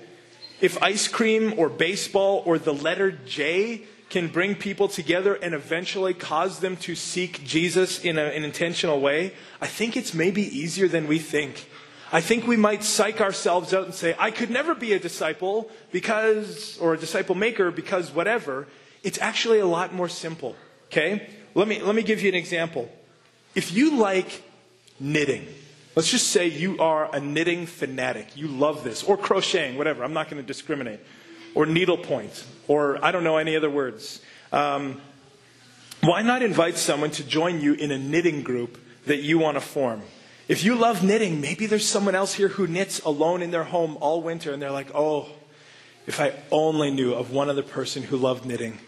If 0.61 0.83
ice 0.83 1.07
cream 1.07 1.55
or 1.57 1.69
baseball 1.69 2.43
or 2.45 2.59
the 2.59 2.75
letter 2.75 3.13
J 3.13 3.83
can 4.11 4.29
bring 4.29 4.55
people 4.55 4.89
together 4.89 5.35
and 5.35 5.55
eventually 5.55 6.15
cause 6.15 6.61
them 6.61 6.77
to 6.79 6.95
seek 6.95 7.45
Jesus 7.45 8.03
in 8.03 8.19
a, 8.19 8.23
an 8.23 8.43
intentional 8.43 9.01
way, 9.01 9.35
I 9.61 9.67
think 9.67 9.97
it's 9.97 10.15
maybe 10.15 10.43
easier 10.43 10.89
than 10.89 11.07
we 11.07 11.19
think. 11.19 11.69
I 12.11 12.23
think 12.23 12.47
we 12.47 12.57
might 12.57 12.83
psych 12.83 13.21
ourselves 13.21 13.75
out 13.75 13.85
and 13.85 13.95
say, 13.95 14.17
I 14.19 14.31
could 14.31 14.51
never 14.51 14.75
be 14.75 14.95
a 14.95 14.99
disciple 14.99 15.71
because, 15.93 16.79
or 16.79 16.95
a 16.95 16.99
disciple 16.99 17.35
maker 17.35 17.71
because 17.71 18.11
whatever. 18.11 18.67
It's 19.03 19.19
actually 19.19 19.61
a 19.61 19.67
lot 19.67 19.95
more 19.95 20.09
simple. 20.09 20.57
Okay? 20.87 21.29
Let 21.55 21.69
me, 21.69 21.83
let 21.83 21.95
me 21.95 22.03
give 22.03 22.23
you 22.23 22.31
an 22.31 22.35
example. 22.35 22.91
If 23.55 23.73
you 23.73 23.99
like 23.99 24.43
knitting, 24.99 25.47
let's 25.99 26.13
just 26.13 26.29
say 26.29 26.47
you 26.47 26.79
are 26.79 27.13
a 27.13 27.19
knitting 27.19 27.67
fanatic. 27.67 28.37
You 28.37 28.47
love 28.47 28.85
this, 28.85 29.03
or 29.03 29.17
crocheting, 29.17 29.77
whatever. 29.77 30.05
I'm 30.05 30.13
not 30.13 30.31
going 30.31 30.41
to 30.41 30.47
discriminate. 30.47 31.01
Or 31.57 31.67
needlepoint, 31.67 32.45
or 32.69 33.05
I 33.05 33.11
don't 33.11 33.25
know 33.25 33.37
any 33.37 33.57
other 33.57 33.69
words. 33.69 34.21
Um, 34.53 35.01
why 36.01 36.23
not 36.23 36.45
invite 36.45 36.77
someone 36.77 37.11
to 37.11 37.25
join 37.25 37.61
you 37.61 37.75
in 37.75 37.91
a 37.91 37.99
knitting 37.99 38.45
group 38.45 38.79
that 39.07 39.23
you 39.23 39.41
want 39.41 39.57
to 39.57 39.61
form? 39.61 40.03
If 40.47 40.63
you 40.63 40.77
love 40.77 41.03
knitting, 41.03 41.41
maybe 41.41 41.67
there's 41.67 41.89
someone 41.89 42.15
else 42.15 42.35
here 42.35 42.47
who 42.47 42.69
knits 42.69 43.01
alone 43.01 43.43
in 43.43 43.51
their 43.51 43.65
home 43.65 43.99
all 44.01 44.23
winter 44.23 44.53
and 44.53 44.63
they're 44.63 44.71
like, 44.71 44.95
oh, 44.95 45.29
if 46.07 46.21
I 46.21 46.33
only 46.53 46.93
knew 46.93 47.13
of 47.13 47.33
one 47.33 47.51
other 47.51 47.65
person 47.65 48.05
who 48.05 48.19
loved 48.19 48.47
knitting, 48.47 48.79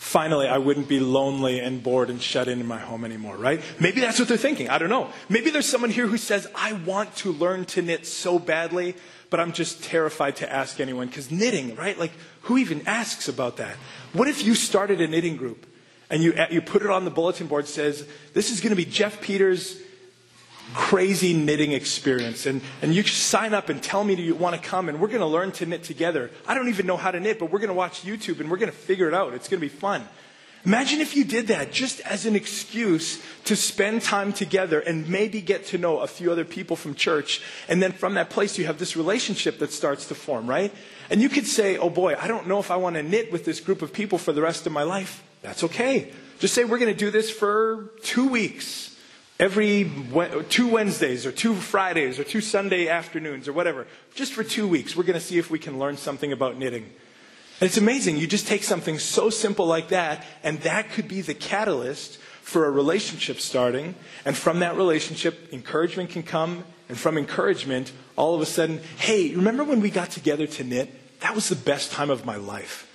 finally 0.00 0.48
I 0.48 0.56
wouldn't 0.56 0.88
be 0.88 0.98
lonely 0.98 1.60
and 1.60 1.82
bored 1.82 2.08
and 2.08 2.22
shut 2.22 2.48
in 2.48 2.58
in 2.58 2.66
my 2.66 2.78
home 2.78 3.04
anymore, 3.04 3.36
right? 3.36 3.60
Maybe 3.78 4.00
that's 4.00 4.18
what 4.18 4.28
they're 4.28 4.38
thinking. 4.38 4.70
I 4.70 4.78
don't 4.78 4.88
know. 4.88 5.10
Maybe 5.28 5.50
there's 5.50 5.68
someone 5.68 5.90
here 5.90 6.06
who 6.06 6.16
says, 6.16 6.48
I 6.54 6.72
want 6.72 7.14
to 7.16 7.32
learn 7.32 7.66
to 7.66 7.82
knit 7.82 8.06
so 8.06 8.38
badly, 8.38 8.96
but 9.28 9.40
I'm 9.40 9.52
just 9.52 9.84
terrified 9.84 10.36
to 10.36 10.50
ask 10.50 10.80
anyone 10.80 11.08
because 11.08 11.30
knitting, 11.30 11.76
right? 11.76 11.98
Like, 11.98 12.12
who 12.42 12.56
even 12.56 12.82
asks 12.88 13.28
about 13.28 13.58
that? 13.58 13.76
What 14.14 14.26
if 14.26 14.42
you 14.42 14.54
started 14.54 15.02
a 15.02 15.06
knitting 15.06 15.36
group 15.36 15.66
and 16.08 16.22
you, 16.22 16.34
you 16.50 16.62
put 16.62 16.80
it 16.80 16.88
on 16.88 17.04
the 17.04 17.10
bulletin 17.10 17.46
board 17.46 17.68
says, 17.68 18.08
this 18.32 18.50
is 18.50 18.60
going 18.60 18.70
to 18.70 18.76
be 18.76 18.86
Jeff 18.86 19.20
Peters' 19.20 19.78
crazy 20.74 21.32
knitting 21.32 21.72
experience. 21.72 22.46
And, 22.46 22.60
and 22.82 22.94
you 22.94 23.02
sign 23.02 23.54
up 23.54 23.68
and 23.68 23.82
tell 23.82 24.04
me 24.04 24.14
you 24.14 24.34
want 24.34 24.60
to 24.60 24.68
come, 24.68 24.88
and 24.88 25.00
we're 25.00 25.08
going 25.08 25.20
to 25.20 25.26
learn 25.26 25.52
to 25.52 25.66
knit 25.66 25.84
together. 25.84 26.30
I 26.46 26.54
don't 26.54 26.68
even 26.68 26.86
know 26.86 26.96
how 26.96 27.10
to 27.10 27.20
knit, 27.20 27.38
but 27.38 27.50
we're 27.50 27.58
going 27.58 27.68
to 27.68 27.74
watch 27.74 28.02
YouTube 28.02 28.40
and 28.40 28.50
we're 28.50 28.58
going 28.58 28.70
to 28.70 28.76
figure 28.76 29.08
it 29.08 29.14
out. 29.14 29.34
It's 29.34 29.48
going 29.48 29.60
to 29.60 29.66
be 29.66 29.68
fun. 29.68 30.06
Imagine 30.66 31.00
if 31.00 31.16
you 31.16 31.24
did 31.24 31.46
that 31.46 31.72
just 31.72 32.00
as 32.00 32.26
an 32.26 32.36
excuse 32.36 33.22
to 33.44 33.56
spend 33.56 34.02
time 34.02 34.30
together 34.30 34.78
and 34.80 35.08
maybe 35.08 35.40
get 35.40 35.64
to 35.66 35.78
know 35.78 36.00
a 36.00 36.06
few 36.06 36.30
other 36.30 36.44
people 36.44 36.76
from 36.76 36.94
church. 36.94 37.40
And 37.66 37.82
then 37.82 37.92
from 37.92 38.14
that 38.14 38.28
place, 38.28 38.58
you 38.58 38.66
have 38.66 38.78
this 38.78 38.94
relationship 38.94 39.58
that 39.60 39.72
starts 39.72 40.06
to 40.08 40.14
form, 40.14 40.46
right? 40.46 40.70
And 41.08 41.22
you 41.22 41.30
could 41.30 41.46
say, 41.46 41.78
oh 41.78 41.88
boy, 41.88 42.14
I 42.20 42.28
don't 42.28 42.46
know 42.46 42.58
if 42.58 42.70
I 42.70 42.76
want 42.76 42.96
to 42.96 43.02
knit 43.02 43.32
with 43.32 43.46
this 43.46 43.58
group 43.58 43.80
of 43.80 43.94
people 43.94 44.18
for 44.18 44.32
the 44.32 44.42
rest 44.42 44.66
of 44.66 44.72
my 44.72 44.82
life. 44.82 45.24
That's 45.40 45.64
okay. 45.64 46.12
Just 46.40 46.52
say, 46.52 46.64
we're 46.64 46.78
going 46.78 46.92
to 46.92 46.98
do 46.98 47.10
this 47.10 47.30
for 47.30 47.90
two 48.02 48.28
weeks 48.28 48.89
every 49.40 49.90
two 50.50 50.68
Wednesdays 50.68 51.26
or 51.26 51.32
two 51.32 51.54
Fridays 51.54 52.20
or 52.20 52.24
two 52.24 52.42
Sunday 52.42 52.88
afternoons 52.88 53.48
or 53.48 53.52
whatever, 53.52 53.86
just 54.14 54.34
for 54.34 54.44
two 54.44 54.68
weeks, 54.68 54.94
we're 54.94 55.02
going 55.02 55.18
to 55.18 55.24
see 55.24 55.38
if 55.38 55.50
we 55.50 55.58
can 55.58 55.78
learn 55.78 55.96
something 55.96 56.30
about 56.30 56.58
knitting. 56.58 56.84
And 56.84 57.66
it's 57.66 57.78
amazing. 57.78 58.18
You 58.18 58.26
just 58.26 58.46
take 58.46 58.62
something 58.62 58.98
so 58.98 59.30
simple 59.30 59.66
like 59.66 59.88
that, 59.88 60.24
and 60.42 60.60
that 60.60 60.90
could 60.90 61.08
be 61.08 61.22
the 61.22 61.34
catalyst 61.34 62.18
for 62.42 62.66
a 62.66 62.70
relationship 62.70 63.40
starting. 63.40 63.94
And 64.24 64.36
from 64.36 64.60
that 64.60 64.76
relationship, 64.76 65.52
encouragement 65.52 66.10
can 66.10 66.22
come. 66.22 66.64
And 66.88 66.98
from 66.98 67.16
encouragement, 67.16 67.92
all 68.16 68.34
of 68.34 68.40
a 68.40 68.46
sudden, 68.46 68.80
hey, 68.98 69.34
remember 69.34 69.62
when 69.62 69.80
we 69.80 69.90
got 69.90 70.10
together 70.10 70.46
to 70.46 70.64
knit? 70.64 71.20
That 71.20 71.34
was 71.34 71.48
the 71.48 71.56
best 71.56 71.92
time 71.92 72.10
of 72.10 72.26
my 72.26 72.36
life. 72.36 72.88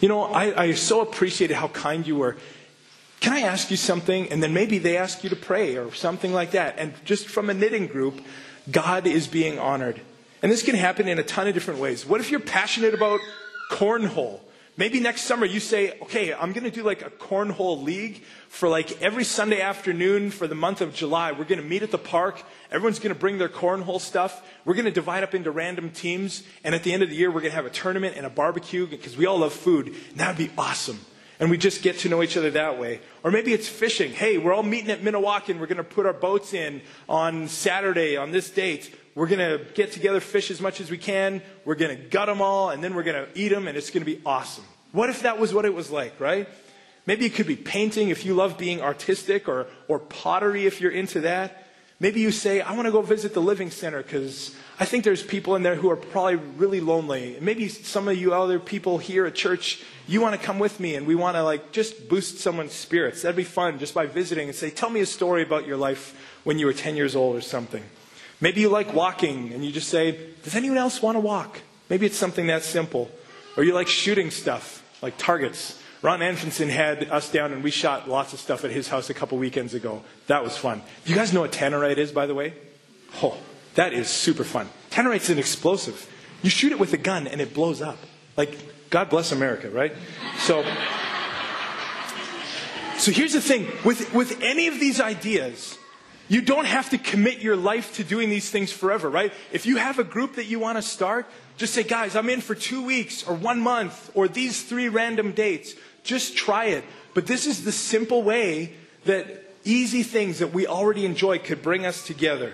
You 0.00 0.08
know, 0.08 0.24
I, 0.24 0.62
I 0.62 0.72
so 0.72 1.02
appreciated 1.02 1.54
how 1.54 1.68
kind 1.68 2.06
you 2.06 2.16
were. 2.16 2.36
Can 3.24 3.32
I 3.32 3.40
ask 3.40 3.70
you 3.70 3.78
something? 3.78 4.30
And 4.30 4.42
then 4.42 4.52
maybe 4.52 4.76
they 4.76 4.98
ask 4.98 5.24
you 5.24 5.30
to 5.30 5.36
pray 5.36 5.78
or 5.78 5.90
something 5.94 6.34
like 6.34 6.50
that. 6.50 6.74
And 6.76 6.92
just 7.06 7.26
from 7.26 7.48
a 7.48 7.54
knitting 7.54 7.86
group, 7.86 8.20
God 8.70 9.06
is 9.06 9.26
being 9.26 9.58
honored. 9.58 9.98
And 10.42 10.52
this 10.52 10.62
can 10.62 10.74
happen 10.74 11.08
in 11.08 11.18
a 11.18 11.22
ton 11.22 11.48
of 11.48 11.54
different 11.54 11.80
ways. 11.80 12.04
What 12.04 12.20
if 12.20 12.30
you're 12.30 12.38
passionate 12.38 12.92
about 12.92 13.20
cornhole? 13.70 14.40
Maybe 14.76 15.00
next 15.00 15.22
summer 15.22 15.46
you 15.46 15.58
say, 15.58 15.98
okay, 16.02 16.34
I'm 16.34 16.52
going 16.52 16.64
to 16.64 16.70
do 16.70 16.82
like 16.82 17.00
a 17.00 17.08
cornhole 17.08 17.82
league 17.82 18.20
for 18.50 18.68
like 18.68 19.00
every 19.00 19.24
Sunday 19.24 19.62
afternoon 19.62 20.30
for 20.30 20.46
the 20.46 20.54
month 20.54 20.82
of 20.82 20.94
July. 20.94 21.32
We're 21.32 21.44
going 21.44 21.62
to 21.62 21.66
meet 21.66 21.82
at 21.82 21.92
the 21.92 21.96
park. 21.96 22.42
Everyone's 22.70 22.98
going 22.98 23.14
to 23.14 23.18
bring 23.18 23.38
their 23.38 23.48
cornhole 23.48 24.02
stuff. 24.02 24.46
We're 24.66 24.74
going 24.74 24.84
to 24.84 24.90
divide 24.90 25.22
up 25.22 25.34
into 25.34 25.50
random 25.50 25.88
teams. 25.92 26.42
And 26.62 26.74
at 26.74 26.82
the 26.82 26.92
end 26.92 27.02
of 27.02 27.08
the 27.08 27.16
year, 27.16 27.30
we're 27.30 27.40
going 27.40 27.52
to 27.52 27.56
have 27.56 27.64
a 27.64 27.70
tournament 27.70 28.18
and 28.18 28.26
a 28.26 28.30
barbecue 28.30 28.86
because 28.86 29.16
we 29.16 29.24
all 29.24 29.38
love 29.38 29.54
food. 29.54 29.86
And 30.10 30.18
that'd 30.18 30.36
be 30.36 30.52
awesome. 30.58 31.00
And 31.40 31.50
we 31.50 31.58
just 31.58 31.82
get 31.82 31.98
to 32.00 32.08
know 32.08 32.22
each 32.22 32.36
other 32.36 32.50
that 32.52 32.78
way. 32.78 33.00
Or 33.22 33.30
maybe 33.30 33.52
it's 33.52 33.68
fishing. 33.68 34.12
Hey, 34.12 34.38
we're 34.38 34.52
all 34.52 34.62
meeting 34.62 34.90
at 34.90 35.02
Minnewacan. 35.02 35.58
We're 35.58 35.66
going 35.66 35.78
to 35.78 35.84
put 35.84 36.06
our 36.06 36.12
boats 36.12 36.54
in 36.54 36.80
on 37.08 37.48
Saturday 37.48 38.16
on 38.16 38.30
this 38.30 38.50
date. 38.50 38.94
We're 39.14 39.26
going 39.26 39.40
to 39.40 39.64
get 39.74 39.92
together, 39.92 40.20
fish 40.20 40.50
as 40.50 40.60
much 40.60 40.80
as 40.80 40.90
we 40.90 40.98
can. 40.98 41.42
We're 41.64 41.74
going 41.74 41.96
to 41.96 42.02
gut 42.02 42.26
them 42.26 42.40
all, 42.40 42.70
and 42.70 42.82
then 42.82 42.94
we're 42.94 43.02
going 43.02 43.26
to 43.26 43.38
eat 43.38 43.48
them, 43.48 43.68
and 43.68 43.76
it's 43.76 43.90
going 43.90 44.04
to 44.04 44.10
be 44.10 44.20
awesome. 44.24 44.64
What 44.92 45.10
if 45.10 45.22
that 45.22 45.38
was 45.38 45.52
what 45.52 45.64
it 45.64 45.74
was 45.74 45.90
like, 45.90 46.18
right? 46.20 46.48
Maybe 47.06 47.26
it 47.26 47.34
could 47.34 47.46
be 47.46 47.56
painting 47.56 48.08
if 48.08 48.24
you 48.24 48.34
love 48.34 48.56
being 48.56 48.80
artistic, 48.80 49.48
or, 49.48 49.66
or 49.88 49.98
pottery 49.98 50.66
if 50.66 50.80
you're 50.80 50.92
into 50.92 51.20
that. 51.20 51.66
Maybe 52.00 52.20
you 52.20 52.32
say, 52.32 52.60
I 52.60 52.72
want 52.74 52.86
to 52.86 52.92
go 52.92 53.02
visit 53.02 53.34
the 53.34 53.40
Living 53.40 53.70
Center 53.70 54.02
because 54.02 54.54
I 54.80 54.84
think 54.84 55.04
there's 55.04 55.22
people 55.22 55.54
in 55.54 55.62
there 55.62 55.76
who 55.76 55.90
are 55.90 55.96
probably 55.96 56.36
really 56.36 56.80
lonely. 56.80 57.36
Maybe 57.40 57.68
some 57.68 58.08
of 58.08 58.16
you 58.16 58.34
other 58.34 58.58
people 58.58 58.98
here 58.98 59.26
at 59.26 59.34
church, 59.36 59.82
you 60.06 60.20
want 60.20 60.38
to 60.38 60.44
come 60.44 60.58
with 60.58 60.80
me 60.80 60.94
and 60.94 61.06
we 61.06 61.14
want 61.14 61.36
to 61.36 61.42
like 61.42 61.72
just 61.72 62.08
boost 62.08 62.38
someone's 62.38 62.72
spirits. 62.72 63.22
That'd 63.22 63.36
be 63.36 63.44
fun 63.44 63.78
just 63.78 63.94
by 63.94 64.06
visiting 64.06 64.48
and 64.48 64.56
say, 64.56 64.70
tell 64.70 64.90
me 64.90 65.00
a 65.00 65.06
story 65.06 65.42
about 65.42 65.66
your 65.66 65.76
life 65.76 66.38
when 66.44 66.58
you 66.58 66.66
were 66.66 66.72
10 66.72 66.96
years 66.96 67.16
old 67.16 67.36
or 67.36 67.40
something. 67.40 67.82
Maybe 68.40 68.60
you 68.60 68.68
like 68.68 68.92
walking 68.92 69.52
and 69.52 69.64
you 69.64 69.72
just 69.72 69.88
say, 69.88 70.18
Does 70.42 70.54
anyone 70.54 70.76
else 70.76 71.00
want 71.00 71.16
to 71.16 71.20
walk? 71.20 71.60
Maybe 71.88 72.06
it's 72.06 72.16
something 72.16 72.48
that 72.48 72.62
simple. 72.62 73.10
Or 73.56 73.64
you 73.64 73.72
like 73.72 73.88
shooting 73.88 74.30
stuff, 74.30 74.84
like 75.00 75.16
targets. 75.16 75.80
Ron 76.02 76.20
Anfinson 76.20 76.68
had 76.68 77.08
us 77.10 77.30
down 77.30 77.52
and 77.52 77.64
we 77.64 77.70
shot 77.70 78.08
lots 78.08 78.34
of 78.34 78.40
stuff 78.40 78.64
at 78.64 78.70
his 78.70 78.88
house 78.88 79.08
a 79.08 79.14
couple 79.14 79.38
weekends 79.38 79.72
ago. 79.72 80.02
That 80.26 80.44
was 80.44 80.56
fun. 80.56 80.82
You 81.06 81.14
guys 81.14 81.32
know 81.32 81.40
what 81.40 81.52
tannerite 81.52 81.96
is, 81.96 82.12
by 82.12 82.26
the 82.26 82.34
way? 82.34 82.52
Oh, 83.22 83.38
that 83.76 83.94
is 83.94 84.08
super 84.08 84.44
fun. 84.44 84.68
Tannerite's 84.90 85.30
an 85.30 85.38
explosive. 85.38 86.10
You 86.42 86.50
shoot 86.50 86.72
it 86.72 86.78
with 86.78 86.92
a 86.92 86.98
gun 86.98 87.26
and 87.26 87.40
it 87.40 87.54
blows 87.54 87.80
up. 87.80 87.98
Like, 88.36 88.58
God 88.94 89.10
bless 89.10 89.32
America, 89.32 89.68
right? 89.70 89.92
So, 90.38 90.62
so 92.96 93.10
here's 93.10 93.32
the 93.32 93.40
thing 93.40 93.66
with, 93.84 94.14
with 94.14 94.40
any 94.40 94.68
of 94.68 94.78
these 94.78 95.00
ideas, 95.00 95.76
you 96.28 96.40
don't 96.40 96.66
have 96.66 96.90
to 96.90 96.98
commit 96.98 97.40
your 97.40 97.56
life 97.56 97.96
to 97.96 98.04
doing 98.04 98.30
these 98.30 98.50
things 98.50 98.70
forever, 98.70 99.10
right? 99.10 99.32
If 99.50 99.66
you 99.66 99.78
have 99.78 99.98
a 99.98 100.04
group 100.04 100.36
that 100.36 100.44
you 100.44 100.60
want 100.60 100.78
to 100.78 100.82
start, 100.82 101.26
just 101.56 101.74
say, 101.74 101.82
guys, 101.82 102.14
I'm 102.14 102.28
in 102.28 102.40
for 102.40 102.54
two 102.54 102.86
weeks 102.86 103.26
or 103.26 103.34
one 103.34 103.58
month 103.60 104.12
or 104.14 104.28
these 104.28 104.62
three 104.62 104.88
random 104.88 105.32
dates. 105.32 105.74
Just 106.04 106.36
try 106.36 106.66
it. 106.66 106.84
But 107.14 107.26
this 107.26 107.48
is 107.48 107.64
the 107.64 107.72
simple 107.72 108.22
way 108.22 108.74
that 109.06 109.26
easy 109.64 110.04
things 110.04 110.38
that 110.38 110.52
we 110.52 110.68
already 110.68 111.04
enjoy 111.04 111.40
could 111.40 111.62
bring 111.62 111.84
us 111.84 112.06
together. 112.06 112.52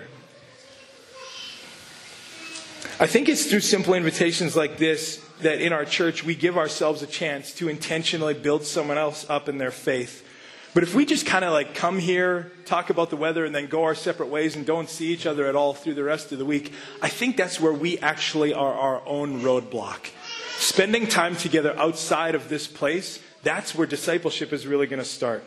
I 2.99 3.05
think 3.05 3.29
it's 3.29 3.45
through 3.45 3.59
simple 3.59 3.93
invitations 3.93 4.55
like 4.55 4.79
this 4.79 5.23
that 5.41 5.61
in 5.61 5.73
our 5.73 5.85
church 5.85 6.23
we 6.23 6.35
give 6.35 6.57
ourselves 6.57 7.01
a 7.01 7.07
chance 7.07 7.53
to 7.53 7.69
intentionally 7.69 8.33
build 8.33 8.63
someone 8.63 8.97
else 8.97 9.25
up 9.29 9.49
in 9.49 9.57
their 9.57 9.71
faith 9.71 10.27
but 10.73 10.83
if 10.83 10.95
we 10.95 11.05
just 11.05 11.25
kind 11.25 11.43
of 11.43 11.51
like 11.51 11.75
come 11.75 11.99
here, 11.99 12.51
talk 12.65 12.89
about 12.89 13.09
the 13.09 13.17
weather, 13.17 13.43
and 13.43 13.53
then 13.53 13.67
go 13.67 13.83
our 13.83 13.95
separate 13.95 14.29
ways 14.29 14.55
and 14.55 14.65
don't 14.65 14.89
see 14.89 15.11
each 15.11 15.25
other 15.25 15.45
at 15.47 15.55
all 15.55 15.73
through 15.73 15.95
the 15.95 16.03
rest 16.03 16.31
of 16.31 16.39
the 16.39 16.45
week, 16.45 16.71
I 17.01 17.09
think 17.09 17.35
that's 17.35 17.59
where 17.59 17.73
we 17.73 17.99
actually 17.99 18.53
are 18.53 18.73
our 18.73 19.01
own 19.05 19.41
roadblock. 19.41 20.09
Spending 20.57 21.07
time 21.07 21.35
together 21.35 21.77
outside 21.77 22.35
of 22.35 22.47
this 22.47 22.67
place, 22.67 23.19
that's 23.43 23.75
where 23.75 23.85
discipleship 23.85 24.53
is 24.53 24.65
really 24.65 24.87
going 24.87 25.01
to 25.01 25.05
start. 25.05 25.43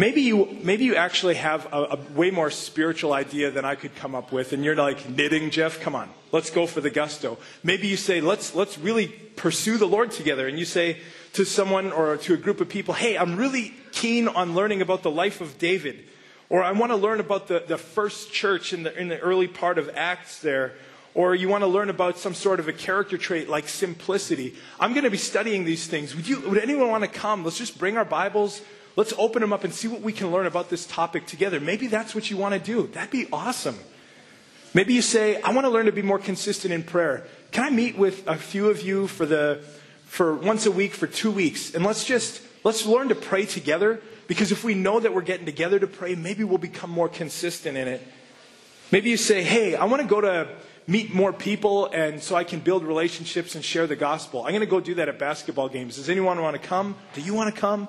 Maybe 0.00 0.20
you, 0.20 0.56
maybe 0.62 0.84
you 0.84 0.94
actually 0.94 1.34
have 1.34 1.66
a, 1.72 1.82
a, 1.82 1.96
way 2.14 2.30
more 2.30 2.52
spiritual 2.52 3.12
idea 3.12 3.50
than 3.50 3.64
I 3.64 3.74
could 3.74 3.96
come 3.96 4.14
up 4.14 4.30
with, 4.30 4.52
and 4.52 4.64
you're 4.64 4.76
like, 4.76 5.08
knitting, 5.08 5.50
Jeff? 5.50 5.80
Come 5.80 5.96
on, 5.96 6.08
let's 6.30 6.50
go 6.50 6.68
for 6.68 6.80
the 6.80 6.88
gusto. 6.88 7.36
Maybe 7.64 7.88
you 7.88 7.96
say, 7.96 8.20
let's, 8.20 8.54
let's 8.54 8.78
really 8.78 9.08
pursue 9.08 9.76
the 9.76 9.88
Lord 9.88 10.12
together, 10.12 10.46
and 10.46 10.56
you 10.56 10.64
say 10.64 10.98
to 11.32 11.44
someone 11.44 11.90
or 11.90 12.16
to 12.16 12.34
a 12.34 12.36
group 12.36 12.60
of 12.60 12.68
people, 12.68 12.94
hey, 12.94 13.18
I'm 13.18 13.36
really 13.36 13.74
keen 13.90 14.28
on 14.28 14.54
learning 14.54 14.82
about 14.82 15.02
the 15.02 15.10
life 15.10 15.40
of 15.40 15.58
David, 15.58 16.04
or 16.48 16.62
I 16.62 16.70
want 16.70 16.92
to 16.92 16.96
learn 16.96 17.18
about 17.18 17.48
the, 17.48 17.64
the 17.66 17.76
first 17.76 18.32
church 18.32 18.72
in 18.72 18.84
the, 18.84 18.96
in 18.96 19.08
the 19.08 19.18
early 19.18 19.48
part 19.48 19.78
of 19.78 19.90
Acts 19.96 20.38
there, 20.40 20.74
or 21.12 21.34
you 21.34 21.48
want 21.48 21.62
to 21.62 21.68
learn 21.68 21.90
about 21.90 22.18
some 22.18 22.34
sort 22.34 22.60
of 22.60 22.68
a 22.68 22.72
character 22.72 23.18
trait 23.18 23.48
like 23.48 23.68
simplicity. 23.68 24.54
I'm 24.78 24.92
going 24.92 25.02
to 25.02 25.10
be 25.10 25.16
studying 25.16 25.64
these 25.64 25.88
things. 25.88 26.14
Would, 26.14 26.28
you, 26.28 26.48
would 26.48 26.58
anyone 26.58 26.88
want 26.88 27.02
to 27.02 27.10
come? 27.10 27.42
Let's 27.42 27.58
just 27.58 27.80
bring 27.80 27.96
our 27.96 28.04
Bibles 28.04 28.62
Let's 28.98 29.14
open 29.16 29.42
them 29.42 29.52
up 29.52 29.62
and 29.62 29.72
see 29.72 29.86
what 29.86 30.00
we 30.00 30.12
can 30.12 30.32
learn 30.32 30.46
about 30.46 30.70
this 30.70 30.84
topic 30.84 31.24
together. 31.24 31.60
Maybe 31.60 31.86
that's 31.86 32.16
what 32.16 32.32
you 32.32 32.36
want 32.36 32.54
to 32.54 32.58
do. 32.58 32.88
That'd 32.88 33.12
be 33.12 33.28
awesome. 33.32 33.78
Maybe 34.74 34.92
you 34.92 35.02
say, 35.02 35.40
I 35.40 35.52
want 35.52 35.66
to 35.66 35.70
learn 35.70 35.86
to 35.86 35.92
be 35.92 36.02
more 36.02 36.18
consistent 36.18 36.74
in 36.74 36.82
prayer. 36.82 37.24
Can 37.52 37.62
I 37.62 37.70
meet 37.70 37.96
with 37.96 38.26
a 38.26 38.34
few 38.34 38.68
of 38.70 38.82
you 38.82 39.06
for 39.06 39.24
the 39.24 39.62
for 40.06 40.34
once 40.34 40.66
a 40.66 40.72
week 40.72 40.94
for 40.94 41.06
2 41.06 41.30
weeks 41.30 41.76
and 41.76 41.84
let's 41.84 42.04
just 42.04 42.42
let's 42.64 42.86
learn 42.86 43.10
to 43.10 43.14
pray 43.14 43.46
together 43.46 44.00
because 44.26 44.50
if 44.50 44.64
we 44.64 44.74
know 44.74 44.98
that 44.98 45.14
we're 45.14 45.22
getting 45.22 45.46
together 45.46 45.78
to 45.78 45.86
pray, 45.86 46.16
maybe 46.16 46.42
we'll 46.42 46.58
become 46.58 46.90
more 46.90 47.08
consistent 47.08 47.78
in 47.78 47.86
it. 47.86 48.04
Maybe 48.90 49.10
you 49.10 49.16
say, 49.16 49.44
"Hey, 49.44 49.76
I 49.76 49.84
want 49.84 50.02
to 50.02 50.08
go 50.08 50.20
to 50.20 50.48
meet 50.88 51.14
more 51.14 51.32
people 51.32 51.86
and 51.92 52.20
so 52.20 52.34
I 52.34 52.42
can 52.42 52.58
build 52.58 52.82
relationships 52.82 53.54
and 53.54 53.64
share 53.64 53.86
the 53.86 53.94
gospel. 53.94 54.42
I'm 54.42 54.50
going 54.50 54.60
to 54.60 54.66
go 54.66 54.80
do 54.80 54.94
that 54.96 55.08
at 55.08 55.20
basketball 55.20 55.68
games. 55.68 55.94
Does 55.94 56.08
anyone 56.08 56.42
want 56.42 56.60
to 56.60 56.68
come? 56.68 56.96
Do 57.14 57.20
you 57.20 57.32
want 57.32 57.54
to 57.54 57.60
come? 57.60 57.86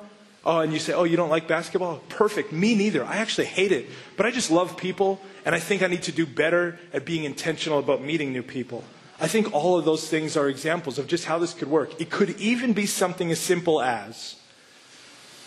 Oh, 0.50 0.62
and 0.62 0.74
you 0.74 0.80
say, 0.80 0.94
oh, 0.94 1.04
you 1.04 1.16
don't 1.16 1.30
like 1.30 1.48
basketball? 1.48 2.02
Perfect. 2.10 2.52
Me 2.52 2.74
neither. 2.74 3.06
I 3.06 3.18
actually 3.18 3.46
hate 3.46 3.72
it. 3.72 3.88
But 4.18 4.26
I 4.26 4.32
just 4.32 4.50
love 4.50 4.78
people, 4.78 5.22
and 5.46 5.54
I 5.54 5.60
think 5.60 5.84
I 5.84 5.88
need 5.88 6.02
to 6.04 6.12
do 6.12 6.26
better 6.26 6.80
at 6.92 7.06
being 7.06 7.24
intentional 7.24 7.78
about 7.78 8.02
meeting 8.02 8.34
new 8.34 8.42
people. 8.42 8.84
I 9.22 9.28
think 9.28 9.54
all 9.54 9.78
of 9.78 9.86
those 9.86 10.10
things 10.10 10.36
are 10.36 10.50
examples 10.50 10.98
of 10.98 11.06
just 11.06 11.26
how 11.26 11.38
this 11.38 11.54
could 11.54 11.68
work. 11.68 12.02
It 12.02 12.10
could 12.10 12.32
even 12.40 12.74
be 12.74 12.88
something 12.88 13.30
as 13.30 13.40
simple 13.40 13.80
as 13.80 14.38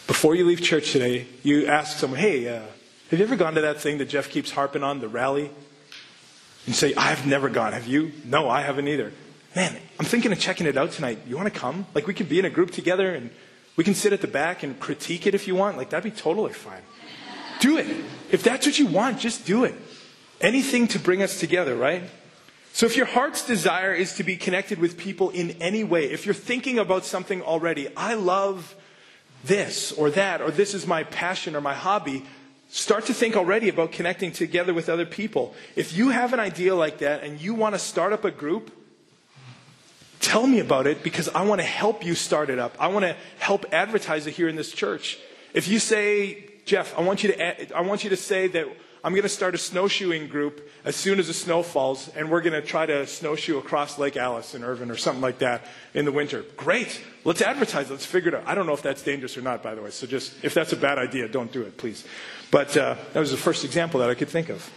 before 0.06 0.36
you 0.36 0.46
leave 0.46 0.62
church 0.62 0.92
today, 0.92 1.26
you 1.42 1.66
ask 1.66 1.98
someone, 1.98 2.20
hey, 2.20 2.46
uh, 2.46 2.62
have 3.10 3.18
you 3.18 3.24
ever 3.24 3.34
gone 3.34 3.54
to 3.54 3.62
that 3.62 3.80
thing 3.80 3.98
that 3.98 4.08
Jeff 4.08 4.30
keeps 4.30 4.52
harping 4.52 4.84
on, 4.84 5.00
the 5.00 5.08
rally? 5.08 5.50
And 6.66 6.76
say, 6.76 6.94
I've 6.94 7.26
never 7.26 7.48
gone. 7.48 7.72
Have 7.72 7.88
you? 7.88 8.12
No, 8.24 8.48
I 8.48 8.60
haven't 8.60 8.86
either. 8.86 9.12
Man, 9.56 9.76
I'm 9.98 10.06
thinking 10.06 10.30
of 10.30 10.38
checking 10.38 10.68
it 10.68 10.76
out 10.76 10.92
tonight. 10.92 11.18
You 11.26 11.36
want 11.36 11.52
to 11.52 11.58
come? 11.58 11.86
Like, 11.92 12.06
we 12.06 12.14
could 12.14 12.28
be 12.28 12.38
in 12.38 12.44
a 12.44 12.50
group 12.50 12.70
together 12.70 13.12
and 13.12 13.30
we 13.76 13.84
can 13.84 13.94
sit 13.94 14.12
at 14.12 14.20
the 14.20 14.26
back 14.26 14.62
and 14.62 14.78
critique 14.78 15.26
it 15.26 15.34
if 15.34 15.48
you 15.48 15.54
want. 15.54 15.76
Like, 15.76 15.90
that'd 15.90 16.04
be 16.04 16.16
totally 16.16 16.52
fine. 16.52 16.82
Do 17.60 17.78
it. 17.78 17.86
If 18.30 18.42
that's 18.42 18.66
what 18.66 18.78
you 18.78 18.86
want, 18.86 19.18
just 19.18 19.46
do 19.46 19.64
it. 19.64 19.74
Anything 20.40 20.88
to 20.88 20.98
bring 20.98 21.22
us 21.22 21.38
together, 21.38 21.76
right? 21.76 22.02
So 22.72 22.86
if 22.86 22.96
your 22.96 23.06
heart's 23.06 23.46
desire 23.46 23.92
is 23.92 24.14
to 24.14 24.24
be 24.24 24.36
connected 24.36 24.78
with 24.78 24.96
people 24.96 25.30
in 25.30 25.52
any 25.62 25.84
way, 25.84 26.10
if 26.10 26.24
you're 26.26 26.34
thinking 26.34 26.78
about 26.78 27.04
something 27.04 27.42
already, 27.42 27.94
I 27.96 28.14
love 28.14 28.74
this 29.44 29.92
or 29.92 30.10
that, 30.10 30.40
or 30.40 30.50
this 30.50 30.74
is 30.74 30.86
my 30.86 31.04
passion 31.04 31.54
or 31.54 31.60
my 31.60 31.74
hobby, 31.74 32.24
start 32.68 33.06
to 33.06 33.14
think 33.14 33.36
already 33.36 33.68
about 33.68 33.92
connecting 33.92 34.32
together 34.32 34.72
with 34.72 34.88
other 34.88 35.04
people. 35.04 35.54
If 35.76 35.96
you 35.96 36.08
have 36.08 36.32
an 36.32 36.40
idea 36.40 36.74
like 36.74 36.98
that 36.98 37.22
and 37.22 37.40
you 37.40 37.54
want 37.54 37.74
to 37.74 37.78
start 37.78 38.12
up 38.12 38.24
a 38.24 38.30
group, 38.30 38.70
Tell 40.22 40.46
me 40.46 40.60
about 40.60 40.86
it 40.86 41.02
because 41.02 41.28
I 41.28 41.42
want 41.42 41.60
to 41.60 41.66
help 41.66 42.06
you 42.06 42.14
start 42.14 42.48
it 42.48 42.58
up. 42.58 42.76
I 42.78 42.86
want 42.86 43.04
to 43.04 43.16
help 43.38 43.66
advertise 43.72 44.26
it 44.26 44.30
here 44.32 44.48
in 44.48 44.56
this 44.56 44.72
church. 44.72 45.18
If 45.52 45.68
you 45.68 45.78
say, 45.78 46.44
Jeff, 46.64 46.96
I 46.96 47.02
want 47.02 47.22
you 47.22 47.32
to, 47.32 47.76
I 47.76 47.80
want 47.82 48.04
you 48.04 48.10
to 48.10 48.16
say 48.16 48.46
that 48.46 48.66
I'm 49.04 49.12
going 49.12 49.24
to 49.24 49.28
start 49.28 49.56
a 49.56 49.58
snowshoeing 49.58 50.28
group 50.28 50.70
as 50.84 50.94
soon 50.94 51.18
as 51.18 51.26
the 51.26 51.34
snow 51.34 51.64
falls, 51.64 52.08
and 52.14 52.30
we're 52.30 52.40
going 52.40 52.52
to 52.52 52.62
try 52.62 52.86
to 52.86 53.04
snowshoe 53.04 53.58
across 53.58 53.98
Lake 53.98 54.16
Alice 54.16 54.54
in 54.54 54.62
Irvine 54.62 54.92
or 54.92 54.96
something 54.96 55.20
like 55.20 55.40
that 55.40 55.62
in 55.92 56.04
the 56.04 56.12
winter. 56.12 56.44
Great. 56.56 57.00
Let's 57.24 57.42
advertise. 57.42 57.90
Let's 57.90 58.06
figure 58.06 58.28
it 58.28 58.34
out. 58.36 58.44
I 58.46 58.54
don't 58.54 58.66
know 58.66 58.74
if 58.74 58.82
that's 58.82 59.02
dangerous 59.02 59.36
or 59.36 59.42
not, 59.42 59.60
by 59.60 59.74
the 59.74 59.82
way. 59.82 59.90
So 59.90 60.06
just, 60.06 60.44
if 60.44 60.54
that's 60.54 60.72
a 60.72 60.76
bad 60.76 60.98
idea, 60.98 61.26
don't 61.26 61.50
do 61.50 61.62
it, 61.62 61.76
please. 61.76 62.06
But 62.52 62.76
uh, 62.76 62.94
that 63.12 63.18
was 63.18 63.32
the 63.32 63.36
first 63.36 63.64
example 63.64 63.98
that 64.00 64.08
I 64.08 64.14
could 64.14 64.28
think 64.28 64.50
of. 64.50 64.70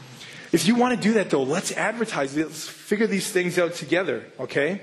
If 0.51 0.67
you 0.67 0.73
want 0.73 0.99
to 0.99 1.01
do 1.01 1.13
that, 1.13 1.29
though, 1.29 1.43
let's 1.43 1.71
advertise. 1.71 2.35
Let's 2.35 2.67
figure 2.67 3.05
these 3.05 3.31
things 3.31 3.59
out 3.59 3.75
together, 3.75 4.25
okay? 4.39 4.81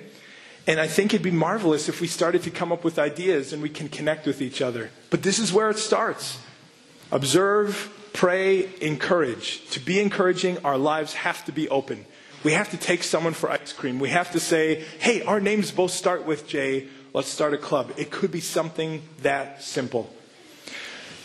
And 0.67 0.79
I 0.79 0.87
think 0.87 1.13
it'd 1.13 1.25
be 1.25 1.31
marvelous 1.31 1.89
if 1.89 2.01
we 2.01 2.07
started 2.07 2.43
to 2.45 2.51
come 2.51 2.71
up 2.71 2.85
with 2.85 2.99
ideas 2.99 3.53
and 3.53 3.63
we 3.63 3.69
can 3.69 3.89
connect 3.89 4.27
with 4.27 4.41
each 4.41 4.63
other. 4.63 4.91
But 5.11 5.23
this 5.23 5.39
is 5.39 5.53
where 5.53 5.71
it 5.71 5.79
starts. 5.79 6.39
Observe, 7.11 7.93
pray, 8.13 8.71
encourage. 8.81 9.69
To 9.71 9.81
be 9.81 9.99
encouraging, 10.01 10.59
our 10.65 10.79
lives 10.79 11.15
have 11.15 11.45
to 11.47 11.53
be 11.53 11.69
open. 11.69 12.07
We 12.45 12.53
have 12.53 12.71
to 12.71 12.77
take 12.77 13.03
someone 13.03 13.35
for 13.35 13.51
ice 13.51 13.73
cream. 13.73 13.99
We 13.99 14.11
have 14.11 14.33
to 14.33 14.41
say, 14.41 14.85
hey, 14.99 15.23
our 15.23 15.41
names 15.41 15.71
both 15.71 15.91
start 15.91 16.27
with 16.27 16.47
J. 16.47 16.89
Let's 17.13 17.29
start 17.29 17.55
a 17.55 17.59
club. 17.59 17.93
It 17.97 18.11
could 18.11 18.31
be 18.31 18.41
something 18.41 19.03
that 19.23 19.63
simple. 19.63 20.13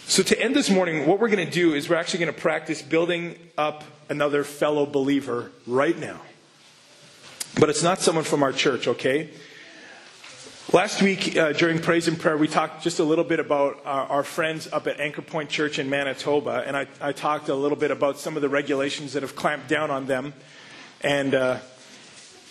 So, 0.07 0.23
to 0.23 0.41
end 0.41 0.55
this 0.55 0.69
morning, 0.69 1.05
what 1.05 1.19
we're 1.19 1.29
going 1.29 1.45
to 1.45 1.51
do 1.51 1.73
is 1.73 1.89
we're 1.89 1.97
actually 1.97 2.19
going 2.19 2.33
to 2.33 2.39
practice 2.39 2.81
building 2.81 3.35
up 3.57 3.83
another 4.09 4.43
fellow 4.43 4.85
believer 4.85 5.51
right 5.65 5.97
now. 5.97 6.21
But 7.55 7.69
it's 7.69 7.83
not 7.83 7.99
someone 7.99 8.23
from 8.23 8.43
our 8.43 8.51
church, 8.51 8.87
okay? 8.87 9.29
Last 10.73 11.01
week 11.01 11.37
uh, 11.37 11.53
during 11.53 11.79
praise 11.79 12.09
and 12.09 12.19
prayer, 12.19 12.37
we 12.37 12.49
talked 12.49 12.83
just 12.83 12.99
a 12.99 13.03
little 13.03 13.23
bit 13.23 13.39
about 13.39 13.79
our, 13.85 14.05
our 14.07 14.23
friends 14.23 14.67
up 14.71 14.85
at 14.85 14.99
Anchor 14.99 15.21
Point 15.21 15.49
Church 15.49 15.79
in 15.79 15.89
Manitoba, 15.89 16.63
and 16.67 16.75
I, 16.75 16.87
I, 16.99 17.13
talked 17.13 17.47
a 17.47 17.55
little 17.55 17.77
bit 17.77 17.89
about 17.89 18.19
some 18.19 18.35
of 18.35 18.41
the 18.41 18.49
regulations 18.49 19.13
that 19.13 19.23
have 19.23 19.33
clamped 19.33 19.69
down 19.69 19.91
on 19.91 20.07
them, 20.07 20.33
and 21.01 21.33
uh, 21.33 21.59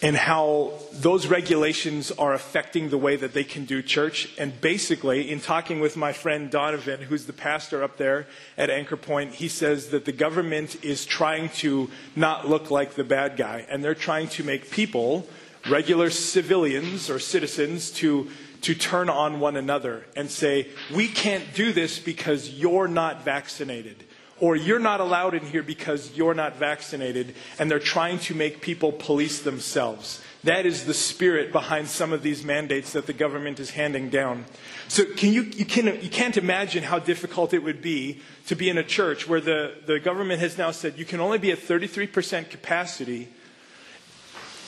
and 0.02 0.14
how 0.14 0.72
those 0.92 1.26
regulations 1.26 2.12
are 2.12 2.34
affecting 2.34 2.90
the 2.90 2.98
way 2.98 3.16
that 3.16 3.32
they 3.32 3.44
can 3.44 3.64
do 3.64 3.82
church. 3.82 4.28
And 4.38 4.60
basically, 4.60 5.30
in 5.30 5.40
talking 5.40 5.80
with 5.80 5.96
my 5.96 6.12
friend 6.12 6.50
Donovan, 6.50 7.00
who's 7.00 7.24
the 7.24 7.32
pastor 7.32 7.82
up 7.82 7.96
there 7.96 8.26
at 8.58 8.68
Anchor 8.68 8.96
Point, 8.96 9.34
he 9.34 9.48
says 9.48 9.88
that 9.88 10.04
the 10.04 10.12
government 10.12 10.84
is 10.84 11.06
trying 11.06 11.48
to 11.50 11.90
not 12.14 12.48
look 12.48 12.70
like 12.70 12.94
the 12.94 13.04
bad 13.04 13.36
guy, 13.36 13.66
and 13.70 13.82
they're 13.82 13.94
trying 13.94 14.28
to 14.28 14.44
make 14.44 14.70
people, 14.70 15.26
regular 15.68 16.10
civilians 16.10 17.08
or 17.08 17.18
citizens, 17.18 17.90
to 17.92 18.28
to 18.62 18.74
turn 18.74 19.08
on 19.08 19.38
one 19.38 19.54
another 19.56 20.04
and 20.16 20.30
say, 20.30 20.66
we 20.92 21.06
can't 21.06 21.54
do 21.54 21.72
this 21.72 21.98
because 22.00 22.50
you're 22.50 22.88
not 22.88 23.22
vaccinated 23.22 24.02
or 24.40 24.56
you're 24.56 24.78
not 24.78 25.00
allowed 25.00 25.34
in 25.34 25.46
here 25.46 25.62
because 25.62 26.14
you're 26.16 26.34
not 26.34 26.56
vaccinated, 26.56 27.34
and 27.58 27.70
they're 27.70 27.78
trying 27.78 28.18
to 28.20 28.34
make 28.34 28.60
people 28.60 28.92
police 28.92 29.40
themselves. 29.42 30.20
That 30.44 30.66
is 30.66 30.84
the 30.84 30.94
spirit 30.94 31.50
behind 31.50 31.88
some 31.88 32.12
of 32.12 32.22
these 32.22 32.44
mandates 32.44 32.92
that 32.92 33.06
the 33.06 33.12
government 33.12 33.58
is 33.58 33.70
handing 33.70 34.10
down. 34.10 34.44
So 34.88 35.04
can 35.04 35.32
you, 35.32 35.42
you, 35.42 35.64
can, 35.64 35.86
you 36.00 36.10
can't 36.10 36.36
imagine 36.36 36.84
how 36.84 36.98
difficult 36.98 37.52
it 37.52 37.64
would 37.64 37.82
be 37.82 38.20
to 38.46 38.54
be 38.54 38.68
in 38.68 38.78
a 38.78 38.84
church 38.84 39.26
where 39.26 39.40
the, 39.40 39.74
the 39.86 39.98
government 39.98 40.40
has 40.40 40.56
now 40.56 40.70
said 40.70 40.98
you 40.98 41.04
can 41.04 41.20
only 41.20 41.38
be 41.38 41.50
at 41.50 41.58
33% 41.58 42.48
capacity 42.50 43.28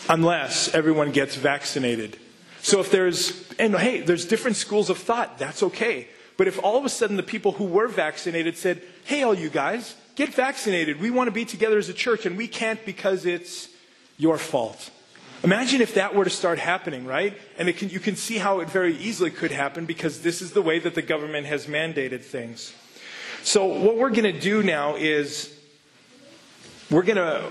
unless 0.08 0.74
everyone 0.74 1.12
gets 1.12 1.36
vaccinated. 1.36 2.18
So 2.60 2.80
if 2.80 2.90
there's, 2.90 3.48
and 3.58 3.76
hey, 3.76 4.00
there's 4.00 4.24
different 4.24 4.56
schools 4.56 4.90
of 4.90 4.98
thought, 4.98 5.38
that's 5.38 5.62
okay. 5.62 6.08
But 6.38 6.46
if 6.46 6.62
all 6.62 6.78
of 6.78 6.86
a 6.86 6.88
sudden 6.88 7.16
the 7.16 7.22
people 7.22 7.52
who 7.52 7.64
were 7.64 7.88
vaccinated 7.88 8.56
said, 8.56 8.80
hey, 9.04 9.24
all 9.24 9.34
you 9.34 9.50
guys, 9.50 9.96
get 10.14 10.32
vaccinated. 10.32 11.00
We 11.00 11.10
want 11.10 11.26
to 11.26 11.32
be 11.32 11.44
together 11.44 11.76
as 11.76 11.90
a 11.90 11.92
church, 11.92 12.24
and 12.24 12.38
we 12.38 12.48
can't 12.48 12.82
because 12.86 13.26
it's 13.26 13.68
your 14.16 14.38
fault. 14.38 14.90
Imagine 15.42 15.80
if 15.80 15.94
that 15.94 16.14
were 16.14 16.24
to 16.24 16.30
start 16.30 16.58
happening, 16.58 17.04
right? 17.04 17.36
And 17.58 17.76
can, 17.76 17.90
you 17.90 18.00
can 18.00 18.16
see 18.16 18.38
how 18.38 18.60
it 18.60 18.70
very 18.70 18.96
easily 18.96 19.30
could 19.30 19.50
happen 19.50 19.84
because 19.84 20.22
this 20.22 20.40
is 20.40 20.52
the 20.52 20.62
way 20.62 20.78
that 20.78 20.94
the 20.94 21.02
government 21.02 21.46
has 21.46 21.66
mandated 21.66 22.22
things. 22.22 22.72
So, 23.42 23.66
what 23.66 23.96
we're 23.96 24.10
going 24.10 24.32
to 24.32 24.40
do 24.40 24.62
now 24.62 24.96
is 24.96 25.56
we're 26.90 27.04
going 27.04 27.16
to 27.16 27.44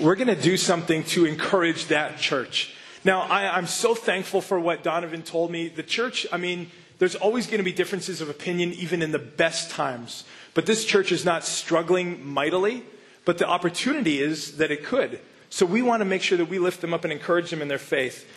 we're 0.00 0.16
going 0.16 0.28
to 0.28 0.40
do 0.40 0.56
something 0.56 1.02
to 1.04 1.24
encourage 1.24 1.86
that 1.86 2.18
church. 2.18 2.74
Now, 3.04 3.22
I, 3.22 3.56
I'm 3.56 3.66
so 3.66 3.94
thankful 3.94 4.40
for 4.40 4.58
what 4.60 4.82
Donovan 4.84 5.22
told 5.22 5.50
me. 5.50 5.68
The 5.68 5.82
church, 5.82 6.26
I 6.32 6.36
mean, 6.36 6.70
there's 6.98 7.14
always 7.14 7.46
going 7.46 7.58
to 7.58 7.64
be 7.64 7.72
differences 7.72 8.20
of 8.20 8.28
opinion, 8.28 8.72
even 8.72 9.02
in 9.02 9.12
the 9.12 9.18
best 9.18 9.70
times. 9.70 10.24
But 10.54 10.66
this 10.66 10.84
church 10.84 11.12
is 11.12 11.24
not 11.24 11.44
struggling 11.44 12.26
mightily, 12.26 12.82
but 13.24 13.38
the 13.38 13.48
opportunity 13.48 14.20
is 14.20 14.56
that 14.56 14.70
it 14.70 14.84
could. 14.84 15.20
So 15.50 15.64
we 15.64 15.82
want 15.82 16.00
to 16.00 16.04
make 16.04 16.22
sure 16.22 16.38
that 16.38 16.48
we 16.48 16.58
lift 16.58 16.80
them 16.80 16.92
up 16.92 17.04
and 17.04 17.12
encourage 17.12 17.50
them 17.50 17.62
in 17.62 17.68
their 17.68 17.78
faith. 17.78 18.28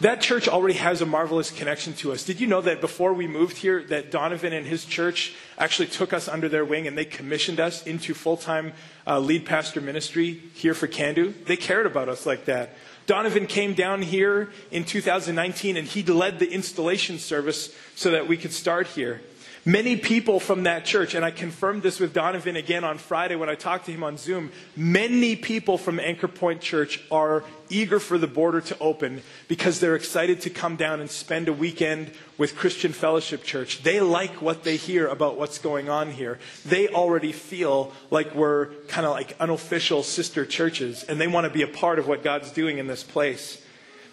That 0.00 0.20
church 0.20 0.48
already 0.48 0.74
has 0.74 1.00
a 1.02 1.06
marvelous 1.06 1.50
connection 1.50 1.92
to 1.94 2.12
us. 2.12 2.24
Did 2.24 2.40
you 2.40 2.46
know 2.46 2.60
that 2.62 2.80
before 2.80 3.12
we 3.12 3.28
moved 3.28 3.58
here, 3.58 3.82
that 3.84 4.10
Donovan 4.10 4.52
and 4.52 4.66
his 4.66 4.84
church 4.84 5.34
actually 5.56 5.86
took 5.86 6.12
us 6.12 6.26
under 6.26 6.48
their 6.48 6.64
wing 6.64 6.88
and 6.88 6.98
they 6.98 7.04
commissioned 7.04 7.60
us 7.60 7.86
into 7.86 8.12
full-time 8.12 8.72
uh, 9.06 9.20
lead 9.20 9.46
pastor 9.46 9.80
ministry 9.80 10.42
here 10.54 10.74
for 10.74 10.88
Candu? 10.88 11.32
They 11.44 11.56
cared 11.56 11.86
about 11.86 12.08
us 12.08 12.26
like 12.26 12.46
that. 12.46 12.70
Donovan 13.06 13.46
came 13.46 13.74
down 13.74 14.02
here 14.02 14.50
in 14.70 14.84
2019 14.84 15.76
and 15.76 15.86
he 15.86 16.02
led 16.02 16.38
the 16.38 16.50
installation 16.50 17.18
service 17.18 17.74
so 17.94 18.10
that 18.10 18.28
we 18.28 18.36
could 18.36 18.52
start 18.52 18.86
here. 18.88 19.20
Many 19.66 19.96
people 19.96 20.40
from 20.40 20.64
that 20.64 20.84
church, 20.84 21.14
and 21.14 21.24
I 21.24 21.30
confirmed 21.30 21.82
this 21.82 21.98
with 21.98 22.12
Donovan 22.12 22.54
again 22.54 22.84
on 22.84 22.98
Friday 22.98 23.34
when 23.34 23.48
I 23.48 23.54
talked 23.54 23.86
to 23.86 23.92
him 23.92 24.04
on 24.04 24.18
Zoom, 24.18 24.52
many 24.76 25.36
people 25.36 25.78
from 25.78 25.98
Anchor 25.98 26.28
Point 26.28 26.60
Church 26.60 27.02
are 27.10 27.42
eager 27.70 27.98
for 27.98 28.18
the 28.18 28.26
border 28.26 28.60
to 28.60 28.78
open 28.78 29.22
because 29.48 29.80
they're 29.80 29.96
excited 29.96 30.42
to 30.42 30.50
come 30.50 30.76
down 30.76 31.00
and 31.00 31.10
spend 31.10 31.48
a 31.48 31.52
weekend 31.54 32.12
with 32.36 32.56
Christian 32.56 32.92
Fellowship 32.92 33.42
Church. 33.42 33.82
They 33.82 34.00
like 34.00 34.42
what 34.42 34.64
they 34.64 34.76
hear 34.76 35.06
about 35.06 35.38
what's 35.38 35.56
going 35.56 35.88
on 35.88 36.10
here. 36.10 36.38
They 36.66 36.88
already 36.88 37.32
feel 37.32 37.90
like 38.10 38.34
we're 38.34 38.66
kind 38.88 39.06
of 39.06 39.12
like 39.12 39.34
unofficial 39.40 40.02
sister 40.02 40.44
churches, 40.44 41.04
and 41.04 41.18
they 41.18 41.26
want 41.26 41.46
to 41.46 41.50
be 41.50 41.62
a 41.62 41.66
part 41.66 41.98
of 41.98 42.06
what 42.06 42.22
God's 42.22 42.50
doing 42.50 42.76
in 42.76 42.86
this 42.86 43.02
place. 43.02 43.64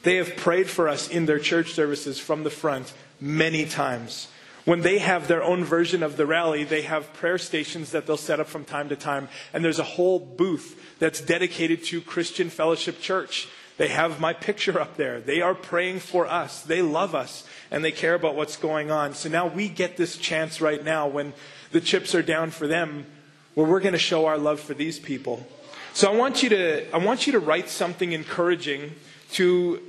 They 0.04 0.16
have 0.16 0.38
prayed 0.38 0.70
for 0.70 0.88
us 0.88 1.10
in 1.10 1.26
their 1.26 1.40
church 1.40 1.74
services 1.74 2.20
from 2.20 2.44
the 2.46 2.50
front 2.50 2.94
many 3.20 3.66
times. 3.66 4.30
When 4.64 4.82
they 4.82 5.00
have 5.00 5.28
their 5.28 5.44
own 5.44 5.64
version 5.64 6.04
of 6.04 6.18
the 6.18 6.26
rally, 6.26 6.64
they 6.64 6.84
have 6.84 7.14
prayer 7.14 7.38
stations 7.38 7.92
that 7.92 8.06
they'll 8.06 8.18
set 8.18 8.40
up 8.40 8.48
from 8.48 8.64
time 8.64 8.90
to 8.90 8.96
time. 8.96 9.28
And 9.54 9.66
there's 9.66 9.80
a 9.80 9.84
whole 9.84 10.20
booth 10.20 10.98
that's 11.00 11.20
dedicated 11.22 11.84
to 11.86 12.02
Christian 12.02 12.50
Fellowship 12.50 13.02
Church. 13.02 13.48
They 13.78 13.88
have 13.88 14.20
my 14.20 14.34
picture 14.34 14.80
up 14.80 14.98
there. 14.98 15.20
They 15.20 15.42
are 15.42 15.56
praying 15.56 16.02
for 16.02 16.28
us. 16.28 16.62
They 16.62 16.84
love 16.84 17.16
us 17.16 17.48
and 17.72 17.84
they 17.84 17.92
care 17.92 18.14
about 18.14 18.36
what's 18.36 18.58
going 18.58 18.92
on. 18.92 19.16
So 19.16 19.30
now 19.30 19.48
we 19.48 19.70
get 19.70 19.98
this 19.98 20.18
chance 20.18 20.62
right 20.62 20.84
now 20.84 21.08
when 21.08 21.34
the 21.72 21.82
chips 21.82 22.14
are 22.14 22.22
down 22.22 22.52
for 22.52 22.68
them 22.68 23.08
where 23.56 23.66
we're 23.66 23.80
going 23.80 23.94
to 23.94 24.00
show 24.00 24.28
our 24.28 24.38
love 24.38 24.60
for 24.60 24.76
these 24.76 25.00
people. 25.00 25.48
So 25.94 26.12
I 26.12 26.16
want 26.16 26.44
you 26.44 26.50
to, 26.50 26.90
I 26.94 26.98
want 26.98 27.26
you 27.26 27.34
to 27.34 27.40
write 27.40 27.70
something 27.70 28.12
encouraging 28.12 28.96
to 29.34 29.82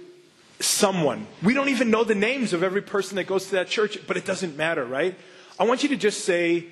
someone. 0.63 1.27
We 1.43 1.55
don't 1.55 1.69
even 1.69 1.91
know 1.91 2.05
the 2.05 2.15
names 2.15 2.53
of 2.53 2.63
every 2.63 2.83
person 2.83 3.17
that 3.17 3.27
goes 3.27 3.47
to 3.47 3.53
that 3.53 3.69
church, 3.69 3.99
but 4.07 4.17
it 4.17 4.25
doesn't 4.25 4.57
matter, 4.57 4.85
right? 4.85 5.15
I 5.59 5.65
want 5.65 5.83
you 5.83 5.89
to 5.91 5.97
just 5.97 6.25
say, 6.25 6.67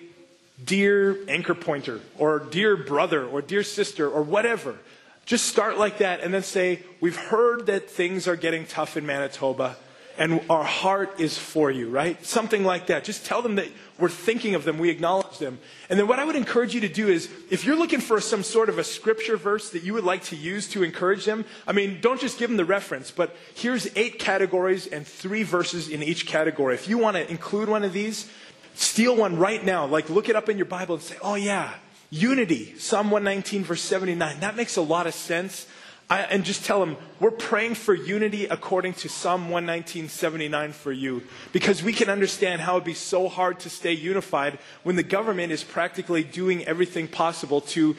Dear 0.62 1.16
anchor 1.26 1.54
pointer, 1.54 2.00
or 2.18 2.38
dear 2.38 2.76
brother, 2.76 3.26
or 3.26 3.40
dear 3.40 3.62
sister, 3.62 4.08
or 4.10 4.22
whatever. 4.22 4.76
Just 5.24 5.46
start 5.46 5.78
like 5.78 5.98
that 5.98 6.20
and 6.20 6.34
then 6.34 6.42
say, 6.42 6.82
We've 7.00 7.16
heard 7.16 7.66
that 7.66 7.88
things 7.88 8.28
are 8.28 8.36
getting 8.36 8.66
tough 8.66 8.96
in 8.96 9.06
Manitoba 9.06 9.76
and 10.20 10.38
our 10.50 10.62
heart 10.62 11.18
is 11.18 11.38
for 11.38 11.70
you, 11.70 11.88
right? 11.88 12.22
Something 12.24 12.62
like 12.62 12.88
that. 12.88 13.04
Just 13.04 13.24
tell 13.24 13.40
them 13.40 13.54
that 13.54 13.68
we're 13.98 14.10
thinking 14.10 14.54
of 14.54 14.64
them, 14.64 14.78
we 14.78 14.90
acknowledge 14.90 15.38
them. 15.38 15.58
And 15.88 15.98
then 15.98 16.06
what 16.06 16.18
I 16.18 16.24
would 16.26 16.36
encourage 16.36 16.74
you 16.74 16.82
to 16.82 16.90
do 16.90 17.08
is, 17.08 17.30
if 17.50 17.64
you're 17.64 17.76
looking 17.76 18.00
for 18.00 18.20
some 18.20 18.42
sort 18.42 18.68
of 18.68 18.78
a 18.78 18.84
scripture 18.84 19.38
verse 19.38 19.70
that 19.70 19.82
you 19.82 19.94
would 19.94 20.04
like 20.04 20.22
to 20.24 20.36
use 20.36 20.68
to 20.68 20.82
encourage 20.82 21.24
them, 21.24 21.46
I 21.66 21.72
mean, 21.72 22.00
don't 22.02 22.20
just 22.20 22.38
give 22.38 22.50
them 22.50 22.58
the 22.58 22.66
reference, 22.66 23.10
but 23.10 23.34
here's 23.54 23.88
eight 23.96 24.18
categories 24.18 24.86
and 24.86 25.06
three 25.06 25.42
verses 25.42 25.88
in 25.88 26.02
each 26.02 26.26
category. 26.26 26.74
If 26.74 26.86
you 26.86 26.98
want 26.98 27.16
to 27.16 27.28
include 27.30 27.70
one 27.70 27.82
of 27.82 27.94
these, 27.94 28.30
steal 28.74 29.16
one 29.16 29.38
right 29.38 29.64
now. 29.64 29.86
Like, 29.86 30.10
look 30.10 30.28
it 30.28 30.36
up 30.36 30.50
in 30.50 30.58
your 30.58 30.66
Bible 30.66 30.96
and 30.96 31.02
say, 31.02 31.16
oh 31.22 31.34
yeah, 31.34 31.72
unity, 32.10 32.74
Psalm 32.78 33.10
119, 33.10 33.64
verse 33.64 33.80
79. 33.80 34.40
That 34.40 34.54
makes 34.54 34.76
a 34.76 34.82
lot 34.82 35.06
of 35.06 35.14
sense. 35.14 35.66
I, 36.10 36.22
and 36.22 36.44
just 36.44 36.64
tell 36.64 36.80
them, 36.80 36.96
we're 37.20 37.30
praying 37.30 37.76
for 37.76 37.94
unity 37.94 38.46
according 38.46 38.94
to 38.94 39.08
Psalm 39.08 39.48
119.79 39.48 40.72
for 40.72 40.90
you. 40.90 41.22
Because 41.52 41.84
we 41.84 41.92
can 41.92 42.10
understand 42.10 42.60
how 42.60 42.74
it'd 42.74 42.84
be 42.84 42.94
so 42.94 43.28
hard 43.28 43.60
to 43.60 43.70
stay 43.70 43.92
unified 43.92 44.58
when 44.82 44.96
the 44.96 45.04
government 45.04 45.52
is 45.52 45.62
practically 45.62 46.24
doing 46.24 46.64
everything 46.66 47.06
possible 47.06 47.60
to 47.60 47.96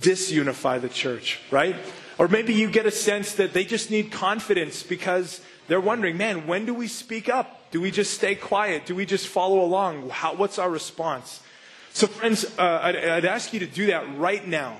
disunify 0.00 0.80
the 0.80 0.88
church, 0.88 1.38
right? 1.52 1.76
Or 2.18 2.26
maybe 2.26 2.52
you 2.52 2.68
get 2.68 2.84
a 2.84 2.90
sense 2.90 3.36
that 3.36 3.52
they 3.52 3.64
just 3.64 3.92
need 3.92 4.10
confidence 4.10 4.82
because 4.82 5.40
they're 5.68 5.80
wondering, 5.80 6.16
man, 6.16 6.48
when 6.48 6.66
do 6.66 6.74
we 6.74 6.88
speak 6.88 7.28
up? 7.28 7.70
Do 7.70 7.80
we 7.80 7.92
just 7.92 8.12
stay 8.12 8.34
quiet? 8.34 8.86
Do 8.86 8.96
we 8.96 9.06
just 9.06 9.28
follow 9.28 9.64
along? 9.64 10.10
How, 10.10 10.34
what's 10.34 10.58
our 10.58 10.68
response? 10.68 11.40
So, 11.92 12.08
friends, 12.08 12.44
uh, 12.58 12.80
I'd, 12.82 12.96
I'd 12.96 13.24
ask 13.24 13.52
you 13.52 13.60
to 13.60 13.66
do 13.66 13.86
that 13.86 14.18
right 14.18 14.46
now. 14.46 14.78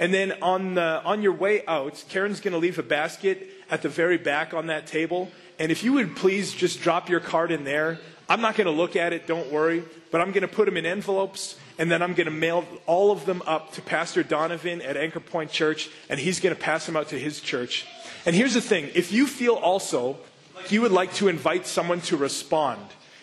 And 0.00 0.12
then 0.14 0.32
on, 0.42 0.74
the, 0.74 1.02
on 1.04 1.22
your 1.22 1.34
way 1.34 1.64
out, 1.66 2.02
Karen's 2.08 2.40
going 2.40 2.52
to 2.52 2.58
leave 2.58 2.78
a 2.78 2.82
basket 2.82 3.48
at 3.70 3.82
the 3.82 3.88
very 3.90 4.16
back 4.16 4.54
on 4.54 4.66
that 4.68 4.86
table. 4.86 5.30
And 5.58 5.70
if 5.70 5.84
you 5.84 5.92
would 5.92 6.16
please 6.16 6.52
just 6.54 6.80
drop 6.80 7.10
your 7.10 7.20
card 7.20 7.52
in 7.52 7.64
there. 7.64 7.98
I'm 8.26 8.40
not 8.40 8.56
going 8.56 8.66
to 8.66 8.72
look 8.72 8.96
at 8.96 9.12
it, 9.12 9.26
don't 9.26 9.52
worry. 9.52 9.84
But 10.10 10.22
I'm 10.22 10.32
going 10.32 10.40
to 10.40 10.48
put 10.48 10.64
them 10.64 10.78
in 10.78 10.86
envelopes. 10.86 11.56
And 11.78 11.90
then 11.90 12.02
I'm 12.02 12.14
going 12.14 12.24
to 12.24 12.32
mail 12.32 12.64
all 12.86 13.12
of 13.12 13.26
them 13.26 13.42
up 13.46 13.72
to 13.74 13.82
Pastor 13.82 14.22
Donovan 14.22 14.80
at 14.80 14.96
Anchor 14.96 15.20
Point 15.20 15.50
Church. 15.50 15.90
And 16.08 16.18
he's 16.18 16.40
going 16.40 16.54
to 16.54 16.60
pass 16.60 16.86
them 16.86 16.96
out 16.96 17.08
to 17.08 17.18
his 17.18 17.40
church. 17.40 17.86
And 18.24 18.34
here's 18.34 18.54
the 18.54 18.60
thing 18.62 18.90
if 18.94 19.12
you 19.12 19.26
feel 19.26 19.54
also 19.54 20.16
like 20.56 20.72
you 20.72 20.80
would 20.80 20.92
like 20.92 21.12
to 21.14 21.28
invite 21.28 21.66
someone 21.66 22.00
to 22.02 22.16
respond, 22.16 22.80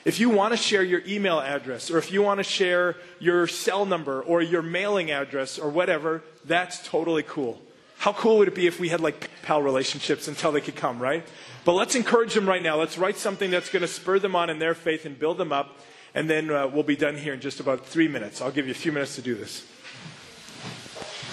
If 0.07 0.21
you 0.21 0.29
want 0.29 0.53
to 0.53 0.57
share 0.57 0.83
your 0.83 1.01
email 1.05 1.37
address, 1.37 1.91
or 1.91 1.97
if 1.97 2.13
you 2.13 2.21
want 2.21 2.37
to 2.37 2.43
share 2.45 2.95
your 3.19 3.45
cell 3.45 3.85
number, 3.85 4.21
or 4.21 4.41
your 4.41 4.61
mailing 4.61 5.11
address, 5.11 5.59
or 5.59 5.69
whatever, 5.69 6.23
that's 6.45 6.81
totally 6.87 7.23
cool. 7.23 7.61
How 7.97 8.13
cool 8.13 8.37
would 8.37 8.47
it 8.47 8.55
be 8.55 8.67
if 8.67 8.79
we 8.79 8.87
had 8.87 9.01
like 9.01 9.29
pal 9.41 9.61
relationships 9.61 10.29
until 10.29 10.53
they 10.53 10.61
could 10.61 10.77
come, 10.77 10.99
right? 10.99 11.27
But 11.65 11.73
let's 11.73 11.93
encourage 11.93 12.33
them 12.33 12.47
right 12.47 12.63
now. 12.63 12.77
Let's 12.77 12.97
write 12.97 13.17
something 13.17 13.51
that's 13.51 13.69
going 13.69 13.81
to 13.81 13.87
spur 13.89 14.17
them 14.17 14.33
on 14.33 14.49
in 14.49 14.59
their 14.59 14.75
faith 14.75 15.05
and 15.05 15.19
build 15.19 15.37
them 15.37 15.51
up. 15.51 15.77
And 16.15 16.29
then 16.29 16.49
uh, 16.51 16.67
we'll 16.67 16.83
be 16.83 16.95
done 16.95 17.17
here 17.17 17.33
in 17.33 17.41
just 17.41 17.59
about 17.59 17.85
three 17.85 18.07
minutes. 18.07 18.41
I'll 18.41 18.49
give 18.49 18.65
you 18.65 18.71
a 18.71 18.75
few 18.75 18.93
minutes 18.93 19.15
to 19.15 19.21
do 19.21 19.35
this. 19.35 19.67